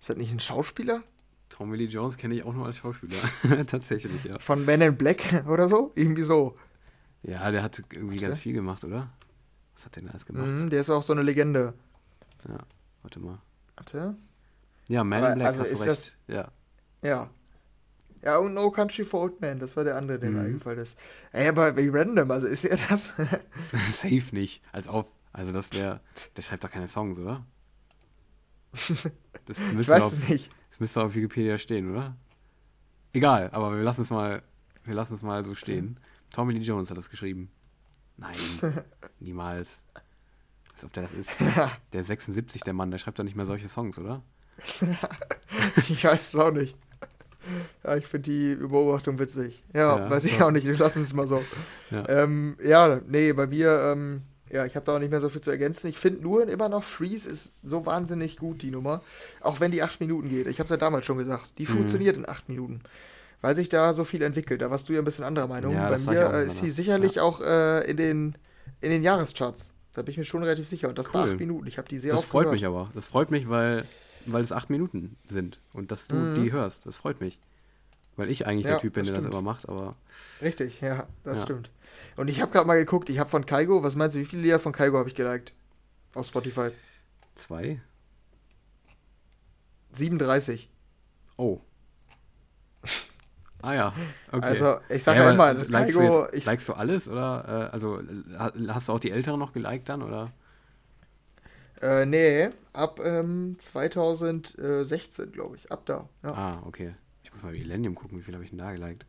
[0.00, 1.02] Ist das nicht ein Schauspieler?
[1.50, 3.18] Tommy Lee Jones kenne ich auch nur als Schauspieler.
[3.66, 4.38] Tatsächlich, ja.
[4.38, 5.92] Von Men in Black oder so?
[5.94, 6.54] Irgendwie so.
[7.22, 8.26] Ja, der hat irgendwie okay.
[8.26, 9.12] ganz viel gemacht, oder?
[9.80, 10.46] Was hat der denn alles gemacht?
[10.46, 11.72] Mm, der ist auch so eine Legende.
[12.46, 12.58] Ja,
[13.00, 13.38] warte mal.
[13.76, 14.14] Warte.
[14.88, 15.90] Ja, Man in Black, also hast ist du recht.
[15.90, 16.52] Das, ja.
[17.02, 17.30] Ja.
[18.22, 20.36] Ja, und No Country for Old Men, das war der andere, der mhm.
[20.36, 20.98] mir eingefallen ist.
[21.32, 23.14] Ey, aber wie random, also ist er das?
[23.92, 24.62] Safe nicht.
[24.70, 26.00] Als auf, also das wäre,
[26.36, 27.46] der schreibt doch keine Songs, oder?
[29.48, 30.50] ich weiß auf, es nicht.
[30.68, 32.14] Das müsste auf Wikipedia stehen, oder?
[33.14, 34.42] Egal, aber wir lassen es mal,
[34.84, 35.98] wir lassen es mal so stehen.
[36.30, 37.50] Tommy Lee Jones hat das geschrieben.
[38.20, 38.36] Nein,
[39.20, 39.82] niemals.
[40.74, 41.30] Als ob der das ist.
[41.92, 44.22] Der 76, der Mann, der schreibt doch nicht mehr solche Songs, oder?
[45.88, 46.76] ich weiß es auch nicht.
[47.82, 49.62] Ja, ich finde die Beobachtung witzig.
[49.74, 50.46] Ja, ja weiß ich ja.
[50.46, 50.66] auch nicht.
[50.66, 51.42] Wir lassen es mal so.
[51.90, 55.28] Ja, ähm, ja nee, bei mir, ähm, ja, ich habe da auch nicht mehr so
[55.28, 55.88] viel zu ergänzen.
[55.88, 59.02] Ich finde nur immer noch Freeze ist so wahnsinnig gut, die Nummer.
[59.40, 60.46] Auch wenn die acht Minuten geht.
[60.46, 61.58] Ich habe es ja damals schon gesagt.
[61.58, 61.68] Die mhm.
[61.68, 62.82] funktioniert in acht Minuten.
[63.40, 64.60] Weil sich da so viel entwickelt.
[64.60, 65.74] Da warst du ja ein bisschen anderer Meinung.
[65.74, 68.38] Ja, bei mir äh, ist sie sicherlich auch äh, in, den,
[68.80, 69.72] in den Jahrescharts.
[69.94, 70.88] Da bin ich mir schon relativ sicher.
[70.88, 71.12] Und das cool.
[71.12, 71.66] bei acht Minuten.
[71.66, 72.54] Ich habe die sehr Das freut gehört.
[72.54, 72.88] mich aber.
[72.94, 73.84] Das freut mich, weil,
[74.26, 75.58] weil es acht Minuten sind.
[75.72, 76.34] Und dass du mhm.
[76.42, 76.84] die hörst.
[76.84, 77.38] Das freut mich.
[78.16, 79.96] Weil ich eigentlich ja, der Typ bin, der das immer macht, aber.
[80.42, 81.44] Richtig, ja, das ja.
[81.44, 81.70] stimmt.
[82.16, 84.42] Und ich habe gerade mal geguckt, ich habe von Kaigo, was meinst du, wie viele
[84.42, 85.54] Lieder von Kaigo habe ich geliked?
[86.12, 86.70] Auf Spotify?
[87.34, 87.80] Zwei?
[89.92, 90.68] 37.
[91.38, 91.60] Oh.
[93.62, 93.92] Ah ja,
[94.32, 94.44] okay.
[94.44, 96.08] Also ich sage ja, ja, immer, das likest Kaigo...
[96.08, 98.00] Du jetzt, ich, likest du alles oder, äh, also
[98.68, 100.30] hast du auch die Älteren noch geliked dann oder?
[101.80, 106.08] Äh, nee, ab ähm, 2016, glaube ich, ab da.
[106.22, 106.32] Ja.
[106.32, 106.94] Ah, okay.
[107.22, 109.06] Ich muss mal Millennium gucken, wie viel habe ich denn da geliked?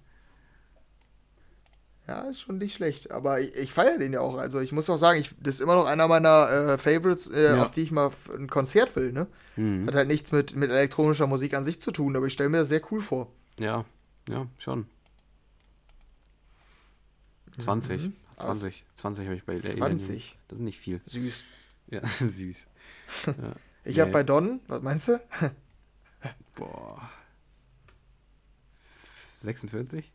[2.08, 3.12] Ja, ist schon nicht schlecht.
[3.12, 4.38] Aber ich, ich feiere den ja auch.
[4.38, 7.56] Also ich muss auch sagen, ich, das ist immer noch einer meiner äh, Favorites, äh,
[7.56, 7.62] ja.
[7.62, 9.12] auf die ich mal ein Konzert will.
[9.12, 9.28] Ne?
[9.56, 9.88] Mhm.
[9.88, 12.60] Hat halt nichts mit, mit elektronischer Musik an sich zu tun, aber ich stelle mir
[12.60, 13.32] das sehr cool vor.
[13.60, 13.86] Ja,
[14.30, 14.88] ja, schon.
[17.60, 18.08] 20.
[18.08, 18.14] Mhm.
[18.38, 18.86] 20.
[18.96, 20.38] 20 habe ich bei 20.
[20.48, 21.02] Das ist nicht viel.
[21.06, 21.46] Süß.
[21.88, 22.68] Ja, süß.
[23.26, 23.34] Ja.
[23.84, 24.02] ich nee.
[24.02, 25.20] habe bei Don, was meinst du?
[26.56, 27.10] Boah.
[29.42, 30.12] 46?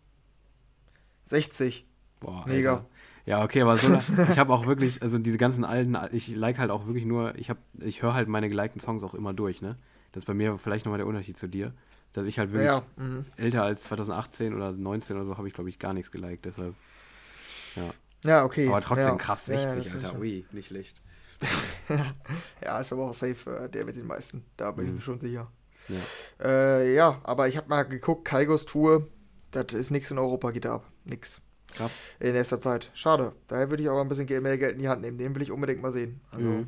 [1.26, 1.84] 60.
[2.20, 2.74] Boah, Mega.
[2.74, 2.86] Alter.
[3.26, 4.00] Ja, okay, aber so,
[4.30, 7.50] ich habe auch wirklich, also diese ganzen alten, ich like halt auch wirklich nur, ich
[7.50, 9.76] habe, ich höre halt meine gelikten Songs auch immer durch, ne?
[10.12, 11.74] Das ist bei mir vielleicht nochmal der Unterschied zu dir,
[12.16, 13.26] dass ich halt wirklich ja, mhm.
[13.36, 16.74] älter als 2018 oder 19 oder so habe ich, glaube ich, gar nichts geliked, deshalb,
[17.74, 17.90] ja.
[18.24, 18.68] Ja, okay.
[18.68, 19.14] Aber trotzdem ja.
[19.16, 21.02] krass, 60, ja, Alter, ui, nicht schlecht.
[22.64, 24.90] ja, ist aber auch safe, äh, der mit den meisten, da bin mhm.
[24.90, 25.52] ich mir schon sicher.
[25.88, 26.00] Ja,
[26.42, 29.06] äh, ja aber ich habe mal geguckt, Kaigos Tour,
[29.50, 30.90] das ist nichts in Europa, geht ab.
[31.04, 31.42] Nix.
[31.74, 31.92] Krass.
[32.18, 32.90] In nächster Zeit.
[32.94, 33.34] Schade.
[33.48, 35.18] Daher würde ich aber ein bisschen mehr Geld in die Hand nehmen.
[35.18, 36.22] Den will ich unbedingt mal sehen.
[36.30, 36.66] Also, mhm.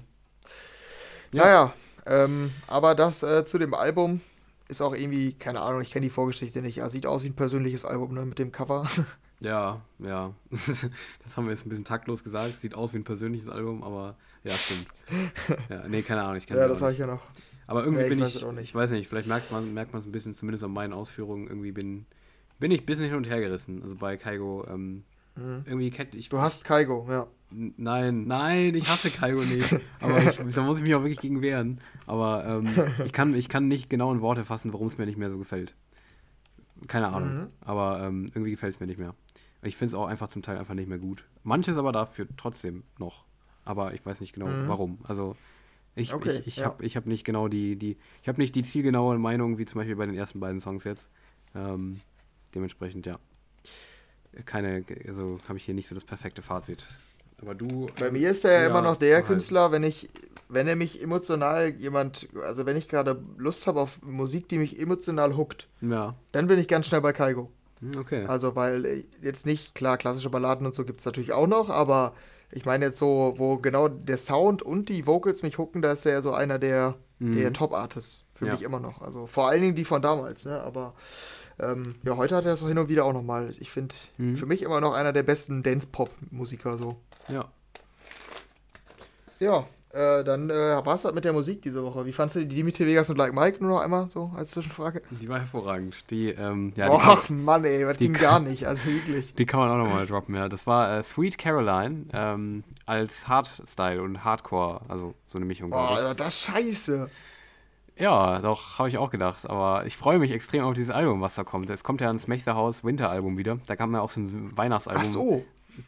[1.33, 1.43] ja.
[1.43, 1.75] Naja,
[2.05, 4.21] ähm, aber das äh, zu dem Album
[4.69, 6.77] ist auch irgendwie, keine Ahnung, ich kenne die Vorgeschichte nicht.
[6.77, 8.89] Ja, sieht aus wie ein persönliches Album, ne, mit dem Cover.
[9.41, 10.35] Ja, ja.
[10.51, 12.59] Das haben wir jetzt ein bisschen taktlos gesagt.
[12.59, 14.89] Sieht aus wie ein persönliches Album, aber ja, stimmt.
[15.71, 16.37] Ja, nee, keine Ahnung.
[16.37, 17.23] Ich ja, das habe ich ja noch.
[17.69, 20.11] Aber irgendwie ja, ich bin ich, ich weiß nicht, vielleicht merkt man merkt es ein
[20.11, 22.07] bisschen, zumindest an meinen Ausführungen, irgendwie bin,
[22.59, 23.81] bin ich ein bisschen hin und her gerissen.
[23.83, 25.05] Also bei Kaigo, ähm,
[25.37, 25.63] mhm.
[25.67, 26.31] irgendwie kennt ich.
[26.31, 27.29] Du hast Kaigo, ja.
[27.51, 29.75] Nein, nein, ich hasse Kaigo nicht.
[30.01, 31.81] Aber ich, da muss ich mich auch wirklich gegen wehren.
[32.07, 32.69] Aber ähm,
[33.05, 35.39] ich, kann, ich kann nicht genau in Worte fassen, warum es mir nicht mehr so
[35.39, 35.75] gefällt.
[36.87, 37.35] Keine Ahnung.
[37.35, 37.49] Mhm.
[37.63, 39.15] Aber ähm, irgendwie gefällt es mir nicht mehr.
[39.63, 41.25] Ich finde es auch einfach zum Teil einfach nicht mehr gut.
[41.43, 43.25] Manches aber dafür trotzdem noch.
[43.65, 44.69] Aber ich weiß nicht genau mhm.
[44.69, 44.99] warum.
[45.05, 45.37] Also
[45.95, 46.67] ich, okay, ich, ich ja.
[46.67, 49.97] habe hab nicht genau die, die, ich habe nicht die zielgenaue Meinung, wie zum Beispiel
[49.97, 51.11] bei den ersten beiden Songs jetzt.
[51.55, 52.01] Ähm,
[52.55, 53.19] dementsprechend, ja.
[54.45, 56.87] Keine, also habe ich hier nicht so das perfekte Fazit.
[57.41, 57.89] Aber du.
[57.99, 59.27] Bei mir ist er ja immer noch der halt.
[59.27, 60.09] Künstler, wenn ich,
[60.49, 64.81] wenn er mich emotional jemand, also wenn ich gerade Lust habe auf Musik, die mich
[64.81, 66.15] emotional hookt, ja.
[66.33, 67.51] dann bin ich ganz schnell bei Kaigo.
[67.81, 68.25] Hm, okay.
[68.27, 71.71] Also, weil äh, jetzt nicht, klar, klassische Balladen und so gibt es natürlich auch noch,
[71.71, 72.15] aber
[72.51, 76.07] ich meine jetzt so, wo genau der Sound und die Vocals mich hooken, da ist
[76.07, 77.37] er ja so einer der, mhm.
[77.37, 78.53] der Top-Artists für ja.
[78.53, 79.03] mich immer noch.
[79.03, 80.63] Also vor allen Dingen die von damals, ne?
[80.63, 80.95] Aber
[81.61, 83.55] ähm, ja, heute hat er das hin und wieder auch nochmal.
[83.59, 84.37] Ich finde, mhm.
[84.37, 86.97] für mich immer noch einer der besten Dance-Pop-Musiker so.
[87.29, 87.45] Ja.
[89.41, 92.05] Ja, äh, dann äh, war es halt mit der Musik diese Woche.
[92.05, 95.03] Wie fandest du die Dimitri Vegas und Like Mike nur noch einmal so als Zwischenfrage?
[95.11, 96.11] Die war hervorragend.
[96.11, 99.35] Die, ähm, ja, Och, die Mann, ey, das ging gar nicht, also wirklich.
[99.35, 100.49] Die kann man auch nochmal droppen, ja.
[100.49, 105.73] Das war äh, Sweet Caroline ähm, als Hardstyle und Hardcore, also so eine Mischung.
[105.73, 107.09] Oh, das scheiße.
[107.97, 109.49] Ja, doch, habe ich auch gedacht.
[109.49, 111.69] Aber ich freue mich extrem auf dieses Album, was da kommt.
[111.71, 113.59] Es kommt ja ein Smash the House Winter-Album wieder.
[113.67, 115.03] Da kam ja auch so ein Weihnachtsalbum.
[115.03, 115.45] Ach so.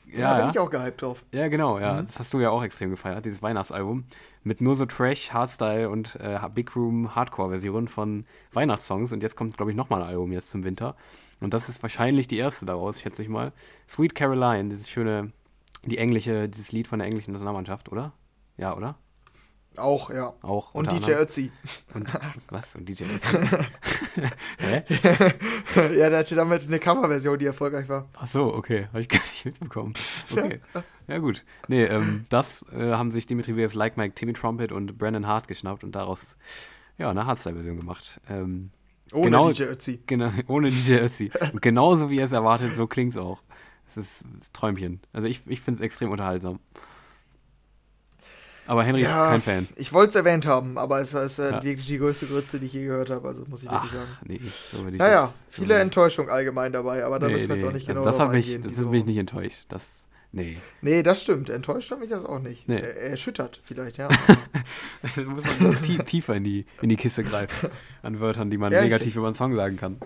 [0.07, 1.24] Ja, ja, da bin ich auch gehypt drauf.
[1.32, 2.01] Ja, genau, ja.
[2.03, 2.07] Mhm.
[2.07, 4.05] Das hast du ja auch extrem gefeiert, dieses Weihnachtsalbum.
[4.43, 9.12] Mit nur so Trash, Hardstyle und äh, Big Room Hardcore-Versionen von Weihnachtssongs.
[9.12, 10.97] Und jetzt kommt, glaube ich, nochmal ein Album jetzt zum Winter.
[11.41, 13.53] Und das ist wahrscheinlich die erste daraus, schätze ich mal.
[13.88, 15.32] Sweet Caroline, dieses schöne,
[15.84, 18.12] die englische, dieses Lied von der englischen Nationalmannschaft, oder?
[18.57, 18.97] Ja, oder?
[19.80, 20.34] Auch, ja.
[20.42, 20.74] Auch.
[20.74, 21.52] Und DJ Ötzi.
[21.94, 22.08] Und,
[22.48, 22.74] was?
[22.74, 23.36] Und DJ Ötzi?
[24.58, 24.82] Hä?
[25.96, 28.08] ja, der hatte damit eine Coverversion, die erfolgreich war.
[28.14, 28.86] Ach so, okay.
[28.88, 29.94] Habe ich gar nicht mitbekommen.
[30.30, 30.60] Okay.
[31.08, 31.44] Ja, gut.
[31.66, 35.48] Nee, ähm, das äh, haben sich Dimitri Vegas, Like Mike, Timmy Trumpet und Brandon Hart
[35.48, 36.36] geschnappt und daraus
[36.98, 38.20] ja, eine Hardstyle-Version gemacht.
[38.28, 38.70] Ähm,
[39.12, 40.00] ohne genau, DJ Ötzi.
[40.06, 41.30] Genau, ohne DJ Ötzi.
[41.52, 43.42] und genauso wie er es erwartet, so klingt es auch.
[43.88, 45.00] Es ist, ist Träumchen.
[45.12, 46.60] Also ich, ich finde es extrem unterhaltsam.
[48.70, 49.68] Aber Henry ja, ist kein Fan.
[49.74, 51.62] Ich wollte es erwähnt haben, aber es ist äh, ja.
[51.64, 54.18] wirklich die größte Grütze, die ich je gehört habe, also muss ich wirklich Ach, sagen.
[54.24, 57.62] Nee, so naja, viele so Enttäuschungen allgemein dabei, aber da nee, müssen wir nee.
[57.62, 58.30] jetzt auch nicht genau also das hat
[58.92, 59.64] mich nicht enttäuscht.
[59.70, 60.56] Das, nee.
[60.82, 61.50] Nee, das stimmt.
[61.50, 62.68] Enttäuscht hat mich das auch nicht.
[62.68, 62.78] Nee.
[62.78, 64.06] Er, erschüttert vielleicht, ja.
[65.16, 67.70] da muss man tief, tiefer in die, in die Kiste greifen.
[68.02, 69.98] An Wörtern, die man ja, negativ über einen Song sagen kann.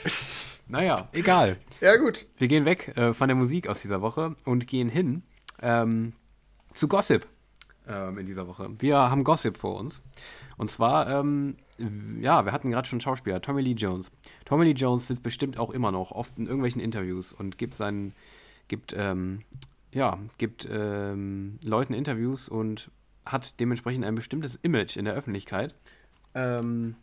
[0.66, 1.58] naja, egal.
[1.82, 2.24] Ja, gut.
[2.38, 5.24] Wir gehen weg äh, von der Musik aus dieser Woche und gehen hin
[5.60, 6.14] ähm,
[6.72, 7.26] zu Gossip
[7.88, 8.68] ähm, in dieser Woche.
[8.78, 10.02] Wir haben Gossip vor uns.
[10.56, 11.56] Und zwar, ähm,
[12.20, 14.10] ja, wir hatten gerade schon Schauspieler, Tommy Lee Jones.
[14.44, 18.14] Tommy Lee Jones sitzt bestimmt auch immer noch oft in irgendwelchen Interviews und gibt seinen,
[18.66, 19.42] gibt, ähm,
[19.92, 22.90] ja, gibt ähm, Leuten Interviews und
[23.24, 25.74] hat dementsprechend ein bestimmtes Image in der Öffentlichkeit.
[26.34, 26.96] Ähm,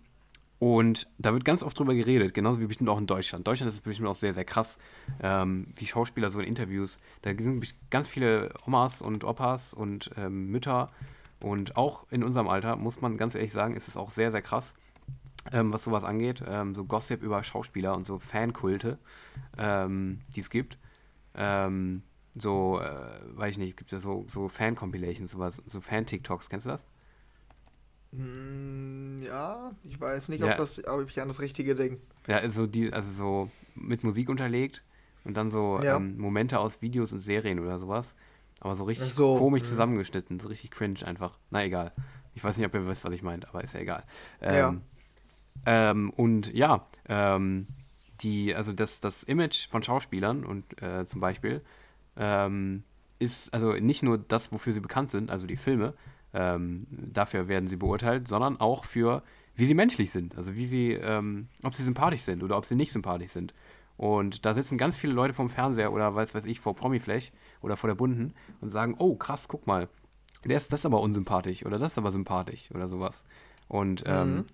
[0.66, 3.46] und da wird ganz oft drüber geredet, genauso wie bestimmt auch in Deutschland.
[3.46, 4.80] Deutschland ist bestimmt auch sehr, sehr krass,
[5.22, 6.98] ähm, wie Schauspieler so in Interviews.
[7.22, 10.88] Da sind ganz viele Omas und Opas und ähm, Mütter.
[11.40, 14.42] Und auch in unserem Alter, muss man ganz ehrlich sagen, ist es auch sehr, sehr
[14.42, 14.74] krass,
[15.52, 16.44] ähm, was sowas angeht.
[16.48, 18.98] Ähm, so Gossip über Schauspieler und so Fankulte,
[19.60, 20.80] ähm, die es gibt.
[21.36, 22.02] Ähm,
[22.34, 26.66] so, äh, weiß ich nicht, es gibt ja so, so Fan-Compilations, sowas, so Fan-TikToks, kennst
[26.66, 26.88] du das?
[28.16, 30.52] Hm, ja, ich weiß nicht, ja.
[30.52, 32.02] ob, das, ob ich an das Richtige denke.
[32.28, 34.84] Ja, also, die, also so mit Musik unterlegt
[35.24, 35.98] und dann so ja.
[35.98, 38.16] ähm, Momente aus Videos und Serien oder sowas.
[38.62, 39.36] Aber so richtig so.
[39.36, 39.68] komisch mhm.
[39.68, 41.38] zusammengeschnitten, so richtig cringe einfach.
[41.50, 41.92] Na egal.
[42.34, 44.04] Ich weiß nicht, ob ihr wisst, was ich meint, aber ist ja egal.
[44.42, 44.82] Ähm, ja.
[45.66, 47.68] Ähm, und ja, ähm,
[48.22, 51.62] die, also das, das Image von Schauspielern und äh, zum Beispiel
[52.18, 52.84] ähm,
[53.20, 55.94] ist also nicht nur das, wofür sie bekannt sind, also die Filme,
[56.36, 59.24] ähm, dafür werden sie beurteilt, sondern auch für,
[59.56, 60.38] wie sie menschlich sind.
[60.38, 63.54] Also wie sie, ähm, ob sie sympathisch sind oder ob sie nicht sympathisch sind.
[63.98, 67.32] Und da sitzen ganz viele Leute vom Fernseher oder weiß weiß ich, vor Promiflash
[67.62, 69.88] oder vor der Bunden und sagen, oh krass, guck mal,
[70.44, 73.24] der ist, das ist aber unsympathisch oder das ist aber sympathisch oder sowas.
[73.68, 74.46] Und ähm, mhm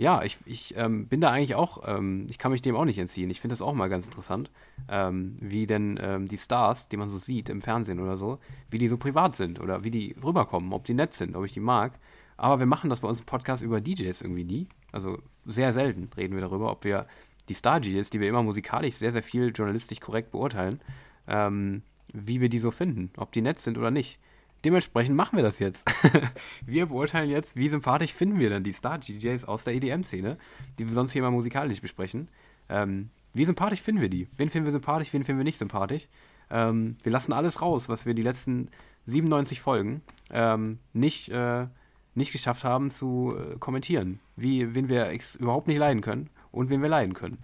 [0.00, 2.98] ja, ich, ich ähm, bin da eigentlich auch, ähm, ich kann mich dem auch nicht
[2.98, 3.28] entziehen.
[3.28, 4.50] Ich finde das auch mal ganz interessant,
[4.88, 8.38] ähm, wie denn ähm, die Stars, die man so sieht im Fernsehen oder so,
[8.70, 11.52] wie die so privat sind oder wie die rüberkommen, ob die nett sind, ob ich
[11.52, 11.98] die mag.
[12.38, 14.68] Aber wir machen das bei uns im Podcast über DJs irgendwie nie.
[14.90, 17.06] Also sehr selten reden wir darüber, ob wir
[17.50, 20.80] die Star-DJs, die wir immer musikalisch sehr, sehr viel journalistisch korrekt beurteilen,
[21.28, 21.82] ähm,
[22.14, 24.18] wie wir die so finden, ob die nett sind oder nicht.
[24.64, 25.90] Dementsprechend machen wir das jetzt.
[26.66, 30.36] wir beurteilen jetzt, wie sympathisch finden wir denn die Star-DJs aus der EDM-Szene,
[30.78, 32.28] die wir sonst hier mal musikalisch besprechen.
[32.68, 34.28] Ähm, wie sympathisch finden wir die?
[34.36, 36.08] Wen finden wir sympathisch, wen finden wir nicht sympathisch?
[36.50, 38.68] Ähm, wir lassen alles raus, was wir die letzten
[39.06, 41.66] 97 Folgen ähm, nicht, äh,
[42.14, 44.20] nicht geschafft haben zu äh, kommentieren.
[44.36, 47.38] Wie, wen wir überhaupt nicht leiden können und wen wir leiden können.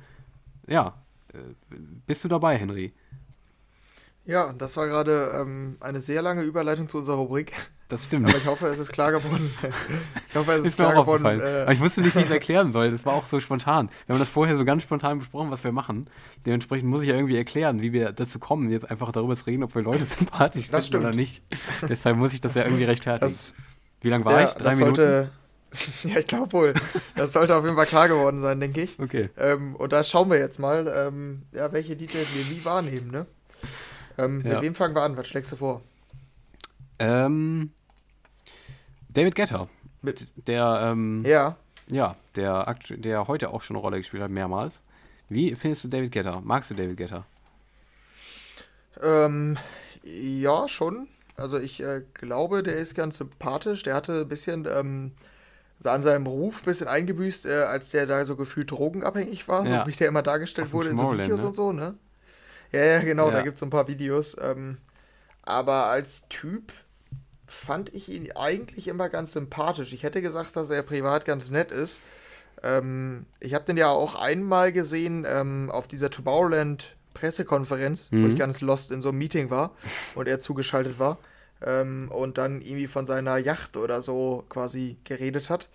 [0.66, 1.02] Ja,
[1.32, 1.38] äh,
[2.06, 2.92] bist du dabei, Henry?
[4.26, 7.52] Ja, das war gerade ähm, eine sehr lange Überleitung zu unserer Rubrik.
[7.88, 8.28] Das stimmt.
[8.28, 9.48] Aber ich hoffe, es ist klar geworden.
[10.28, 11.24] Ich hoffe, es ist, ist klar geworden.
[11.24, 12.90] Äh, Aber ich wusste nicht, wie ich es erklären soll.
[12.90, 13.88] Das war auch so spontan.
[14.06, 16.10] Wir haben das vorher so ganz spontan besprochen, was wir machen.
[16.44, 19.62] Dementsprechend muss ich ja irgendwie erklären, wie wir dazu kommen, jetzt einfach darüber zu reden,
[19.62, 21.04] ob wir Leute sympathisch finden stimmt.
[21.04, 21.44] oder nicht.
[21.88, 23.28] Deshalb muss ich das ja irgendwie rechtfertigen.
[23.28, 23.54] Das,
[24.00, 24.54] wie lange war ja, ich?
[24.54, 24.96] Drei Minuten?
[24.96, 25.30] Sollte,
[26.02, 26.74] ja, ich glaube wohl.
[27.14, 28.98] Das sollte auf jeden Fall klar geworden sein, denke ich.
[28.98, 29.30] Okay.
[29.36, 33.26] Ähm, und da schauen wir jetzt mal, ähm, ja, welche Details wir wie wahrnehmen, ne?
[34.18, 34.54] Ähm, ja.
[34.54, 35.16] Mit wem fangen wir an?
[35.16, 35.82] Was schlägst du vor?
[36.98, 37.70] Ähm,
[39.08, 39.68] David Getter.
[40.02, 41.56] Mit der, ähm, ja.
[41.90, 44.82] Ja, der, der heute auch schon eine Rolle gespielt hat, mehrmals.
[45.28, 46.40] Wie findest du David Getter?
[46.44, 47.24] Magst du David Getter?
[49.02, 49.56] Ähm,
[50.02, 51.08] ja, schon.
[51.36, 53.82] Also ich äh, glaube, der ist ganz sympathisch.
[53.82, 55.12] Der hatte ein bisschen ähm,
[55.84, 59.84] an seinem Ruf ein bisschen eingebüßt, äh, als der da so gefühlt drogenabhängig war, ja.
[59.84, 61.46] so wie der immer dargestellt wurde in so Videos ne?
[61.46, 61.94] und so, ne?
[62.72, 63.34] Ja, ja, genau, ja.
[63.36, 64.36] da gibt es so ein paar Videos.
[64.40, 64.78] Ähm,
[65.42, 66.72] aber als Typ
[67.46, 69.92] fand ich ihn eigentlich immer ganz sympathisch.
[69.92, 72.00] Ich hätte gesagt, dass er privat ganz nett ist.
[72.62, 78.24] Ähm, ich habe den ja auch einmal gesehen ähm, auf dieser Tomorrowland Pressekonferenz, mhm.
[78.24, 79.74] wo ich ganz lost in so einem Meeting war
[80.14, 81.18] und er zugeschaltet war
[81.64, 85.68] ähm, und dann irgendwie von seiner Yacht oder so quasi geredet hat.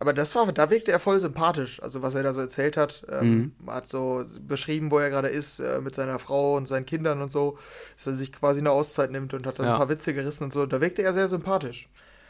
[0.00, 1.80] Aber das war, da wirkte er voll sympathisch.
[1.82, 3.70] Also was er da so erzählt hat, ähm, mhm.
[3.70, 7.30] hat so beschrieben, wo er gerade ist äh, mit seiner Frau und seinen Kindern und
[7.30, 7.58] so,
[7.96, 9.72] dass er sich quasi eine Auszeit nimmt und hat dann ja.
[9.72, 10.64] ein paar Witze gerissen und so.
[10.64, 11.86] Da wirkte er sehr sympathisch.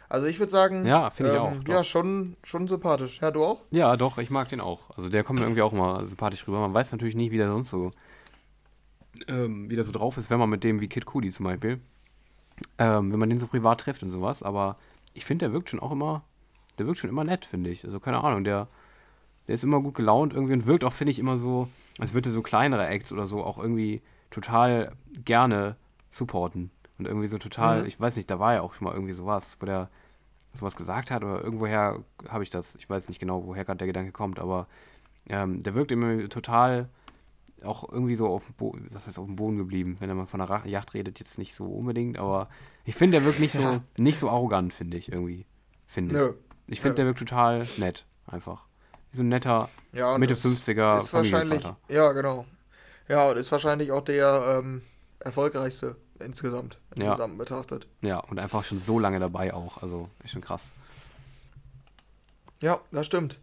[0.09, 1.55] Also ich würde sagen, ja, finde ich ähm, auch.
[1.63, 1.73] Doch.
[1.73, 3.21] Ja, schon, schon sympathisch.
[3.23, 3.63] Ja, du auch?
[3.71, 4.91] Ja, doch, ich mag den auch.
[4.97, 6.59] Also der kommt mir irgendwie auch immer sympathisch rüber.
[6.59, 7.93] Man weiß natürlich nicht, wie der sonst so,
[9.29, 11.79] ähm, wie der so drauf ist, wenn man mit dem wie Kid Cudi zum Beispiel,
[12.79, 14.43] ähm, wenn man den so privat trifft und sowas.
[14.43, 14.77] Aber
[15.15, 16.25] ich finde, der wirkt schon auch immer
[16.81, 17.85] der wirkt schon immer nett, finde ich.
[17.85, 18.67] Also keine Ahnung, der,
[19.47, 21.69] der ist immer gut gelaunt irgendwie und wirkt auch, finde ich, immer so,
[21.99, 24.01] als würde so kleinere Acts oder so auch irgendwie
[24.31, 24.93] total
[25.25, 25.77] gerne
[26.11, 26.71] supporten.
[26.99, 27.87] Und irgendwie so total, mhm.
[27.87, 29.91] ich weiß nicht, da war ja auch schon mal irgendwie sowas, wo der
[30.55, 33.87] sowas gesagt hat oder irgendwoher habe ich das, ich weiß nicht genau, woher gerade der
[33.87, 34.67] Gedanke kommt, aber
[35.29, 36.89] ähm, der wirkt immer total
[37.63, 40.27] auch irgendwie so auf dem, Bo das heißt auf dem Boden geblieben, wenn er mal
[40.27, 42.49] von der Yacht redet, jetzt nicht so unbedingt, aber
[42.85, 43.83] ich finde, der wirkt nicht so, ja.
[43.99, 45.47] nicht so arrogant, finde ich irgendwie.
[45.87, 46.21] Finde ich.
[46.21, 46.35] Nö.
[46.71, 48.65] Ich finde, der wirkt total nett, einfach.
[49.13, 52.47] So ein netter ja, Mitte 50er ist wahrscheinlich, Ja, genau.
[53.09, 54.83] Ja, und ist wahrscheinlich auch der ähm,
[55.19, 57.39] erfolgreichste insgesamt, insgesamt ja.
[57.39, 57.89] betrachtet.
[58.03, 60.71] Ja, und einfach schon so lange dabei auch, also ist schon krass.
[62.63, 63.41] Ja, das stimmt.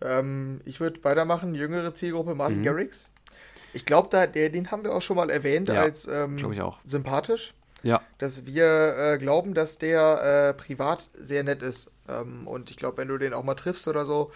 [0.00, 2.64] Ähm, ich würde weitermachen, jüngere Zielgruppe Martin mhm.
[2.64, 3.10] Garrix.
[3.72, 6.38] Ich glaube, den haben wir auch schon mal erwähnt ja, als ähm,
[6.84, 7.52] sympathisch.
[7.82, 8.02] Ja.
[8.18, 11.90] Dass wir äh, glauben, dass der äh, privat sehr nett ist.
[12.10, 14.30] Ähm, und ich glaube, wenn du den auch mal triffst oder so,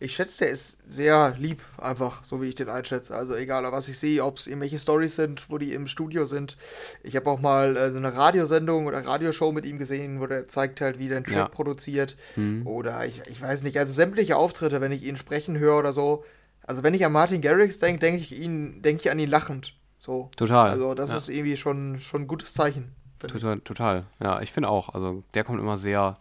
[0.00, 3.16] ich schätze, der ist sehr lieb, einfach, so wie ich den einschätze.
[3.16, 6.56] Also egal, was ich sehe, ob es irgendwelche Stories sind, wo die im Studio sind.
[7.02, 10.46] Ich habe auch mal äh, so eine Radiosendung oder Radioshow mit ihm gesehen, wo der
[10.46, 11.48] zeigt halt, wie der einen Track ja.
[11.48, 12.16] produziert.
[12.36, 12.64] Mhm.
[12.66, 16.24] Oder ich, ich weiß nicht, also sämtliche Auftritte, wenn ich ihn sprechen höre oder so.
[16.62, 19.74] Also wenn ich an Martin Garrix denke, denke ich ihn, denke ich an ihn lachend.
[19.96, 20.30] So.
[20.36, 20.70] Total.
[20.70, 21.16] Also das ja.
[21.16, 22.94] ist irgendwie schon, schon ein gutes Zeichen.
[23.18, 24.06] Total, total.
[24.20, 24.94] Ja, ich finde auch.
[24.94, 26.16] Also der kommt immer sehr,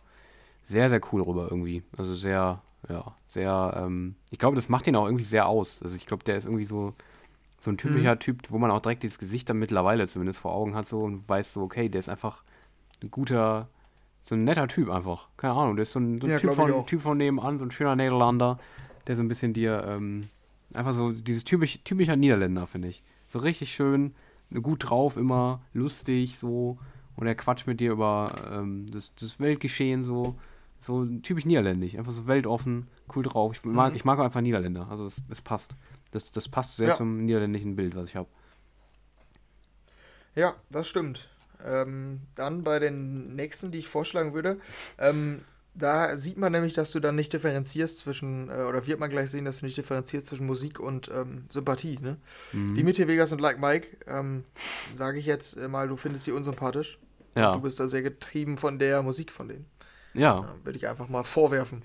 [0.67, 1.83] sehr, sehr cool rüber irgendwie.
[1.97, 5.81] Also sehr, ja, sehr, ähm, ich glaube, das macht ihn auch irgendwie sehr aus.
[5.81, 6.93] Also ich glaube, der ist irgendwie so,
[7.59, 8.19] so ein typischer mhm.
[8.19, 11.27] Typ, wo man auch direkt dieses Gesicht dann mittlerweile zumindest vor Augen hat so und
[11.27, 12.43] weiß so, okay, der ist einfach
[13.01, 13.69] ein guter,
[14.23, 15.29] so ein netter Typ einfach.
[15.37, 17.65] Keine Ahnung, der ist so ein, so ein ja, typ, von, typ von nebenan, so
[17.65, 18.59] ein schöner Niederlander,
[19.07, 20.27] der so ein bisschen dir, ähm,
[20.73, 23.03] einfach so dieses typisch, typischer Niederländer, finde ich.
[23.27, 24.15] So richtig schön,
[24.61, 26.77] gut drauf immer, lustig so
[27.15, 30.35] und er quatscht mit dir über ähm, das, das Weltgeschehen so.
[30.81, 33.53] So typisch niederländisch, einfach so weltoffen, cool drauf.
[33.55, 33.95] Ich mag, mhm.
[33.95, 35.75] ich mag einfach Niederländer, also es passt.
[36.11, 36.95] Das, das passt sehr ja.
[36.95, 38.29] zum niederländischen Bild, was ich habe.
[40.35, 41.29] Ja, das stimmt.
[41.65, 44.59] Ähm, dann bei den nächsten, die ich vorschlagen würde,
[44.99, 45.41] ähm,
[45.73, 49.29] da sieht man nämlich, dass du dann nicht differenzierst zwischen, äh, oder wird man gleich
[49.29, 51.99] sehen, dass du nicht differenzierst zwischen Musik und ähm, Sympathie.
[52.01, 52.17] Ne?
[52.53, 52.75] Mhm.
[52.75, 54.43] Dimitri Vegas und Like Mike, ähm,
[54.95, 56.99] sage ich jetzt mal, du findest sie unsympathisch.
[57.35, 57.53] Ja.
[57.53, 59.65] Du bist da sehr getrieben von der Musik von denen.
[60.17, 60.55] Ja.
[60.63, 61.81] würde ich einfach mal vorwerfen.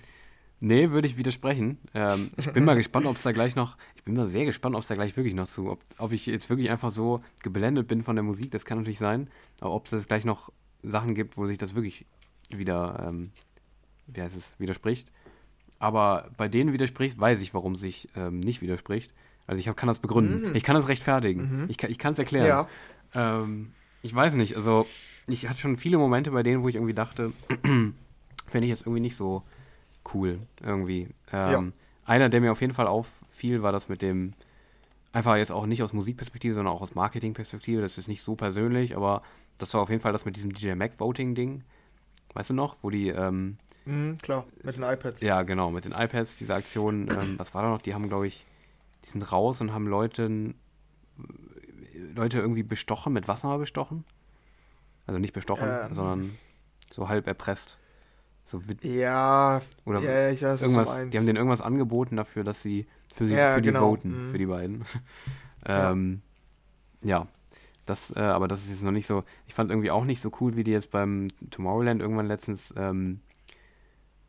[0.65, 1.79] Nee, würde ich widersprechen.
[1.93, 4.77] Ähm, ich bin mal gespannt, ob es da gleich noch, ich bin mal sehr gespannt,
[4.77, 7.89] ob es da gleich wirklich noch zu, ob, ob ich jetzt wirklich einfach so geblendet
[7.89, 9.29] bin von der Musik, das kann natürlich sein,
[9.61, 10.53] aber ob es gleich noch
[10.83, 12.07] Sachen gibt, wo sich das wirklich
[12.49, 13.33] wieder, ähm,
[14.07, 15.11] wie heißt es, widerspricht.
[15.81, 19.13] Aber bei denen widerspricht, weiß ich, warum sich ähm, nicht widerspricht.
[19.49, 20.51] Also ich hab, kann das begründen.
[20.51, 20.55] Mhm.
[20.55, 21.63] Ich kann das rechtfertigen.
[21.63, 21.71] Mhm.
[21.71, 22.47] Ich, ich kann es erklären.
[22.47, 22.69] Ja.
[23.15, 23.73] Ähm,
[24.03, 24.87] ich weiß nicht, also
[25.27, 27.33] ich hatte schon viele Momente bei denen, wo ich irgendwie dachte,
[28.53, 29.43] finde ich jetzt irgendwie nicht so
[30.15, 31.09] cool irgendwie.
[31.33, 31.63] Ähm, ja.
[32.05, 34.35] Einer, der mir auf jeden Fall auffiel, war das mit dem,
[35.13, 37.83] einfach jetzt auch nicht aus Musikperspektive, sondern auch aus Marketingperspektive.
[37.83, 39.23] Das ist nicht so persönlich, aber
[39.59, 41.65] das war auf jeden Fall das mit diesem DJ Mac Voting Ding.
[42.35, 43.09] Weißt du noch, wo die.
[43.09, 45.21] Ähm, mhm, klar, mit den iPads.
[45.21, 47.09] Ja, genau, mit den iPads, diese Aktion.
[47.11, 47.83] Ähm, was war da noch?
[47.83, 48.45] Die haben, glaube ich,
[49.05, 50.55] die sind raus und haben Leute,
[52.15, 54.05] Leute irgendwie bestochen, mit Wasser bestochen.
[55.07, 55.95] Also nicht bestochen, ähm.
[55.95, 56.39] sondern
[56.91, 57.79] so halb erpresst.
[58.45, 62.61] So ja, oder ja, ich weiß, irgendwas, was Die haben denen irgendwas angeboten dafür, dass
[62.61, 63.89] sie für, sie, ja, für die genau.
[63.89, 64.33] voten, mhm.
[64.33, 64.85] für die beiden.
[65.67, 66.23] ähm,
[67.03, 67.19] ja.
[67.19, 67.27] ja.
[67.87, 69.25] Das, äh, aber das ist jetzt noch nicht so.
[69.47, 73.21] Ich fand irgendwie auch nicht so cool, wie die jetzt beim Tomorrowland irgendwann letztens ähm,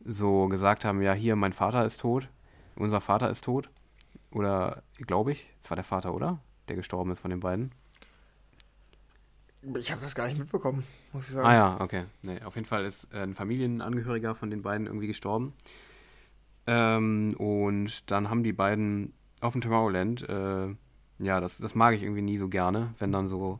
[0.04, 2.30] so gesagt haben: Ja, hier, mein Vater ist tot.
[2.76, 3.70] Unser Vater ist tot.
[4.32, 6.40] Oder, glaube ich, es war der Vater, oder?
[6.68, 7.72] Der gestorben ist von den beiden.
[9.76, 10.84] Ich habe das gar nicht mitbekommen,
[11.14, 11.48] muss ich sagen.
[11.48, 12.04] Ah ja, okay.
[12.22, 15.54] Nee, auf jeden Fall ist äh, ein Familienangehöriger von den beiden irgendwie gestorben.
[16.68, 20.76] Ähm, und dann haben die beiden auf dem Tomorrowland, äh,
[21.20, 23.60] ja, das, das mag ich irgendwie nie so gerne, wenn dann so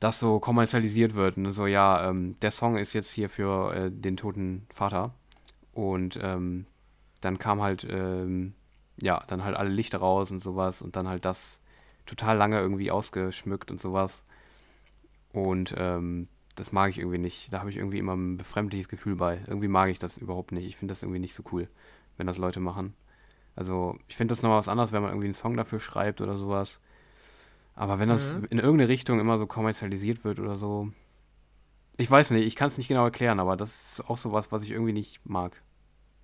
[0.00, 3.90] das so kommerzialisiert wird und so, ja, ähm, der Song ist jetzt hier für äh,
[3.90, 5.12] den toten Vater.
[5.72, 6.66] Und ähm,
[7.20, 8.54] dann kam halt, ähm,
[9.00, 11.60] ja, dann halt alle Lichter raus und sowas und dann halt das
[12.06, 14.24] total lange irgendwie ausgeschmückt und sowas.
[15.32, 17.52] Und ähm, das mag ich irgendwie nicht.
[17.52, 19.40] Da habe ich irgendwie immer ein befremdliches Gefühl bei.
[19.46, 20.66] Irgendwie mag ich das überhaupt nicht.
[20.66, 21.68] Ich finde das irgendwie nicht so cool,
[22.16, 22.94] wenn das Leute machen.
[23.56, 26.36] Also, ich finde das nochmal was anderes, wenn man irgendwie einen Song dafür schreibt oder
[26.36, 26.80] sowas.
[27.74, 28.44] Aber wenn das mhm.
[28.50, 30.90] in irgendeine Richtung immer so kommerzialisiert wird oder so.
[31.96, 34.62] Ich weiß nicht, ich kann es nicht genau erklären, aber das ist auch sowas, was
[34.62, 35.62] ich irgendwie nicht mag.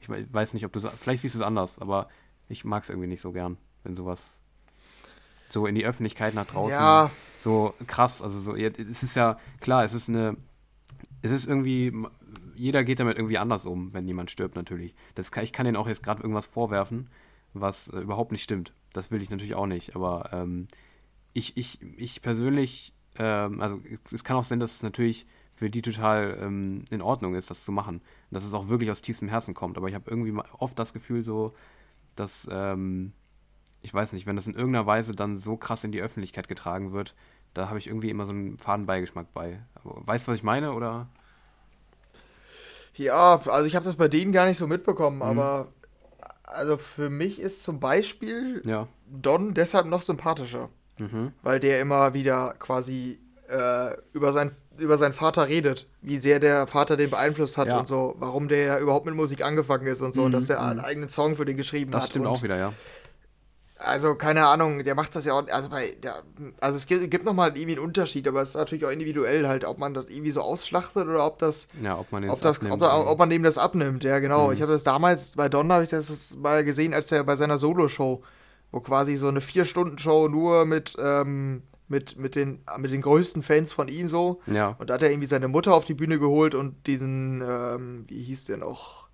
[0.01, 2.09] Ich weiß nicht, ob du vielleicht siehst du es anders, aber
[2.49, 4.41] ich mag es irgendwie nicht so gern, wenn sowas
[5.49, 8.23] so in die Öffentlichkeit nach draußen ja so krass.
[8.23, 10.37] Also so, es ist ja klar, es ist eine,
[11.23, 11.93] es ist irgendwie,
[12.55, 14.95] jeder geht damit irgendwie anders um, wenn jemand stirbt natürlich.
[15.15, 17.09] Das kann, ich kann denen auch jetzt gerade irgendwas vorwerfen,
[17.53, 18.73] was äh, überhaupt nicht stimmt.
[18.93, 20.69] Das will ich natürlich auch nicht, aber ähm,
[21.33, 23.81] ich, ich, ich persönlich, ähm, also
[24.13, 25.27] es kann auch sein, dass es natürlich
[25.57, 28.03] für die total ähm, in Ordnung ist, das zu machen.
[28.31, 29.79] dass es auch wirklich aus tiefstem Herzen kommt.
[29.79, 31.55] Aber ich habe irgendwie oft das Gefühl so,
[32.15, 33.13] dass, ähm,
[33.87, 36.93] ich weiß nicht, wenn das in irgendeiner Weise dann so krass in die Öffentlichkeit getragen
[36.93, 37.15] wird,
[37.55, 39.61] da habe ich irgendwie immer so einen faden Beigeschmack bei.
[39.85, 41.07] weißt du, was ich meine, oder?
[42.97, 45.23] Ja, also ich habe das bei denen gar nicht so mitbekommen, mhm.
[45.23, 45.69] aber
[46.43, 48.89] also für mich ist zum Beispiel ja.
[49.09, 50.69] Don deshalb noch sympathischer.
[50.99, 51.33] Mhm.
[51.43, 56.67] Weil der immer wieder quasi äh, über, sein, über seinen Vater redet, wie sehr der
[56.67, 57.79] Vater den beeinflusst hat ja.
[57.79, 60.27] und so, warum der überhaupt mit Musik angefangen ist und so, mhm.
[60.27, 60.85] und dass der einen mhm.
[60.85, 62.09] eigenen Song für den geschrieben das hat.
[62.09, 62.73] Das stimmt auch wieder, ja.
[63.79, 66.23] Also, keine Ahnung, der macht das ja auch, also bei, der,
[66.61, 69.65] also es gibt, gibt nochmal irgendwie einen Unterschied, aber es ist natürlich auch individuell halt,
[69.67, 72.75] ob man das irgendwie so ausschlachtet oder ob das, ja, ob man, ob das, abnimmt,
[72.75, 74.49] ob, da, ob man dem das abnimmt, ja genau.
[74.49, 74.55] Mhm.
[74.55, 77.59] Ich habe das damals, bei Don habe ich das mal gesehen, als er bei seiner
[77.59, 78.23] Solo-Show,
[78.73, 83.73] wo quasi so eine Vier-Stunden-Show nur mit, ähm, mit, mit, den, mit den größten Fans
[83.73, 84.41] von ihm so.
[84.47, 84.75] Ja.
[84.79, 88.23] Und da hat er irgendwie seine Mutter auf die Bühne geholt und diesen, ähm, wie
[88.23, 89.07] hieß der noch?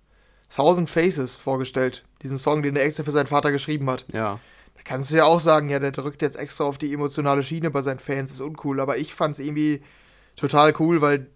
[0.49, 2.05] Thousand Faces vorgestellt.
[2.21, 4.05] Diesen Song, den er extra für seinen Vater geschrieben hat.
[4.13, 4.39] Ja.
[4.75, 7.71] Da kannst du ja auch sagen, ja, der drückt jetzt extra auf die emotionale Schiene
[7.71, 8.79] bei seinen Fans, ist uncool.
[8.79, 9.81] Aber ich fand es irgendwie
[10.35, 11.27] total cool, weil,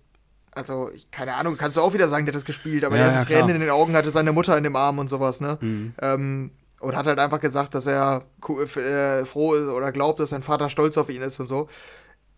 [0.52, 3.06] also, ich, keine Ahnung, kannst du auch wieder sagen, der hat das gespielt, aber ja,
[3.06, 5.42] der hat ja, Tränen in den Augen, hatte seine Mutter in dem Arm und sowas,
[5.42, 5.58] ne?
[5.62, 5.94] Mhm.
[6.02, 10.44] Ähm, und hat halt einfach gesagt, dass er äh, froh ist oder glaubt, dass sein
[10.44, 11.68] Vater stolz auf ihn ist und so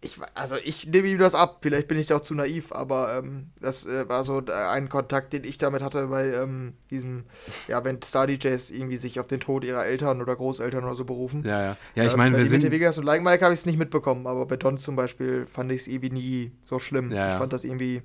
[0.02, 3.18] ich, also ich nehme ihm das ab, vielleicht bin ich da auch zu naiv, aber
[3.18, 7.26] ähm, das äh, war so ein Kontakt, den ich damit hatte bei ähm, diesem,
[7.68, 11.44] ja, wenn Star-DJs irgendwie sich auf den Tod ihrer Eltern oder Großeltern oder so berufen.
[11.44, 11.78] Ja, ja.
[11.96, 12.64] Ja, ich meine, äh, wir sind...
[12.64, 15.46] Mit Vegas und Like Mike habe ich es nicht mitbekommen, aber bei Don zum Beispiel
[15.46, 17.12] fand ich es irgendwie nie so schlimm.
[17.12, 17.32] Ja, ja.
[17.34, 18.02] Ich fand das irgendwie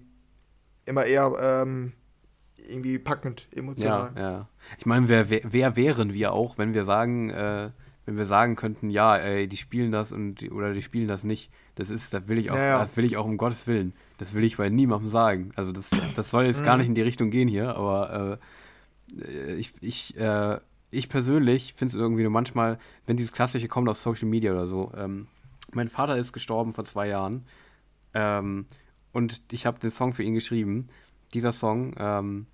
[0.86, 1.92] immer eher ähm,
[2.56, 4.10] irgendwie packend, emotional.
[4.16, 4.48] Ja, ja.
[4.78, 7.70] Ich meine, wer, wer wären wir auch, wenn wir sagen, äh,
[8.06, 11.50] wenn wir sagen könnten, ja, ey, die spielen das und oder die spielen das nicht.
[11.74, 12.78] Das ist, das will ich auch, ja, ja.
[12.82, 13.94] das will ich auch um Gottes Willen.
[14.18, 15.52] Das will ich bei niemandem sagen.
[15.56, 16.80] Also das, das soll jetzt gar mhm.
[16.80, 18.38] nicht in die Richtung gehen hier, aber
[19.20, 20.58] äh, ich, ich, äh,
[20.90, 24.66] ich persönlich finde es irgendwie nur manchmal, wenn dieses Klassische kommt auf Social Media oder
[24.66, 24.92] so.
[24.96, 25.26] Ähm,
[25.72, 27.44] mein Vater ist gestorben vor zwei Jahren
[28.12, 28.66] ähm,
[29.12, 30.88] und ich habe den Song für ihn geschrieben.
[31.32, 32.46] Dieser Song, ähm,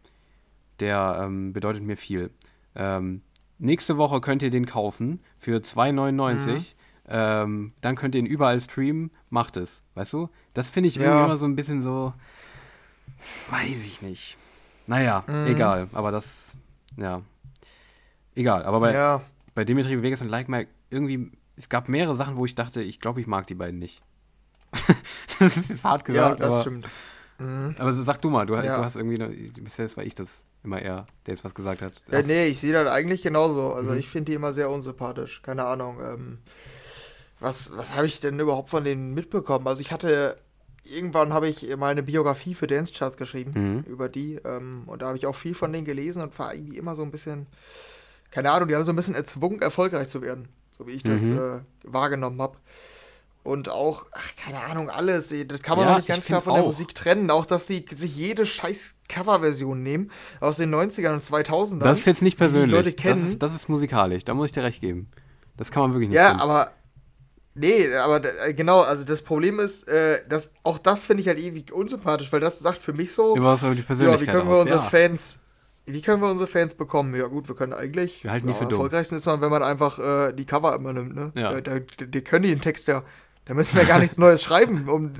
[0.78, 2.30] der ähm, bedeutet mir viel.
[2.74, 3.22] Ähm,
[3.60, 6.52] nächste Woche könnt ihr den kaufen für 2,99.
[6.52, 6.64] Mhm.
[7.12, 9.10] Ähm, dann könnt ihr ihn überall streamen.
[9.30, 10.28] Macht es, weißt du?
[10.54, 11.02] Das finde ich ja.
[11.02, 12.12] irgendwie immer so ein bisschen so.
[13.50, 14.36] Weiß ich nicht.
[14.86, 15.46] Naja, mhm.
[15.46, 15.88] egal.
[15.92, 16.52] Aber das.
[16.96, 17.22] Ja.
[18.34, 18.64] Egal.
[18.64, 19.20] Aber bei, ja.
[19.54, 21.30] bei Dimitri Vegas und Like Mike irgendwie.
[21.56, 24.02] Es gab mehrere Sachen, wo ich dachte, ich glaube, ich mag die beiden nicht.
[25.38, 26.38] das ist hart gesagt.
[26.38, 26.88] Ja, das aber, stimmt.
[27.38, 27.74] Mhm.
[27.78, 28.78] Aber sag du mal, du, ja.
[28.78, 29.50] du hast irgendwie.
[29.60, 31.94] Bisher war ich das immer er, der jetzt was gesagt hat.
[32.10, 33.72] Ja, nee, ich sehe das eigentlich genauso.
[33.72, 33.98] Also mhm.
[33.98, 35.42] ich finde die immer sehr unsympathisch.
[35.42, 35.98] Keine Ahnung.
[36.02, 36.38] Ähm,
[37.38, 39.66] was, was habe ich denn überhaupt von denen mitbekommen?
[39.66, 40.36] Also ich hatte,
[40.84, 43.90] irgendwann habe ich mal eine Biografie für Dance Charts geschrieben mhm.
[43.90, 44.34] über die.
[44.44, 47.02] Ähm, und da habe ich auch viel von denen gelesen und war irgendwie immer so
[47.02, 47.46] ein bisschen,
[48.30, 50.48] keine Ahnung, die haben so ein bisschen erzwungen, erfolgreich zu werden.
[50.70, 51.38] So wie ich das mhm.
[51.38, 52.58] äh, wahrgenommen habe
[53.42, 55.34] und auch, ach, keine Ahnung, alles.
[55.48, 57.30] Das kann man ja, nicht ganz klar von der Musik trennen.
[57.30, 60.10] Auch, dass sie sich jede scheiß Coverversion nehmen
[60.40, 61.80] aus den 90ern und 2000ern.
[61.80, 62.70] Das ist jetzt nicht persönlich.
[62.70, 63.22] Leute kennen.
[63.22, 65.10] Das ist, das ist, musikalisch, da muss ich dir recht geben.
[65.56, 66.40] Das kann man wirklich nicht Ja, tun.
[66.40, 66.70] aber.
[67.54, 71.40] Nee, aber äh, genau, also das Problem ist, äh, dass auch das finde ich halt
[71.40, 74.60] ewig unsympathisch, weil das sagt für mich so, Über die Persönlichkeit ja, wie können wir
[74.60, 74.84] unsere ja.
[74.84, 75.40] Fans,
[75.84, 77.14] wie können wir unsere Fans bekommen?
[77.16, 78.22] Ja gut, wir können eigentlich.
[78.22, 78.74] Wir halten die ja, für dumm.
[78.74, 81.32] erfolgreichsten ist man, wenn man einfach äh, die Cover immer nimmt, ne?
[81.34, 81.60] Ja.
[81.60, 83.02] Da, da, die können die den Text ja
[83.50, 85.10] da müssen wir gar nichts Neues schreiben, um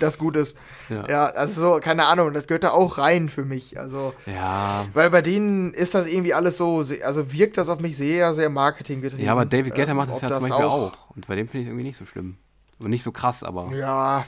[0.00, 0.58] das gut ist.
[0.88, 1.08] Ja.
[1.08, 3.78] ja, also so, keine Ahnung, das gehört da auch rein für mich.
[3.78, 4.84] Also, ja.
[4.92, 8.50] Weil bei denen ist das irgendwie alles so, also wirkt das auf mich sehr, sehr
[8.50, 9.24] marketinggetrieben.
[9.24, 10.94] Ja, aber David Guetta ähm, macht das ja zum Beispiel auch.
[10.94, 11.10] auch.
[11.14, 12.38] Und bei dem finde ich es irgendwie nicht so schlimm.
[12.80, 13.72] Und nicht so krass, aber.
[13.72, 14.24] Ja,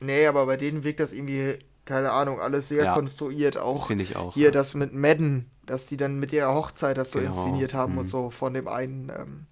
[0.00, 2.94] nee, aber bei denen wirkt das irgendwie, keine Ahnung, alles sehr ja.
[2.94, 3.58] konstruiert.
[3.58, 4.32] Auch, finde ich auch.
[4.32, 4.50] Hier ja.
[4.52, 7.32] das mit Madden, dass die dann mit ihrer Hochzeit das so genau.
[7.32, 7.98] inszeniert haben mhm.
[7.98, 9.10] und so von dem einen.
[9.16, 9.46] Ähm,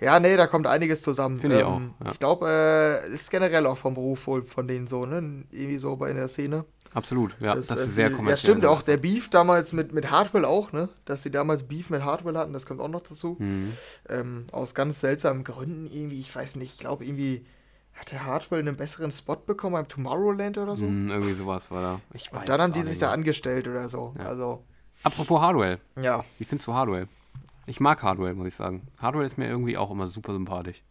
[0.00, 1.38] ja, nee, da kommt einiges zusammen.
[1.38, 1.68] Finde ich ähm,
[2.00, 2.04] auch.
[2.04, 2.12] Ja.
[2.12, 5.44] Ich glaube, äh, ist generell auch vom Beruf wohl von denen so, ne?
[5.50, 6.64] Irgendwie so bei der Szene.
[6.92, 7.54] Absolut, ja.
[7.54, 8.30] Das, das ist äh, sehr kommerziell.
[8.32, 10.88] Ja, stimmt, auch der Beef damals mit, mit Hardwell auch, ne?
[11.04, 13.36] Dass sie damals Beef mit Hardwell hatten, das kommt auch noch dazu.
[13.38, 13.72] Mhm.
[14.08, 17.44] Ähm, aus ganz seltsamen Gründen irgendwie, ich weiß nicht, ich glaube irgendwie
[17.94, 20.86] hat der Hardwell einen besseren Spot bekommen beim Tomorrowland oder so?
[20.86, 22.00] Mm, irgendwie sowas war da.
[22.14, 24.14] Ich weiß Und dann haben die sich da angestellt oder so.
[24.18, 24.26] Ja.
[24.26, 24.64] Also.
[25.02, 25.78] Apropos Hardwell.
[26.00, 26.24] Ja.
[26.38, 27.08] Wie findest du Hardwell?
[27.66, 28.88] Ich mag Hardwell, muss ich sagen.
[28.98, 30.82] Hardwell ist mir irgendwie auch immer super sympathisch.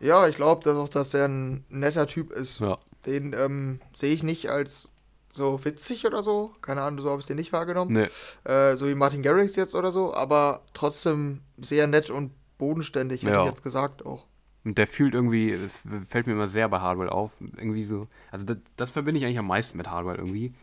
[0.00, 2.60] Ja, ich glaube, dass auch, dass er ein netter Typ ist.
[2.60, 2.78] Ja.
[3.06, 4.92] Den ähm, sehe ich nicht als
[5.28, 6.52] so witzig oder so.
[6.60, 7.92] Keine Ahnung, so habe ich den nicht wahrgenommen.
[7.92, 8.50] Nee.
[8.50, 13.34] Äh, so wie Martin Garrix jetzt oder so, aber trotzdem sehr nett und bodenständig, hätte
[13.34, 13.42] ja.
[13.42, 14.26] ich jetzt gesagt auch.
[14.64, 18.44] Und der fühlt irgendwie, es fällt mir immer sehr bei Hardwell auf, irgendwie so, also
[18.44, 20.54] das, das verbinde ich eigentlich am meisten mit Hardwell irgendwie.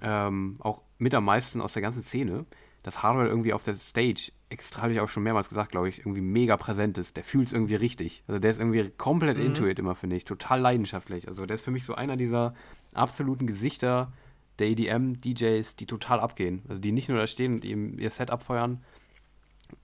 [0.00, 2.44] Ähm, auch mit am meisten aus der ganzen Szene,
[2.82, 6.00] dass Hardwell irgendwie auf der Stage, extra habe ich auch schon mehrmals gesagt, glaube ich,
[6.00, 7.16] irgendwie mega präsent ist.
[7.16, 8.22] Der fühlt es irgendwie richtig.
[8.28, 9.46] Also der ist irgendwie komplett mhm.
[9.46, 10.24] into it immer, finde ich.
[10.24, 11.26] Total leidenschaftlich.
[11.26, 12.54] Also der ist für mich so einer dieser
[12.94, 14.12] absoluten Gesichter
[14.58, 16.62] der EDM-DJs, die total abgehen.
[16.68, 18.84] Also die nicht nur da stehen und eben ihr Set abfeuern,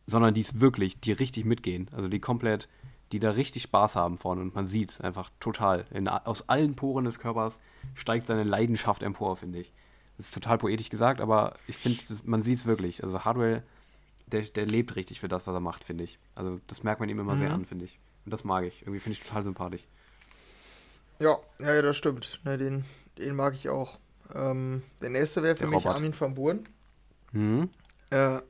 [0.06, 1.88] sondern die es wirklich, die richtig mitgehen.
[1.92, 2.68] Also die komplett,
[3.10, 5.86] die da richtig Spaß haben vorne und man sieht es einfach total.
[5.90, 7.58] In, aus allen Poren des Körpers
[7.94, 9.72] steigt seine Leidenschaft empor, finde ich.
[10.16, 13.02] Das ist total poetisch gesagt, aber ich finde, man sieht es wirklich.
[13.02, 13.62] Also Hardwell,
[14.26, 16.18] der, der lebt richtig für das, was er macht, finde ich.
[16.34, 17.38] Also das merkt man ihm immer mhm.
[17.38, 17.98] sehr an, finde ich.
[18.24, 18.82] Und das mag ich.
[18.82, 19.82] Irgendwie finde ich total sympathisch.
[21.18, 22.40] Ja, ja, ja das stimmt.
[22.44, 22.84] Ne, den,
[23.18, 23.98] den mag ich auch.
[24.34, 25.96] Ähm, der nächste wäre für der mich Robert.
[25.96, 26.60] Armin van Buren.
[27.32, 27.68] Mhm.
[28.10, 28.40] Äh,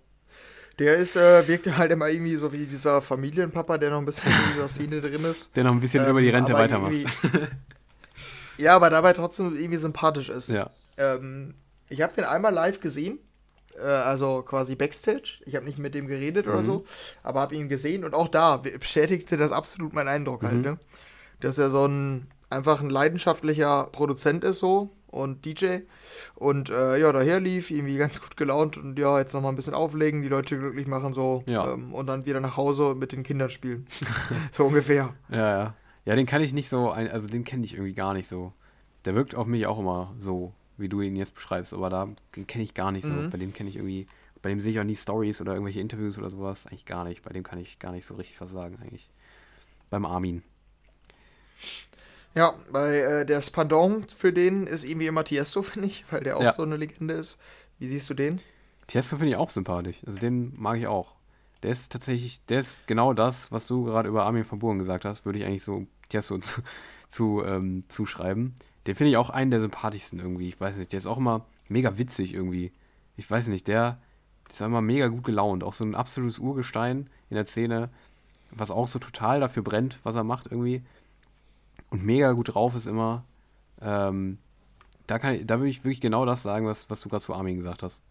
[0.79, 4.33] der ist, äh, wirkt halt immer irgendwie so wie dieser Familienpapa, der noch ein bisschen
[4.33, 5.55] in dieser Szene drin ist.
[5.57, 6.93] Der noch ein bisschen ähm, über die Rente weitermacht.
[8.59, 10.51] ja, aber dabei trotzdem irgendwie sympathisch ist.
[10.51, 10.71] Ja.
[11.03, 11.55] Ähm,
[11.89, 13.19] ich habe den einmal live gesehen,
[13.79, 15.43] äh, also quasi Backstage.
[15.45, 16.53] Ich habe nicht mit dem geredet mhm.
[16.53, 16.85] oder so,
[17.23, 20.63] aber habe ihn gesehen und auch da bestätigte das absolut meinen Eindruck halt, mhm.
[20.63, 20.79] ne?
[21.41, 25.81] Dass er so ein einfach ein leidenschaftlicher Produzent ist so und DJ.
[26.35, 29.75] Und äh, ja, daher lief, irgendwie ganz gut gelaunt und ja, jetzt nochmal ein bisschen
[29.75, 31.73] auflegen, die Leute glücklich machen so ja.
[31.73, 33.87] ähm, und dann wieder nach Hause mit den Kindern spielen.
[34.53, 35.15] so ungefähr.
[35.31, 35.75] Ja, ja.
[36.05, 38.53] Ja, den kann ich nicht so, also den kenne ich irgendwie gar nicht so.
[39.05, 42.09] Der wirkt auf mich auch immer so, wie du ihn jetzt beschreibst, aber da
[42.47, 43.13] kenne ich gar nicht so.
[43.13, 43.31] Mhm.
[43.31, 44.07] Bei dem kenne ich irgendwie,
[44.41, 47.23] bei dem sehe ich auch nie Stories oder irgendwelche Interviews oder sowas, eigentlich gar nicht.
[47.23, 49.11] Bei dem kann ich gar nicht so richtig was sagen eigentlich.
[49.91, 50.43] Beim Armin.
[52.35, 56.37] Ja, bei äh, der Pendant für den ist irgendwie immer Tiesto, finde ich, weil der
[56.37, 56.53] auch ja.
[56.53, 57.39] so eine Legende ist.
[57.79, 58.41] Wie siehst du den?
[58.87, 59.97] Tiesto finde ich auch sympathisch.
[60.07, 61.15] Also den mag ich auch.
[61.63, 65.05] Der ist tatsächlich, der ist genau das, was du gerade über Armin von Buren gesagt
[65.05, 66.63] hast, würde ich eigentlich so Tiesto zu,
[67.09, 68.55] zu ähm, zuschreiben.
[68.87, 70.49] Den finde ich auch einen der sympathischsten irgendwie.
[70.49, 72.73] Ich weiß nicht, der ist auch immer mega witzig irgendwie.
[73.17, 73.99] Ich weiß nicht, der,
[74.51, 75.65] ist immer mega gut gelaunt.
[75.65, 77.91] Auch so ein absolutes Urgestein in der Szene,
[78.51, 80.83] was auch so total dafür brennt, was er macht irgendwie
[81.91, 83.25] und mega gut drauf ist immer.
[83.81, 84.39] Ähm,
[85.07, 87.35] da, kann ich, da würde ich wirklich genau das sagen, was, was du gerade zu
[87.35, 88.03] Armin gesagt hast.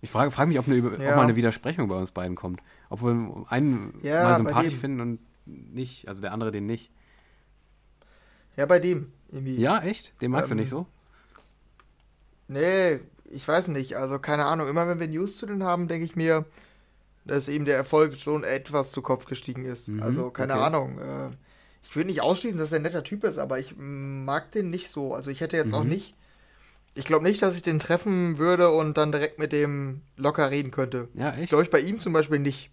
[0.00, 0.90] Ich frage frag mich, ob, eine, ja.
[0.90, 2.60] ob mal eine Widersprechung bei uns beiden kommt.
[2.90, 6.90] Ob wir einen ja, mal sympathisch finden und nicht, also der andere den nicht.
[8.56, 9.12] Ja, bei dem.
[9.30, 9.56] Irgendwie.
[9.56, 10.20] Ja, echt?
[10.22, 10.86] Den magst ähm, du nicht so?
[12.48, 13.00] Nee,
[13.30, 13.96] ich weiß nicht.
[13.96, 14.68] Also keine Ahnung.
[14.68, 16.44] Immer wenn wir News zu denen haben, denke ich mir,
[17.24, 19.88] dass eben der Erfolg schon etwas zu Kopf gestiegen ist.
[19.88, 20.62] Mhm, also keine okay.
[20.62, 20.98] Ahnung.
[20.98, 21.30] Äh,
[21.82, 24.88] ich würde nicht ausschließen, dass er ein netter Typ ist, aber ich mag den nicht
[24.88, 25.14] so.
[25.14, 25.74] Also ich hätte jetzt mhm.
[25.74, 26.14] auch nicht.
[26.94, 30.70] Ich glaube nicht, dass ich den treffen würde und dann direkt mit dem locker reden
[30.70, 31.08] könnte.
[31.14, 31.48] Ja, echt?
[31.48, 32.70] Glaube ich bei ihm zum Beispiel nicht.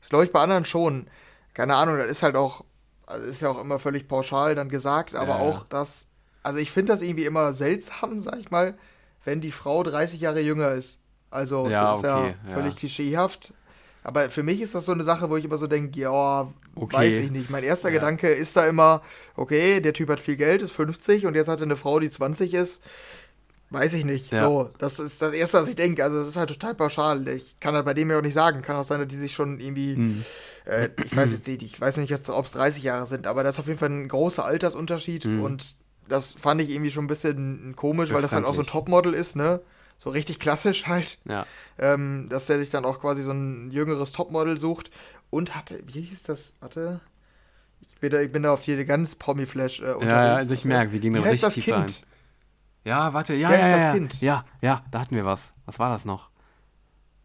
[0.00, 1.06] Das glaube ich bei anderen schon.
[1.54, 2.64] Keine Ahnung, das ist halt auch,
[3.10, 5.38] also ist ja auch immer völlig pauschal dann gesagt, aber ja.
[5.40, 6.06] auch das,
[6.42, 8.78] also ich finde das irgendwie immer seltsam, sag ich mal,
[9.24, 10.98] wenn die Frau 30 Jahre jünger ist.
[11.30, 13.52] Also ja, das ist okay, ja völlig klischeehaft.
[14.02, 16.96] Aber für mich ist das so eine Sache, wo ich immer so denke, ja, okay.
[16.96, 17.50] weiß ich nicht.
[17.50, 17.96] Mein erster ja.
[17.96, 19.02] Gedanke ist da immer,
[19.36, 22.08] okay, der Typ hat viel Geld, ist 50 und jetzt hat er eine Frau, die
[22.08, 22.82] 20 ist.
[23.68, 24.32] Weiß ich nicht.
[24.32, 24.44] Ja.
[24.44, 26.02] So, das ist das Erste, was ich denke.
[26.02, 27.28] Also, es ist halt total pauschal.
[27.28, 28.62] Ich kann halt bei dem ja auch nicht sagen.
[28.62, 30.24] Kann auch sein, dass die sich schon irgendwie, mhm.
[30.70, 33.56] Äh, ich weiß jetzt nicht, ich weiß nicht, ob es 30 Jahre sind, aber das
[33.56, 35.42] ist auf jeden Fall ein großer Altersunterschied mhm.
[35.42, 35.76] und
[36.08, 39.14] das fand ich irgendwie schon ein bisschen komisch, weil das halt auch so ein Topmodel
[39.14, 39.60] ist, ne?
[40.00, 41.18] so richtig klassisch halt.
[41.28, 41.46] Ja.
[41.78, 44.90] Ähm, dass der sich dann auch quasi so ein jüngeres Topmodel sucht
[45.28, 46.56] und hatte, wie hieß das?
[46.60, 47.00] Warte.
[47.82, 50.06] Ich bin da, ich bin da auf jede ganz Promi-Flash äh, unterwegs.
[50.06, 51.76] Ja, ja, also ich merke, wir gehen da richtig das tief kind?
[51.76, 51.92] rein.
[52.84, 54.20] Ja, warte, ja, ja, ja, das ja, Kind?
[54.22, 55.52] ja, ja, da hatten wir was.
[55.66, 56.30] Was war das noch?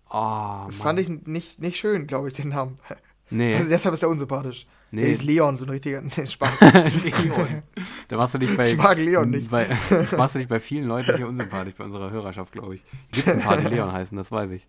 [0.09, 0.83] Oh, das Mann.
[0.83, 2.77] fand ich nicht, nicht schön, glaube ich, den Namen.
[3.29, 3.55] Nee.
[3.55, 4.67] Also deshalb ist er unsympathisch.
[4.91, 5.01] Nee.
[5.01, 6.61] Der ist Leon, so ein richtiger nee, Spaß.
[7.23, 7.63] Leon.
[8.07, 8.69] Da warst du dich bei.
[8.69, 9.49] Ich mag Leon nicht.
[9.49, 9.67] Bei,
[10.11, 12.85] warst du dich bei vielen Leuten hier unsympathisch, bei unserer Hörerschaft, glaube ich.
[13.13, 14.65] Die Party Leon heißen, das weiß ich.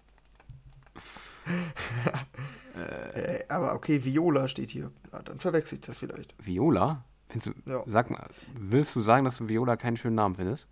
[2.75, 4.91] äh, aber okay, Viola steht hier.
[5.13, 6.35] Ja, dann verwechsel ich das vielleicht.
[6.45, 7.05] Viola?
[7.29, 7.83] Findest du, ja.
[7.87, 8.29] sag mal,
[8.59, 10.67] willst du sagen, dass du Viola keinen schönen Namen findest?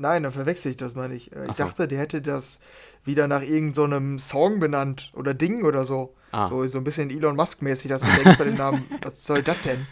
[0.00, 1.30] Nein, dann verwechsel ich das, meine ich.
[1.36, 1.64] Äh, ich so.
[1.64, 2.58] dachte, der hätte das
[3.04, 6.14] wieder nach irgendeinem so Song benannt oder Ding oder so.
[6.32, 6.46] Ah.
[6.46, 9.60] So, so ein bisschen Elon Musk-mäßig, dass du denkst bei dem Namen, was soll das
[9.60, 9.86] denn?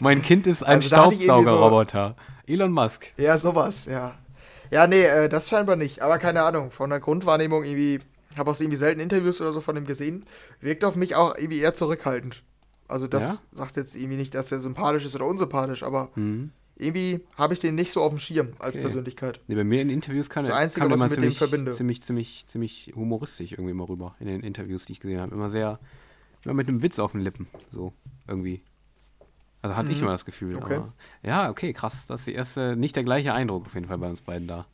[0.00, 2.14] mein Kind ist ein also, Staubsaugerroboter.
[2.16, 3.06] So, Elon Musk.
[3.16, 4.14] Ja, sowas, ja.
[4.70, 6.02] Ja, nee, äh, das scheinbar nicht.
[6.02, 8.00] Aber keine Ahnung, von der Grundwahrnehmung irgendwie,
[8.36, 10.24] habe auch irgendwie selten Interviews oder so von ihm gesehen,
[10.60, 12.44] wirkt auf mich auch irgendwie eher zurückhaltend.
[12.86, 13.56] Also das ja?
[13.56, 16.52] sagt jetzt irgendwie nicht, dass er sympathisch ist oder unsympathisch, aber mhm
[16.82, 18.82] irgendwie habe ich den nicht so auf dem Schirm als okay.
[18.82, 19.40] Persönlichkeit.
[19.46, 21.72] Nee, bei mir in Interviews kann das Einzige, was ich mit dem verbinde.
[21.72, 25.34] Ziemlich, ziemlich, ziemlich humoristisch irgendwie immer rüber in den Interviews, die ich gesehen habe.
[25.34, 25.78] Immer sehr,
[26.44, 27.46] ja, mit einem Witz auf den Lippen.
[27.70, 27.92] So,
[28.26, 28.62] irgendwie.
[29.62, 29.94] Also hatte mhm.
[29.94, 30.56] ich immer das Gefühl.
[30.56, 30.76] Okay.
[30.76, 30.92] Aber,
[31.22, 32.06] ja, okay, krass.
[32.08, 34.66] Das ist die erste, nicht der gleiche Eindruck auf jeden Fall bei uns beiden da.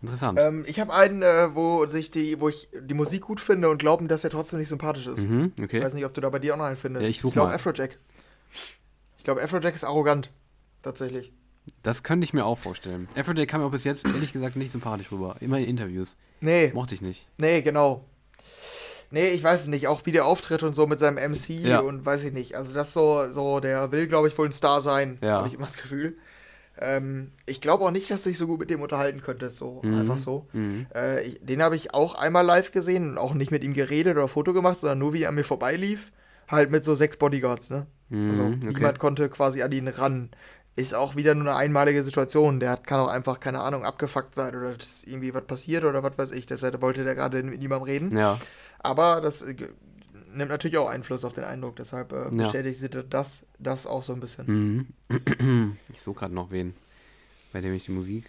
[0.00, 0.38] Interessant.
[0.38, 3.78] Ähm, ich habe einen, äh, wo sich die, wo ich die Musik gut finde und
[3.78, 5.26] glauben, dass er trotzdem nicht sympathisch ist.
[5.26, 5.78] Mhm, okay.
[5.78, 7.04] Ich weiß nicht, ob du da bei dir auch noch einen findest.
[7.04, 7.98] Ja, ich ich glaube Afrojack.
[9.16, 10.30] Ich glaube, Afrojack ist arrogant.
[10.84, 11.32] Tatsächlich.
[11.82, 13.08] Das könnte ich mir auch vorstellen.
[13.16, 15.36] Afrojack kam mir auch bis jetzt ehrlich gesagt nicht sympathisch rüber.
[15.40, 16.14] Immer in Interviews.
[16.40, 16.70] Nee.
[16.74, 17.26] Mochte ich nicht.
[17.38, 18.04] Nee, genau.
[19.10, 19.86] Nee, ich weiß es nicht.
[19.86, 21.80] Auch wie der auftritt und so mit seinem MC ja.
[21.80, 22.54] und weiß ich nicht.
[22.54, 25.18] Also das so, so, der will, glaube ich, wohl ein Star sein.
[25.22, 25.38] Ja.
[25.38, 26.18] Habe ich immer das Gefühl.
[26.78, 29.80] Ähm, ich glaube auch nicht, dass du dich so gut mit dem unterhalten könntest, so
[29.82, 30.00] mhm.
[30.00, 30.48] einfach so.
[30.52, 30.86] Mhm.
[30.94, 34.16] Äh, ich, den habe ich auch einmal live gesehen und auch nicht mit ihm geredet
[34.16, 36.10] oder Foto gemacht, sondern nur wie er mir vorbeilief,
[36.48, 37.86] halt mit so sechs Bodyguards, ne?
[38.08, 38.58] Mhm, also okay.
[38.74, 40.30] niemand konnte quasi an ihn ran.
[40.76, 42.58] Ist auch wieder nur eine einmalige Situation.
[42.58, 46.02] Der hat, kann auch einfach, keine Ahnung, abgefuckt sein oder dass irgendwie was passiert oder
[46.02, 46.46] was weiß ich.
[46.46, 48.16] Deshalb wollte der gerade mit niemandem reden.
[48.16, 48.40] Ja.
[48.80, 49.54] Aber das äh,
[50.32, 51.76] nimmt natürlich auch Einfluss auf den Eindruck.
[51.76, 53.02] Deshalb äh, bestätigte ja.
[53.08, 54.88] das, das auch so ein bisschen.
[55.08, 55.76] Mhm.
[55.92, 56.74] Ich suche gerade noch wen,
[57.52, 58.28] bei dem ich die Musik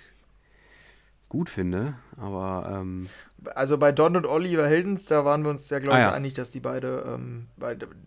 [1.29, 2.79] gut finde, aber.
[2.81, 3.09] Ähm
[3.53, 6.13] also bei Don und Oliver Heldens, da waren wir uns ja, glaube ich, ah, ja.
[6.13, 7.03] einig, dass die beide.
[7.07, 7.47] Ähm,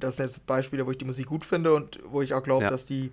[0.01, 2.65] das sind jetzt Beispiele, wo ich die Musik gut finde und wo ich auch glaube,
[2.65, 2.71] ja.
[2.71, 3.13] dass die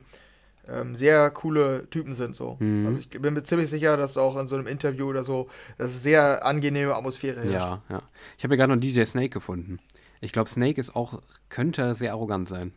[0.69, 2.35] ähm, sehr coole Typen sind.
[2.35, 2.57] So.
[2.59, 2.87] Mhm.
[2.87, 5.47] Also ich bin mir ziemlich sicher, dass auch in so einem Interview oder so,
[5.77, 7.53] dass es sehr angenehme Atmosphäre herrscht.
[7.53, 8.01] Ja, ja.
[8.37, 9.79] Ich habe ja gerade noch DJ Snake gefunden.
[10.21, 12.73] Ich glaube, Snake ist auch, könnte sehr arrogant sein.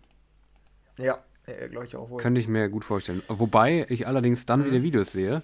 [0.98, 1.18] Ja,
[1.70, 2.20] glaube ich auch wohl.
[2.20, 3.22] Könnte ich mir gut vorstellen.
[3.28, 4.64] Wobei ich allerdings dann mhm.
[4.66, 5.42] wieder Videos sehe,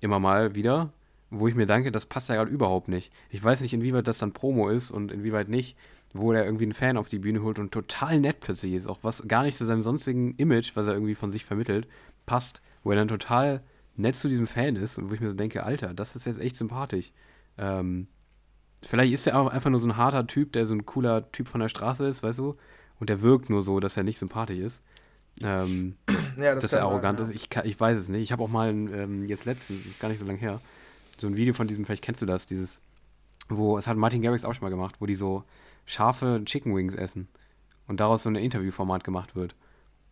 [0.00, 0.90] immer mal wieder,
[1.30, 3.12] wo ich mir denke, das passt ja gerade überhaupt nicht.
[3.30, 5.76] Ich weiß nicht, inwieweit das dann Promo ist und inwieweit nicht,
[6.14, 8.98] wo er irgendwie einen Fan auf die Bühne holt und total nett plötzlich ist, auch
[9.02, 11.86] was gar nicht zu seinem sonstigen Image, was er irgendwie von sich vermittelt,
[12.24, 13.62] passt, wo er dann total
[13.96, 16.40] nett zu diesem Fan ist und wo ich mir so denke, Alter, das ist jetzt
[16.40, 17.12] echt sympathisch.
[17.58, 18.06] Ähm,
[18.82, 21.48] vielleicht ist er auch einfach nur so ein harter Typ, der so ein cooler Typ
[21.48, 22.56] von der Straße ist, weißt du?
[23.00, 24.82] Und der wirkt nur so, dass er nicht sympathisch ist.
[25.42, 25.96] Ähm,
[26.36, 27.34] ja, das dass er arrogant sein, ja.
[27.34, 27.48] ist.
[27.52, 28.22] Ich, ich weiß es nicht.
[28.22, 30.60] Ich habe auch mal ähm, jetzt letztens, ist gar nicht so lange her,
[31.20, 32.80] so ein Video von diesem, vielleicht kennst du das, dieses,
[33.48, 35.44] wo, es hat Martin Garrix auch schon mal gemacht, wo die so
[35.86, 37.28] scharfe Chicken Wings essen
[37.86, 39.54] und daraus so ein Interviewformat gemacht wird.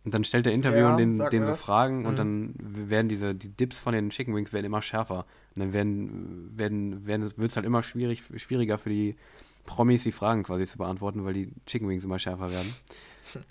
[0.03, 2.05] Und dann stellt der Interviewer ja, den, den so Fragen mhm.
[2.05, 5.25] und dann werden diese die Dips von den Chicken Wings werden immer schärfer.
[5.55, 9.17] Und dann werden, werden, werden wird es halt immer schwierig, schwieriger für die
[9.65, 12.73] Promis, die Fragen quasi zu beantworten, weil die Chicken Wings immer schärfer werden.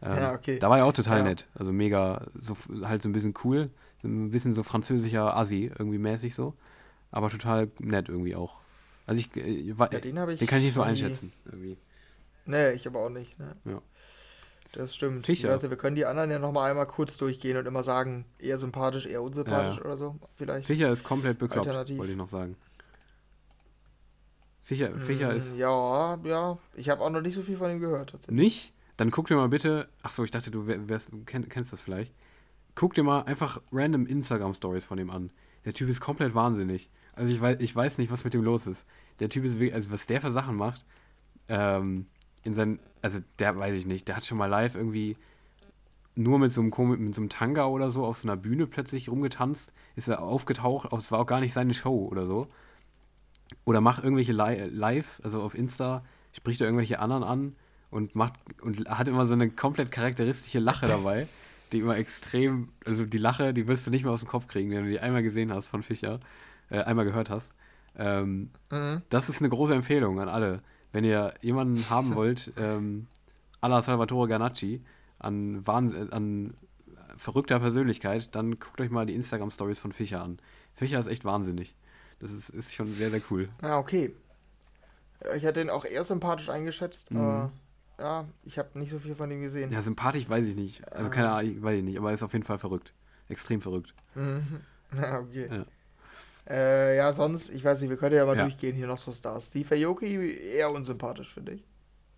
[0.01, 0.59] Ähm, ja, okay.
[0.59, 1.25] Da war er auch total ja.
[1.25, 1.47] nett.
[1.55, 3.69] Also mega, so, halt so ein bisschen cool.
[4.01, 6.55] So ein bisschen so französischer Assi, irgendwie mäßig so
[7.17, 8.57] aber total nett irgendwie auch.
[9.07, 11.33] Also ich, äh, ja, den, ich den, kann ich nicht so einschätzen.
[11.47, 11.79] Irgendwie.
[12.45, 13.39] Nee, ich aber auch nicht.
[13.39, 13.57] Ne?
[13.65, 13.81] Ja.
[14.73, 15.25] Das stimmt.
[15.25, 15.51] Fischer.
[15.51, 19.07] Also wir können die anderen ja nochmal einmal kurz durchgehen und immer sagen, eher sympathisch,
[19.07, 20.17] eher unsympathisch ja, oder so.
[20.37, 20.67] Vielleicht.
[20.67, 22.57] Fischer ist komplett bekloppt, wollte ich noch sagen.
[24.63, 25.57] Fischer, Fischer mm, ist.
[25.57, 26.59] Ja, ja.
[26.75, 28.31] Ich habe auch noch nicht so viel von ihm gehört.
[28.31, 28.75] Nicht?
[28.99, 29.89] Dann guck dir mal bitte.
[30.03, 32.13] Achso, ich dachte, du wärst, kennst, kennst das vielleicht.
[32.75, 35.31] Guck dir mal einfach random Instagram-Stories von ihm an.
[35.65, 36.91] Der Typ ist komplett wahnsinnig.
[37.17, 38.87] Also ich weiß, ich weiß nicht, was mit dem los ist.
[39.19, 40.85] Der Typ ist wirklich, also was der für Sachen macht,
[41.49, 42.07] ähm,
[42.45, 45.17] in seinen, also der weiß ich nicht, der hat schon mal live irgendwie
[46.15, 49.09] nur mit so einem mit so einem Tanga oder so auf so einer Bühne plötzlich
[49.09, 52.47] rumgetanzt, ist er aufgetaucht, es war auch gar nicht seine Show oder so.
[53.65, 57.57] Oder macht irgendwelche live, also auf Insta, spricht er irgendwelche anderen an
[57.91, 61.29] und macht und hat immer so eine komplett charakteristische Lache dabei,
[61.73, 64.71] die immer extrem, also die Lache, die wirst du nicht mehr aus dem Kopf kriegen,
[64.71, 66.19] wenn du die einmal gesehen hast von Fischer
[66.71, 67.53] äh, einmal gehört hast.
[67.99, 69.03] Ähm, mhm.
[69.09, 70.59] Das ist eine große Empfehlung an alle.
[70.93, 73.07] Wenn ihr jemanden haben wollt, ähm,
[73.61, 74.83] à la Salvatore Ganacci,
[75.19, 76.55] an, Wahnsinn, an
[77.17, 80.39] verrückter Persönlichkeit, dann guckt euch mal die Instagram-Stories von Fischer an.
[80.75, 81.75] Fischer ist echt wahnsinnig.
[82.19, 83.49] Das ist, ist schon sehr, sehr cool.
[83.63, 84.15] Ja, okay.
[85.35, 87.21] Ich hätte ihn auch eher sympathisch eingeschätzt, mhm.
[87.21, 87.53] aber
[87.99, 89.73] ja, ich habe nicht so viel von ihm gesehen.
[89.73, 90.93] Ja, sympathisch weiß ich nicht.
[90.93, 92.93] Also keine Ahnung, weiß ich nicht, aber er ist auf jeden Fall verrückt.
[93.29, 93.95] Extrem verrückt.
[94.15, 94.61] Mhm.
[94.97, 95.49] Ja, okay.
[95.51, 95.65] Ja.
[96.49, 98.43] Äh, ja, sonst, ich weiß nicht, wir können ja mal ja.
[98.43, 99.49] durchgehen hier noch so Stars.
[99.49, 101.65] Steve Aoki eher unsympathisch, finde ich.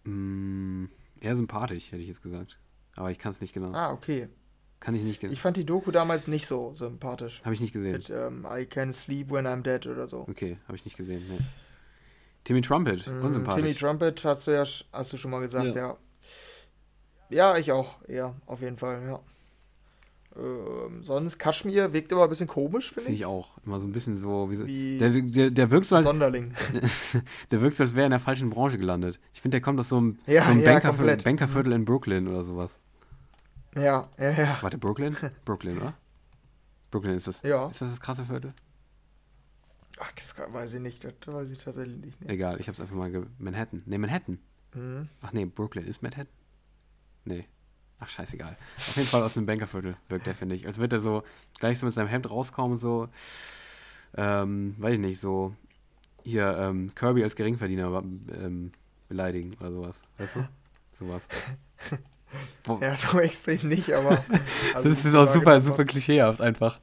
[0.04, 0.86] Mm,
[1.20, 2.58] eher sympathisch, hätte ich jetzt gesagt.
[2.96, 3.72] Aber ich kann es nicht genau.
[3.72, 4.28] Ah, okay.
[4.80, 5.32] Kann ich nicht genau.
[5.32, 7.40] Ich fand die Doku damals nicht so sympathisch.
[7.44, 7.92] Habe ich nicht gesehen.
[7.92, 10.26] Mit ähm, I Can Sleep When I'm Dead oder so.
[10.28, 11.24] Okay, habe ich nicht gesehen.
[11.28, 11.38] Nee.
[12.44, 13.62] Timmy Trumpet, mm, unsympathisch.
[13.62, 15.88] Timmy Trumpet hast du ja hast du schon mal gesagt, ja.
[15.88, 15.98] ja.
[17.30, 19.20] Ja, ich auch, ja, auf jeden Fall, ja.
[20.36, 23.20] Ähm, sonst, Kaschmir wirkt immer ein bisschen komisch, finde find ich.
[23.20, 23.58] ich auch.
[23.64, 24.50] Immer so ein bisschen so.
[24.50, 26.04] Wie so wie der, der, der wirkt so als.
[26.04, 26.52] Sonderling.
[27.50, 29.18] der wirkt so, als wäre er in der falschen Branche gelandet.
[29.32, 32.28] Ich finde, der kommt aus so einem, ja, so einem ja, Bankerviertel, Bankerviertel in Brooklyn
[32.28, 32.78] oder sowas.
[33.74, 34.58] Ja, ja, ja.
[34.60, 35.16] Warte, Brooklyn?
[35.44, 35.94] Brooklyn, oder?
[36.90, 37.42] Brooklyn ist das.
[37.42, 37.68] Ja.
[37.68, 38.52] Ist das das krasse Viertel?
[40.00, 41.04] Ach, das weiß ich nicht.
[41.04, 42.30] Das weiß ich tatsächlich nicht.
[42.30, 43.26] Egal, ich hab's einfach mal.
[43.38, 43.82] Manhattan.
[43.86, 44.38] Nee, Manhattan.
[44.74, 45.08] Mhm.
[45.20, 45.86] Ach nee, Brooklyn.
[45.86, 46.28] Ist Manhattan?
[47.24, 47.44] Nee.
[48.00, 48.56] Ach, scheißegal.
[48.76, 50.66] Auf jeden Fall aus dem Bankerviertel wirkt der, finde ich.
[50.66, 51.24] Als wird er so
[51.58, 53.08] gleich so mit seinem Hemd rauskommen und so.
[54.16, 55.54] Ähm, weiß ich nicht, so
[56.24, 58.02] hier ähm, Kirby als Geringverdiener
[58.32, 58.70] ähm,
[59.08, 60.02] beleidigen oder sowas.
[60.16, 60.48] Weißt du?
[60.92, 61.26] Sowas.
[62.82, 64.22] Ja, so extrem nicht, aber.
[64.74, 66.78] Also das ist auch super, super klischeehaft einfach.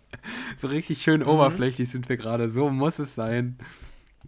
[0.57, 1.27] So richtig schön mhm.
[1.27, 2.49] oberflächlich sind wir gerade.
[2.49, 3.57] So muss es sein.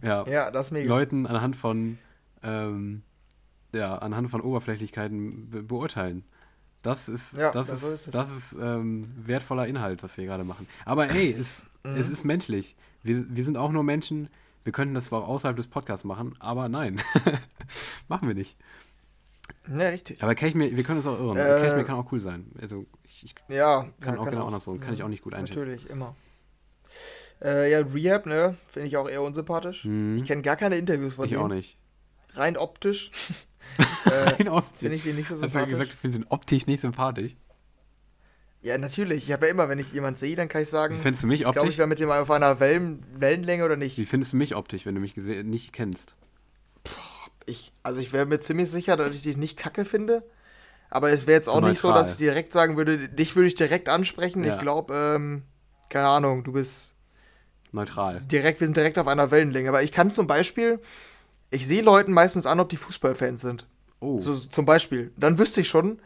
[0.00, 0.88] Ja, ja das mega.
[0.88, 1.98] Leuten anhand von,
[2.44, 3.02] ähm,
[3.72, 6.22] ja, anhand von Oberflächlichkeiten be beurteilen.
[6.88, 10.66] Das ist, ja, das, das ist, das ist ähm, wertvoller Inhalt, was wir gerade machen.
[10.86, 11.96] Aber hey, es, mhm.
[11.96, 12.76] es ist menschlich.
[13.02, 14.30] Wir, wir sind auch nur Menschen.
[14.64, 16.98] Wir könnten das zwar außerhalb des Podcasts machen, aber nein.
[18.08, 18.56] machen wir nicht.
[19.68, 20.22] Ja, richtig.
[20.22, 21.36] Aber Cashmere, wir können uns auch irren.
[21.36, 22.50] Äh, Cashmere kann auch cool sein.
[22.58, 24.80] Also ich, ich ja, kann ja, auch genau andersrum.
[24.80, 25.58] Kann ich auch nicht gut einschätzen.
[25.58, 26.16] Natürlich, immer.
[27.42, 29.84] Äh, ja, Rehab, ne, finde ich auch eher unsympathisch.
[29.84, 30.16] Mhm.
[30.16, 31.38] Ich kenne gar keine Interviews von ich dem.
[31.38, 31.76] Ich auch nicht.
[32.32, 33.10] Rein optisch.
[34.06, 34.44] äh.
[34.74, 35.54] Finde ich den nicht so sympathisch.
[35.54, 37.36] Hast du gesagt, du findest ihn optisch nicht sympathisch?
[38.60, 39.24] Ja, natürlich.
[39.24, 41.28] Ich habe ja immer, wenn ich jemanden sehe, dann kann ich sagen, Wie findest du
[41.28, 41.54] mich optisch?
[41.54, 43.98] glaube ich, wäre mit dem auf einer Wellen Wellenlänge oder nicht.
[43.98, 46.14] Wie findest du mich optisch, wenn du mich nicht kennst?
[47.48, 50.22] ich, also ich wäre mir ziemlich sicher, dass ich dich nicht kacke finde.
[50.90, 51.70] Aber es wäre jetzt so auch neutral.
[51.70, 54.44] nicht so, dass ich direkt sagen würde, dich würde ich direkt ansprechen.
[54.44, 54.54] Ja.
[54.54, 55.42] Ich glaube, ähm,
[55.88, 56.94] keine Ahnung, du bist
[57.72, 58.22] neutral.
[58.22, 59.68] Direkt, wir sind direkt auf einer Wellenlänge.
[59.68, 60.80] Aber ich kann zum Beispiel,
[61.50, 63.66] ich sehe Leuten meistens an, ob die Fußballfans sind.
[64.00, 64.18] Oh.
[64.18, 65.12] So, zum Beispiel.
[65.16, 66.00] Dann wüsste ich schon,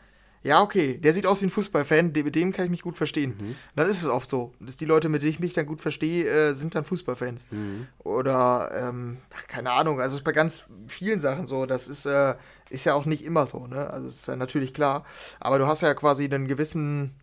[0.45, 3.37] ja, okay, der sieht aus wie ein Fußballfan, mit dem kann ich mich gut verstehen.
[3.39, 3.55] Mhm.
[3.77, 6.27] Dann ist es oft so, dass die Leute, mit denen ich mich dann gut verstehe,
[6.27, 7.47] äh, sind dann Fußballfans.
[7.51, 7.87] Mhm.
[7.99, 11.67] Oder, ähm, keine Ahnung, also ist bei ganz vielen Sachen so.
[11.67, 12.35] Das ist, äh,
[12.71, 13.89] ist ja auch nicht immer so, ne?
[13.91, 15.05] Also ist ja natürlich klar.
[15.39, 17.15] Aber du hast ja quasi einen gewissen,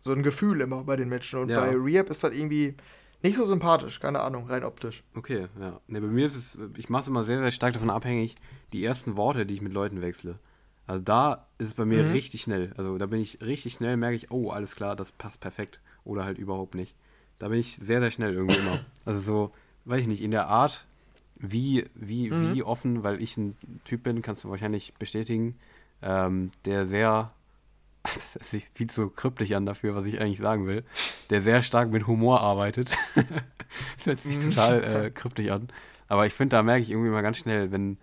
[0.00, 1.40] so ein Gefühl immer bei den Menschen.
[1.40, 1.60] Und ja.
[1.60, 2.76] bei Rehab ist das irgendwie
[3.22, 5.04] nicht so sympathisch, keine Ahnung, rein optisch.
[5.14, 5.80] Okay, ja.
[5.86, 8.36] Ne, bei mir ist es, ich mache es immer sehr, sehr stark davon abhängig,
[8.72, 10.38] die ersten Worte, die ich mit Leuten wechsle.
[10.86, 12.12] Also da ist es bei mir mhm.
[12.12, 12.72] richtig schnell.
[12.76, 15.80] Also da bin ich richtig schnell, merke ich, oh, alles klar, das passt perfekt.
[16.04, 16.96] Oder halt überhaupt nicht.
[17.38, 18.80] Da bin ich sehr, sehr schnell irgendwie immer.
[19.04, 19.52] Also so,
[19.84, 20.86] weiß ich nicht, in der Art,
[21.36, 22.54] wie, wie, mhm.
[22.54, 25.56] wie offen, weil ich ein Typ bin, kannst du wahrscheinlich bestätigen,
[26.02, 27.32] ähm, der sehr,
[28.14, 30.84] das hört sich viel zu kryptisch an dafür, was ich eigentlich sagen will,
[31.30, 32.90] der sehr stark mit Humor arbeitet.
[33.14, 34.50] das hört sich mhm.
[34.50, 35.68] total äh, kryptisch an.
[36.08, 37.98] Aber ich finde, da merke ich irgendwie mal ganz schnell, wenn,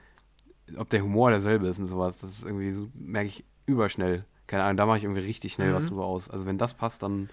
[0.78, 2.18] ob der Humor derselbe ist und sowas.
[2.18, 4.26] Das ist irgendwie so, merke ich überschnell.
[4.48, 5.76] Keine Ahnung, da mache ich irgendwie richtig schnell mhm.
[5.76, 6.30] was drüber aus.
[6.30, 7.30] Also wenn das passt, dann,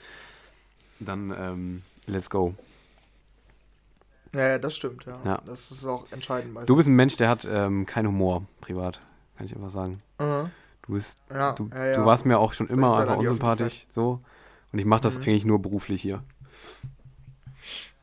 [0.98, 2.54] dann ähm, let's go.
[4.34, 5.18] Ja, ja, das stimmt, ja.
[5.24, 5.40] ja.
[5.46, 6.66] Das ist auch entscheidend meistens.
[6.66, 9.00] Du bist ein Mensch, der hat ähm, keinen Humor privat,
[9.36, 10.02] kann ich einfach sagen.
[10.18, 10.50] Mhm.
[10.86, 14.20] Du bist, ja, du, ja, du warst mir auch schon das immer einfach unsympathisch, so.
[14.72, 15.22] Und ich mache das mhm.
[15.22, 16.22] eigentlich nur beruflich hier.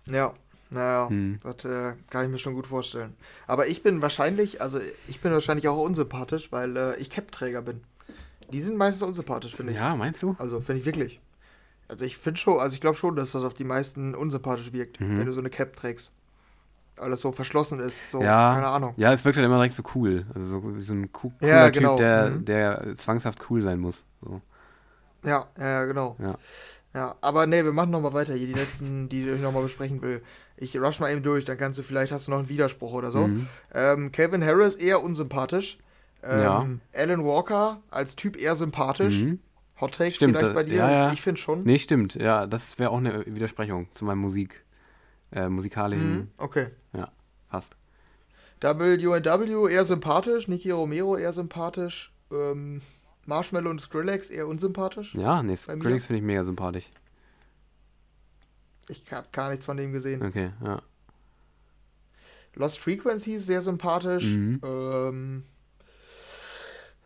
[0.05, 0.33] Ja.
[0.69, 1.37] Naja, hm.
[1.43, 3.13] das äh, kann ich mir schon gut vorstellen.
[3.45, 7.81] Aber ich bin wahrscheinlich, also ich bin wahrscheinlich auch unsympathisch, weil äh, ich Cap-Träger bin.
[8.51, 9.77] Die sind meistens unsympathisch, finde ich.
[9.77, 10.35] Ja, meinst du?
[10.39, 11.19] Also, finde ich wirklich.
[11.87, 14.99] Also ich finde schon, also ich glaube schon, dass das auf die meisten unsympathisch wirkt,
[14.99, 15.19] mhm.
[15.19, 16.13] wenn du so eine Cap trägst.
[16.97, 18.93] Weil das so verschlossen ist, so, ja, keine Ahnung.
[18.97, 20.25] Ja, es wirkt halt immer direkt so cool.
[20.35, 21.91] Also so, so ein cooler ja, genau.
[21.91, 22.45] Typ, der, mhm.
[22.45, 24.03] der zwangshaft cool sein muss.
[24.21, 24.41] So.
[25.23, 26.15] Ja, ja, genau.
[26.19, 26.35] Ja.
[26.93, 30.21] Ja, aber nee, wir machen nochmal weiter hier, die letzten, die ich nochmal besprechen will.
[30.57, 33.09] Ich rush mal eben durch, dann kannst du, vielleicht hast du noch einen Widerspruch oder
[33.09, 33.27] so.
[33.27, 33.47] Mhm.
[33.73, 35.79] Ähm, Calvin Harris eher unsympathisch.
[36.21, 36.67] Ähm, ja.
[36.93, 39.21] Alan Walker als Typ eher sympathisch.
[39.21, 39.39] Mhm.
[39.81, 40.75] Hot Take stimmt, vielleicht bei dir?
[40.75, 41.11] Ja, ja.
[41.13, 41.61] Ich finde schon.
[41.61, 42.13] Nee, stimmt.
[42.15, 44.62] Ja, das wäre auch eine Widersprechung zu meinem Musik.
[45.33, 46.13] Äh, musikalischen.
[46.13, 46.67] Mhm, okay.
[46.93, 47.11] Ja,
[47.49, 47.75] passt.
[48.61, 50.47] WNW eher sympathisch.
[50.47, 52.13] Niki Romero eher sympathisch.
[52.31, 52.81] Ähm,
[53.25, 55.15] Marshmallow und Skrillex eher unsympathisch.
[55.15, 56.89] Ja, nee, Skrillex finde ich mega sympathisch.
[58.89, 60.21] Ich habe gar nichts von dem gesehen.
[60.21, 60.81] Okay, ja.
[62.55, 64.25] Lost Frequencies sehr sympathisch.
[64.25, 64.61] Mhm.
[64.63, 65.43] Ähm,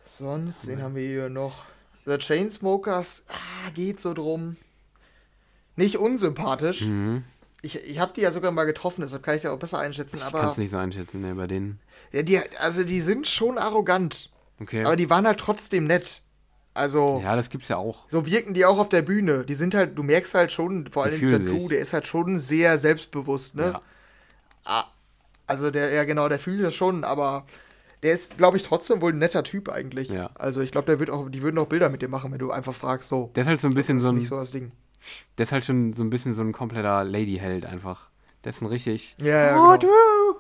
[0.06, 0.76] sonst, okay.
[0.76, 1.66] den haben wir hier noch.
[2.06, 4.58] The Chainsmokers, ah, geht so drum.
[5.76, 6.86] Nicht unsympathisch.
[6.86, 7.24] Mhm.
[7.68, 10.22] Ich, ich habe die ja sogar mal getroffen, deshalb kann ich ja auch besser einschätzen.
[10.26, 11.80] Ich kann es nicht so einschätzen, ne, bei denen.
[12.14, 14.30] Ja, die, also die sind schon arrogant.
[14.62, 14.86] Okay.
[14.86, 16.22] Aber die waren halt trotzdem nett.
[16.74, 17.20] Also.
[17.22, 18.06] Ja, das gibt's ja auch.
[18.08, 19.44] So wirken die auch auf der Bühne.
[19.44, 22.78] Die sind halt, du merkst halt schon, vor allem Tattoo, der ist halt schon sehr
[22.78, 23.74] selbstbewusst, ne?
[23.74, 23.82] Ja.
[24.64, 24.86] Ah,
[25.46, 27.46] also der, ja genau, der fühlt das schon, aber
[28.02, 30.08] der ist, glaube ich, trotzdem wohl ein netter Typ eigentlich.
[30.08, 30.30] Ja.
[30.36, 32.52] Also ich glaube, der wird auch, die würden auch Bilder mit dir machen, wenn du
[32.52, 33.32] einfach fragst, so.
[33.36, 34.16] Der ist halt so ein bisschen so ein.
[34.16, 34.72] Nicht so das Ding.
[35.38, 38.10] Der ist halt schon so ein bisschen so ein kompletter Lady-Held einfach.
[38.44, 39.16] Der ist ein richtig.
[39.22, 40.40] Ja, ja, genau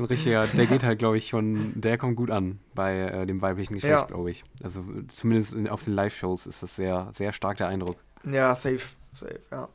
[0.00, 3.26] so ein richtiger, der geht halt, glaube ich, schon, der kommt gut an bei äh,
[3.26, 4.04] dem weiblichen Geschlecht, ja.
[4.06, 4.44] glaube ich.
[4.62, 4.82] Also
[5.14, 7.96] zumindest in, auf den Live-Shows ist das sehr, sehr stark der Eindruck.
[8.24, 8.80] Ja, safe,
[9.12, 9.68] safe, ja.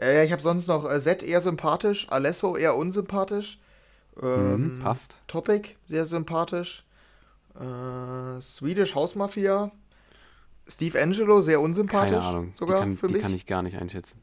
[0.00, 3.58] Äh, ich habe sonst noch äh, Zed eher sympathisch, Alesso eher unsympathisch.
[4.22, 5.18] Ähm, mhm, passt.
[5.26, 6.84] Topic sehr sympathisch.
[7.54, 9.70] Äh, Swedish House Mafia.
[10.70, 12.12] Steve Angelo, sehr unsympathisch.
[12.12, 12.50] Keine Ahnung.
[12.54, 13.22] Sogar die kann, für die mich.
[13.22, 14.20] kann ich gar nicht einschätzen.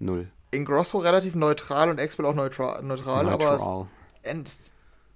[0.00, 0.28] Null.
[0.50, 3.86] Ingrosso relativ neutral und Expel auch neutral, neutral, aber Neutral.
[4.26, 4.50] And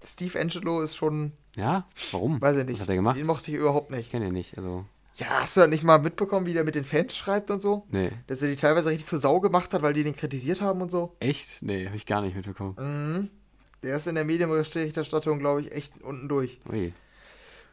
[0.04, 1.86] Steve Angelo ist schon, Ja?
[2.12, 2.40] Warum?
[2.40, 2.74] weiß ich nicht.
[2.76, 3.16] Was hat er gemacht?
[3.18, 4.00] Den mochte ich überhaupt nicht.
[4.02, 4.56] Ich kenne ihn nicht.
[4.56, 4.84] Also,
[5.16, 7.86] Ja, hast du halt nicht mal mitbekommen, wie der mit den Fans schreibt und so?
[7.90, 8.10] nee.
[8.28, 10.90] Dass er die teilweise richtig zur Sau gemacht hat, weil die den kritisiert haben und
[10.90, 11.16] so?
[11.20, 11.62] Echt?
[11.62, 12.76] Nee, habe ich gar nicht mitbekommen.
[12.78, 13.30] Mhm.
[13.82, 16.60] Der ist in der Medienberichterstattung, glaube ich, echt unten durch.
[16.70, 16.92] Ui.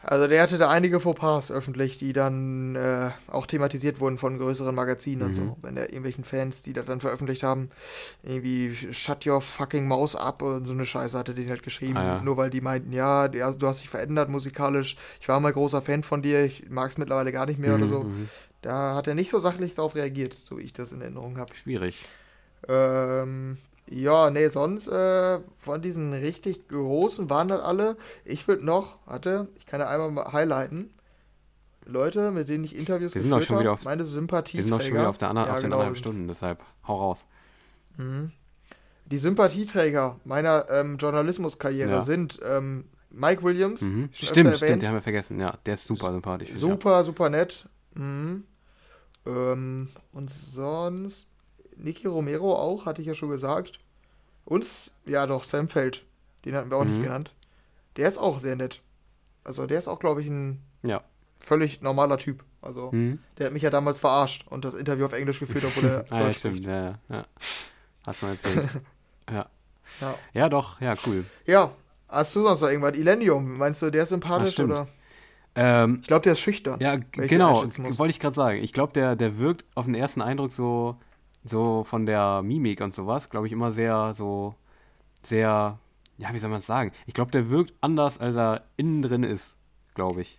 [0.01, 4.75] Also der hatte da einige Fauxpas öffentlich, die dann äh, auch thematisiert wurden von größeren
[4.75, 5.33] Magazinen und Mhm.
[5.33, 5.57] so.
[5.63, 7.69] Wenn der irgendwelchen Fans, die das dann veröffentlicht haben,
[8.21, 11.97] irgendwie shut your fucking Maus up und so eine Scheiße hatte den halt geschrieben.
[11.97, 12.21] Ah, ja.
[12.21, 14.95] Nur weil die meinten, ja, der, du hast dich verändert musikalisch.
[15.19, 17.85] Ich war mal großer Fan von dir, ich mag es mittlerweile gar nicht mehr oder
[17.85, 18.03] Mhm, so.
[18.03, 18.29] mhm.
[18.61, 21.55] Da hat er nicht so sachlich darauf reagiert, so wie ich das in Erinnerung habe.
[21.55, 22.03] Schwierig.
[22.67, 23.57] Ähm,
[23.89, 27.97] ja, nee, sonst äh, von diesen richtig großen waren das alle.
[28.23, 30.91] Ich würde noch, warte, ich kann ja einmal mal highlighten.
[31.87, 34.57] Leute, mit denen ich Interviews Wir sind geführt schon wieder habe, auf- meine Sympathie.
[34.57, 35.75] Wir sind auch schon wieder auf, der anderen, ja, auf den genau.
[35.77, 37.25] anderthalb Stunden, deshalb hau raus.
[37.97, 38.31] Mhm.
[39.05, 42.01] Die Sympathieträger meiner ähm, Journalismuskarriere Ja.
[42.01, 44.09] sind ähm, Mike Williams, Mhm.
[44.11, 45.39] Stimmt, stimmt, den haben wir vergessen.
[45.39, 46.49] Ja, der ist super sympathisch.
[46.55, 47.69] Super, super nett.
[47.93, 48.45] Mhm.
[49.27, 51.29] Ähm, und sonst
[51.77, 53.79] Nicky Romero auch, hatte ich ja schon gesagt.
[54.45, 54.65] Und,
[55.05, 56.03] ja doch, Sam Feld.
[56.45, 56.91] Den hatten wir auch Mhm.
[56.91, 57.33] nicht genannt.
[57.97, 58.81] Der ist auch sehr nett.
[59.43, 61.01] Also der ist auch, glaube ich, ein Ja.
[61.39, 62.43] völlig normaler Typ.
[62.61, 63.19] Also Mhm.
[63.37, 66.21] der hat mich ja damals verarscht und das Interview auf Englisch geführt, obwohl er Ah,
[66.21, 66.69] ja, stimmt, spricht.
[66.69, 67.25] ja, ja, ja.
[68.07, 68.69] Hast du mal erzählt.
[69.31, 69.45] ja.
[70.01, 70.15] Ja.
[70.33, 71.25] ja, doch, ja, cool.
[71.45, 71.71] ja,
[72.09, 72.97] hast du sonst noch irgendwas?
[72.97, 74.87] Ilenium, meinst du, der ist sympathisch oder?
[75.55, 76.79] Ähm, Ich glaube, der ist schüchtern.
[76.81, 78.57] ja, genau, wollte ich gerade sagen.
[78.61, 80.97] Ich glaube, der, der wirkt auf den ersten Eindruck so,
[81.45, 84.55] so von der Mimik und sowas, glaube ich, immer sehr, so,
[85.23, 85.79] sehr,
[86.17, 86.91] ja, wie soll man es sagen?
[87.05, 89.55] Ich glaube, der wirkt anders, als er innen drin ist,
[89.93, 90.37] glaube ich.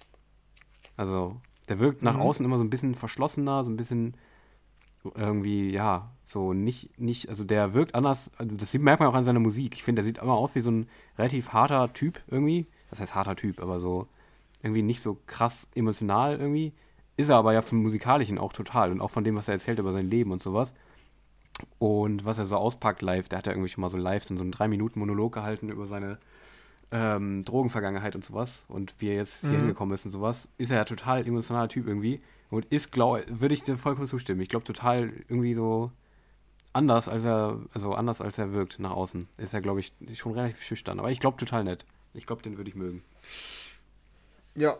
[0.97, 1.37] Also,
[1.69, 2.21] der wirkt nach Mhm.
[2.21, 4.15] außen immer so ein bisschen verschlossener, so ein bisschen
[5.15, 9.15] irgendwie, ja, so nicht, nicht, also der wirkt anders, also das sieht, merkt man auch
[9.15, 9.75] an seiner Musik.
[9.75, 12.67] Ich finde, der sieht immer aus wie so ein relativ harter Typ irgendwie.
[12.91, 14.09] Das heißt harter Typ, aber so
[14.63, 16.73] irgendwie nicht so krass emotional irgendwie.
[17.17, 19.79] Ist er aber ja vom Musikalischen auch total und auch von dem, was er erzählt
[19.79, 20.75] über sein Leben und sowas.
[21.79, 24.35] Und was er so auspackt live, der hat ja irgendwie schon mal so live so
[24.35, 26.19] einen 3-Minuten-Monolog gehalten über seine
[26.93, 29.57] ähm, Drogenvergangenheit und sowas und wie er jetzt hier Mhm.
[29.57, 32.21] hingekommen ist und sowas, ist er ja total emotionaler Typ irgendwie
[32.51, 34.41] und ist, glaube würde ich dir vollkommen zustimmen.
[34.41, 35.91] Ich glaube total irgendwie so
[36.73, 39.29] anders, als er, also anders als er wirkt nach außen.
[39.39, 41.85] Ist er, glaube ich, schon relativ schüchtern, aber ich glaube total nett.
[42.15, 43.03] Ich glaube, den würde ich mögen.
[44.55, 44.77] Ja,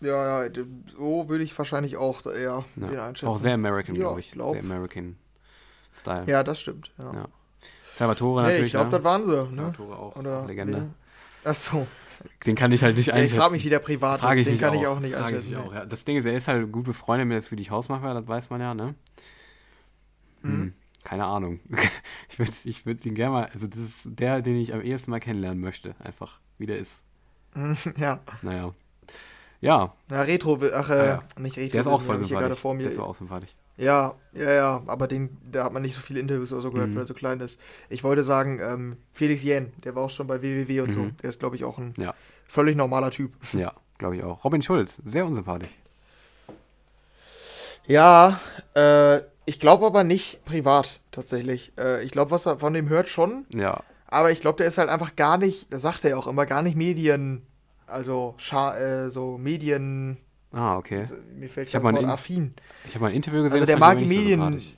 [0.00, 0.50] ja, ja,
[0.96, 3.04] so würde ich wahrscheinlich auch eher Ja.
[3.06, 3.28] einschätzen.
[3.30, 4.26] Auch sehr American, Ja, glaube ich.
[4.28, 4.52] ich glaub.
[4.52, 5.16] Sehr American
[5.92, 6.24] Style.
[6.26, 6.92] Ja, das stimmt.
[7.02, 7.12] Ja.
[7.12, 7.28] Ja.
[7.94, 8.66] Salvatore natürlich.
[8.66, 8.90] ich glaube, ne?
[8.96, 9.36] das waren sie.
[9.36, 9.56] Ne?
[9.56, 10.16] Salvatore auch.
[10.16, 10.76] Oder Legende.
[10.80, 10.94] wen?
[11.44, 11.86] Ach so.
[12.46, 13.34] Den kann ich halt nicht Ja, einschätzen.
[13.34, 14.46] ich frage mich, wie der privat Frage ist.
[14.50, 14.80] Den kann auch.
[14.80, 15.56] ich auch nicht Frage ich einschätzen.
[15.68, 15.86] auch, ja.
[15.86, 18.60] Das Ding ist, er ist halt gut befreundet mit der Swedish Hausmacher, das weiß man
[18.60, 18.94] ja, ne?
[20.42, 20.72] Hm, Mhm.
[21.04, 21.60] keine Ahnung.
[22.30, 25.10] ich würde ich würd ihn gerne mal, also das ist der, den ich am ehesten
[25.10, 27.02] mal kennenlernen möchte, einfach, wie der ist.
[27.96, 28.20] ja.
[28.42, 28.72] Naja.
[29.62, 31.22] Ja, Ja, Retro, ach, äh, ja.
[31.38, 31.72] nicht Retro.
[31.72, 32.58] der ist auch sympathisch.
[32.58, 32.82] vor mir.
[32.84, 33.54] Der ist auch sympathisch.
[33.80, 36.90] Ja, ja, ja, aber den, da hat man nicht so viele Interviews oder so gehört,
[36.90, 36.96] Mhm.
[36.96, 37.58] weil er so klein ist.
[37.88, 41.00] Ich wollte sagen, ähm, Felix Jähn, der war auch schon bei WWW und so.
[41.00, 41.16] Mhm.
[41.22, 42.14] Der ist, glaube ich, auch ein Ja.
[42.46, 43.32] völlig normaler Typ.
[43.54, 44.44] Ja, glaube ich auch.
[44.44, 45.70] Robin Schulz, sehr unsympathisch.
[47.86, 48.38] Ja,
[48.74, 51.72] äh, ich glaube aber nicht privat, tatsächlich.
[51.78, 54.78] Äh, ich glaube, was er von dem hört schon, Ja, aber ich glaube, der ist
[54.78, 57.46] halt einfach gar nicht, das sagt er ja auch immer, gar nicht Medien,
[57.86, 60.18] also äh, so Medien,
[60.52, 61.06] ah, okay.
[61.34, 62.54] mir fällt Ich das Wort affin.
[62.86, 64.68] Ich habe mal ein Interview gesehen, Also der mag Medien- so.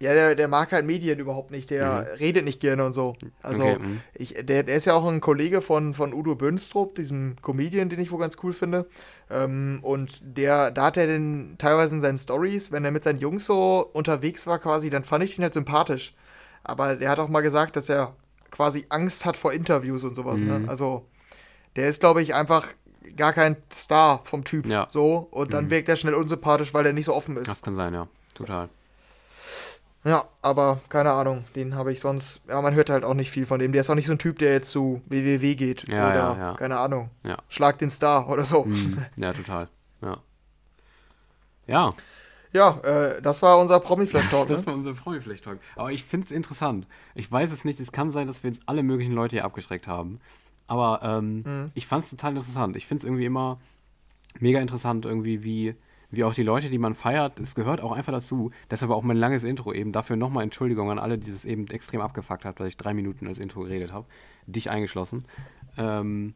[0.00, 3.16] Ja, der, der mag halt Medien überhaupt nicht, der redet nicht gerne und so.
[3.42, 3.70] Also, Mhm.
[3.72, 4.00] Okay, mhm.
[4.14, 7.98] ich, der, der ist ja auch ein Kollege von, von Udo Bönstrup, diesem Comedian, den
[7.98, 8.86] ich wohl ganz cool finde.
[9.28, 13.18] Ähm, und der, da hat er den teilweise in seinen Stories, wenn er mit seinen
[13.18, 16.14] Jungs so unterwegs war quasi, dann fand ich ihn halt sympathisch.
[16.62, 18.14] Aber der hat auch mal gesagt, dass er
[18.52, 20.42] quasi Angst hat vor Interviews und sowas.
[20.42, 20.60] Ne?
[20.60, 20.68] Mhm.
[20.68, 21.06] Also,
[21.74, 22.68] der ist, glaube ich, einfach
[23.16, 24.66] gar kein Star vom Typ.
[24.66, 24.86] Ja.
[24.90, 25.28] So.
[25.30, 25.70] Und dann Mhm.
[25.70, 27.48] wirkt er schnell unsympathisch, weil er nicht so offen ist.
[27.48, 28.06] Das kann sein, ja.
[28.34, 28.68] Total.
[30.04, 32.40] Ja, aber keine Ahnung, den habe ich sonst.
[32.48, 33.72] Ja, man hört halt auch nicht viel von dem.
[33.72, 35.86] Der ist auch nicht so ein Typ, der jetzt zu WWW geht.
[35.88, 37.36] Ja, oder, ja, keine Ahnung, Ja.
[37.48, 38.64] Schlag den Star oder so.
[38.64, 39.04] Mhm.
[39.16, 39.68] Ja, total.
[40.00, 40.18] Ja.
[41.66, 41.90] Ja,
[42.52, 44.48] Ja, äh, das war unser Promi-Flash-Talk.
[44.48, 44.66] das Ne?
[44.68, 45.58] war unser Promi-Flash-Talk.
[45.76, 46.86] Aber ich finde es interessant.
[47.14, 49.86] Ich weiß es nicht, es kann sein, dass wir jetzt alle möglichen Leute hier abgeschreckt
[49.86, 50.20] haben.
[50.68, 51.70] Aber ähm, Mhm.
[51.74, 52.76] ich fand es total interessant.
[52.76, 53.58] Ich finde es irgendwie immer
[54.38, 55.74] mega interessant, irgendwie, wie,
[56.10, 58.50] wie auch die Leute, die man feiert, es gehört auch einfach dazu.
[58.70, 59.90] Deshalb auch mein langes Intro eben.
[59.92, 63.26] Dafür nochmal Entschuldigung an alle, die es eben extrem abgefuckt haben, dass ich drei Minuten
[63.26, 64.06] als Intro geredet habe.
[64.46, 65.24] Dich eingeschlossen.
[65.76, 66.34] Ähm,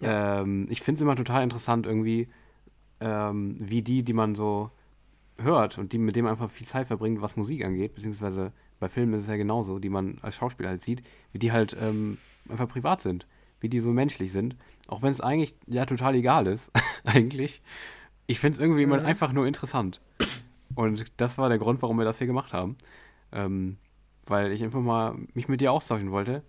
[0.00, 0.40] Ja.
[0.40, 2.28] Ähm, ich finde es immer total interessant irgendwie,
[3.00, 4.70] ähm, wie die, die man so
[5.38, 9.14] hört und die mit dem einfach viel Zeit verbringt, was Musik angeht, beziehungsweise bei Filmen
[9.14, 11.02] ist es ja genauso, die man als Schauspieler halt sieht,
[11.32, 12.18] wie die halt ähm,
[12.48, 13.26] einfach privat sind,
[13.64, 14.56] wie die so menschlich sind,
[14.88, 16.70] auch wenn es eigentlich ja total egal ist,
[17.04, 17.62] eigentlich.
[18.26, 18.92] Ich finde es irgendwie mhm.
[18.92, 20.00] immer einfach nur interessant.
[20.74, 22.76] Und das war der Grund, warum wir das hier gemacht haben.
[23.32, 23.78] Ähm,
[24.26, 26.42] weil ich einfach mal mich mit dir austauschen wollte,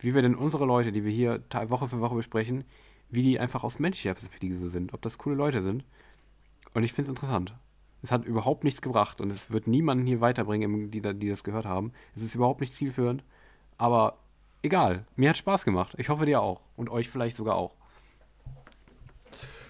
[0.00, 2.64] wie wir denn unsere Leute, die wir hier Woche für Woche besprechen,
[3.10, 5.84] wie die einfach aus menschlicher Perspektive so sind, ob das coole Leute sind.
[6.74, 7.54] Und ich finde es interessant.
[8.02, 11.64] Es hat überhaupt nichts gebracht und es wird niemanden hier weiterbringen, die, die das gehört
[11.64, 11.92] haben.
[12.14, 13.24] Es ist überhaupt nicht zielführend,
[13.78, 14.18] aber
[14.66, 15.04] egal.
[15.16, 15.94] Mir hat Spaß gemacht.
[15.96, 17.72] Ich hoffe dir auch und euch vielleicht sogar auch.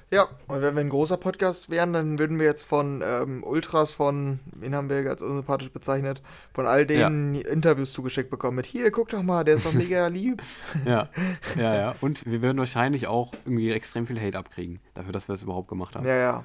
[0.09, 3.93] Ja, und wenn wir ein großer Podcast wären, dann würden wir jetzt von ähm, Ultras
[3.93, 6.23] von, wen haben wir als unsympathisch bezeichnet,
[6.55, 7.48] von all denen ja.
[7.48, 10.43] Interviews zugeschickt bekommen mit, hier, guck doch mal, der ist doch mega lieb.
[10.85, 11.09] ja,
[11.56, 11.94] ja, ja.
[12.01, 15.66] Und wir würden wahrscheinlich auch irgendwie extrem viel Hate abkriegen, dafür, dass wir es überhaupt
[15.66, 16.06] gemacht haben.
[16.06, 16.44] Ja, ja.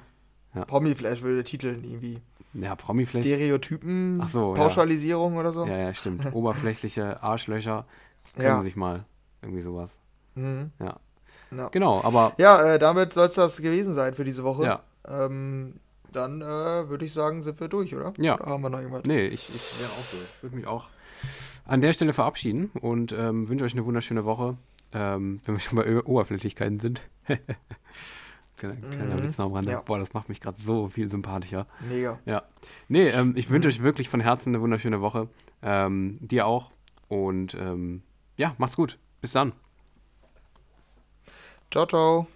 [0.56, 0.64] ja.
[0.64, 2.18] Promi-Flash würde der Titel irgendwie.
[2.54, 3.24] Ja, Promi-Flash.
[3.24, 5.40] Stereotypen, so, Pauschalisierung ja.
[5.40, 5.66] oder so.
[5.66, 6.34] Ja, ja, stimmt.
[6.34, 7.86] Oberflächliche Arschlöcher
[8.34, 8.62] können ja.
[8.62, 9.04] sich mal.
[9.42, 9.98] Irgendwie sowas.
[10.34, 10.70] Mhm.
[10.78, 10.98] Ja.
[11.56, 11.68] Ja.
[11.68, 12.32] Genau, aber.
[12.38, 14.64] Ja, äh, damit soll es das gewesen sein für diese Woche.
[14.64, 14.82] Ja.
[15.06, 15.74] Ähm,
[16.12, 18.12] dann äh, würde ich sagen, sind wir durch, oder?
[18.18, 18.34] Ja.
[18.40, 19.04] Oder haben wir noch irgendwas?
[19.04, 20.24] Nee, ich, ich wäre auch durch.
[20.36, 20.88] Ich würde mich auch
[21.64, 24.56] an der Stelle verabschieden und ähm, wünsche euch eine wunderschöne Woche.
[24.94, 27.00] Ähm, wenn wir schon bei Oberflächlichkeiten sind.
[28.58, 29.22] Kleiner, kleiner mhm.
[29.24, 29.72] Witz noch am Rande.
[29.72, 29.80] Ja.
[29.80, 31.66] Boah, das macht mich gerade so viel sympathischer.
[31.88, 32.20] Mega.
[32.26, 32.44] Ja.
[32.86, 33.72] Nee, ähm, ich wünsche mhm.
[33.74, 35.28] euch wirklich von Herzen eine wunderschöne Woche.
[35.62, 36.70] Ähm, dir auch.
[37.08, 38.02] Und ähm,
[38.42, 38.98] ja, macht's gut.
[39.20, 39.52] Bis dann.
[41.70, 42.26] Ciao, ciao.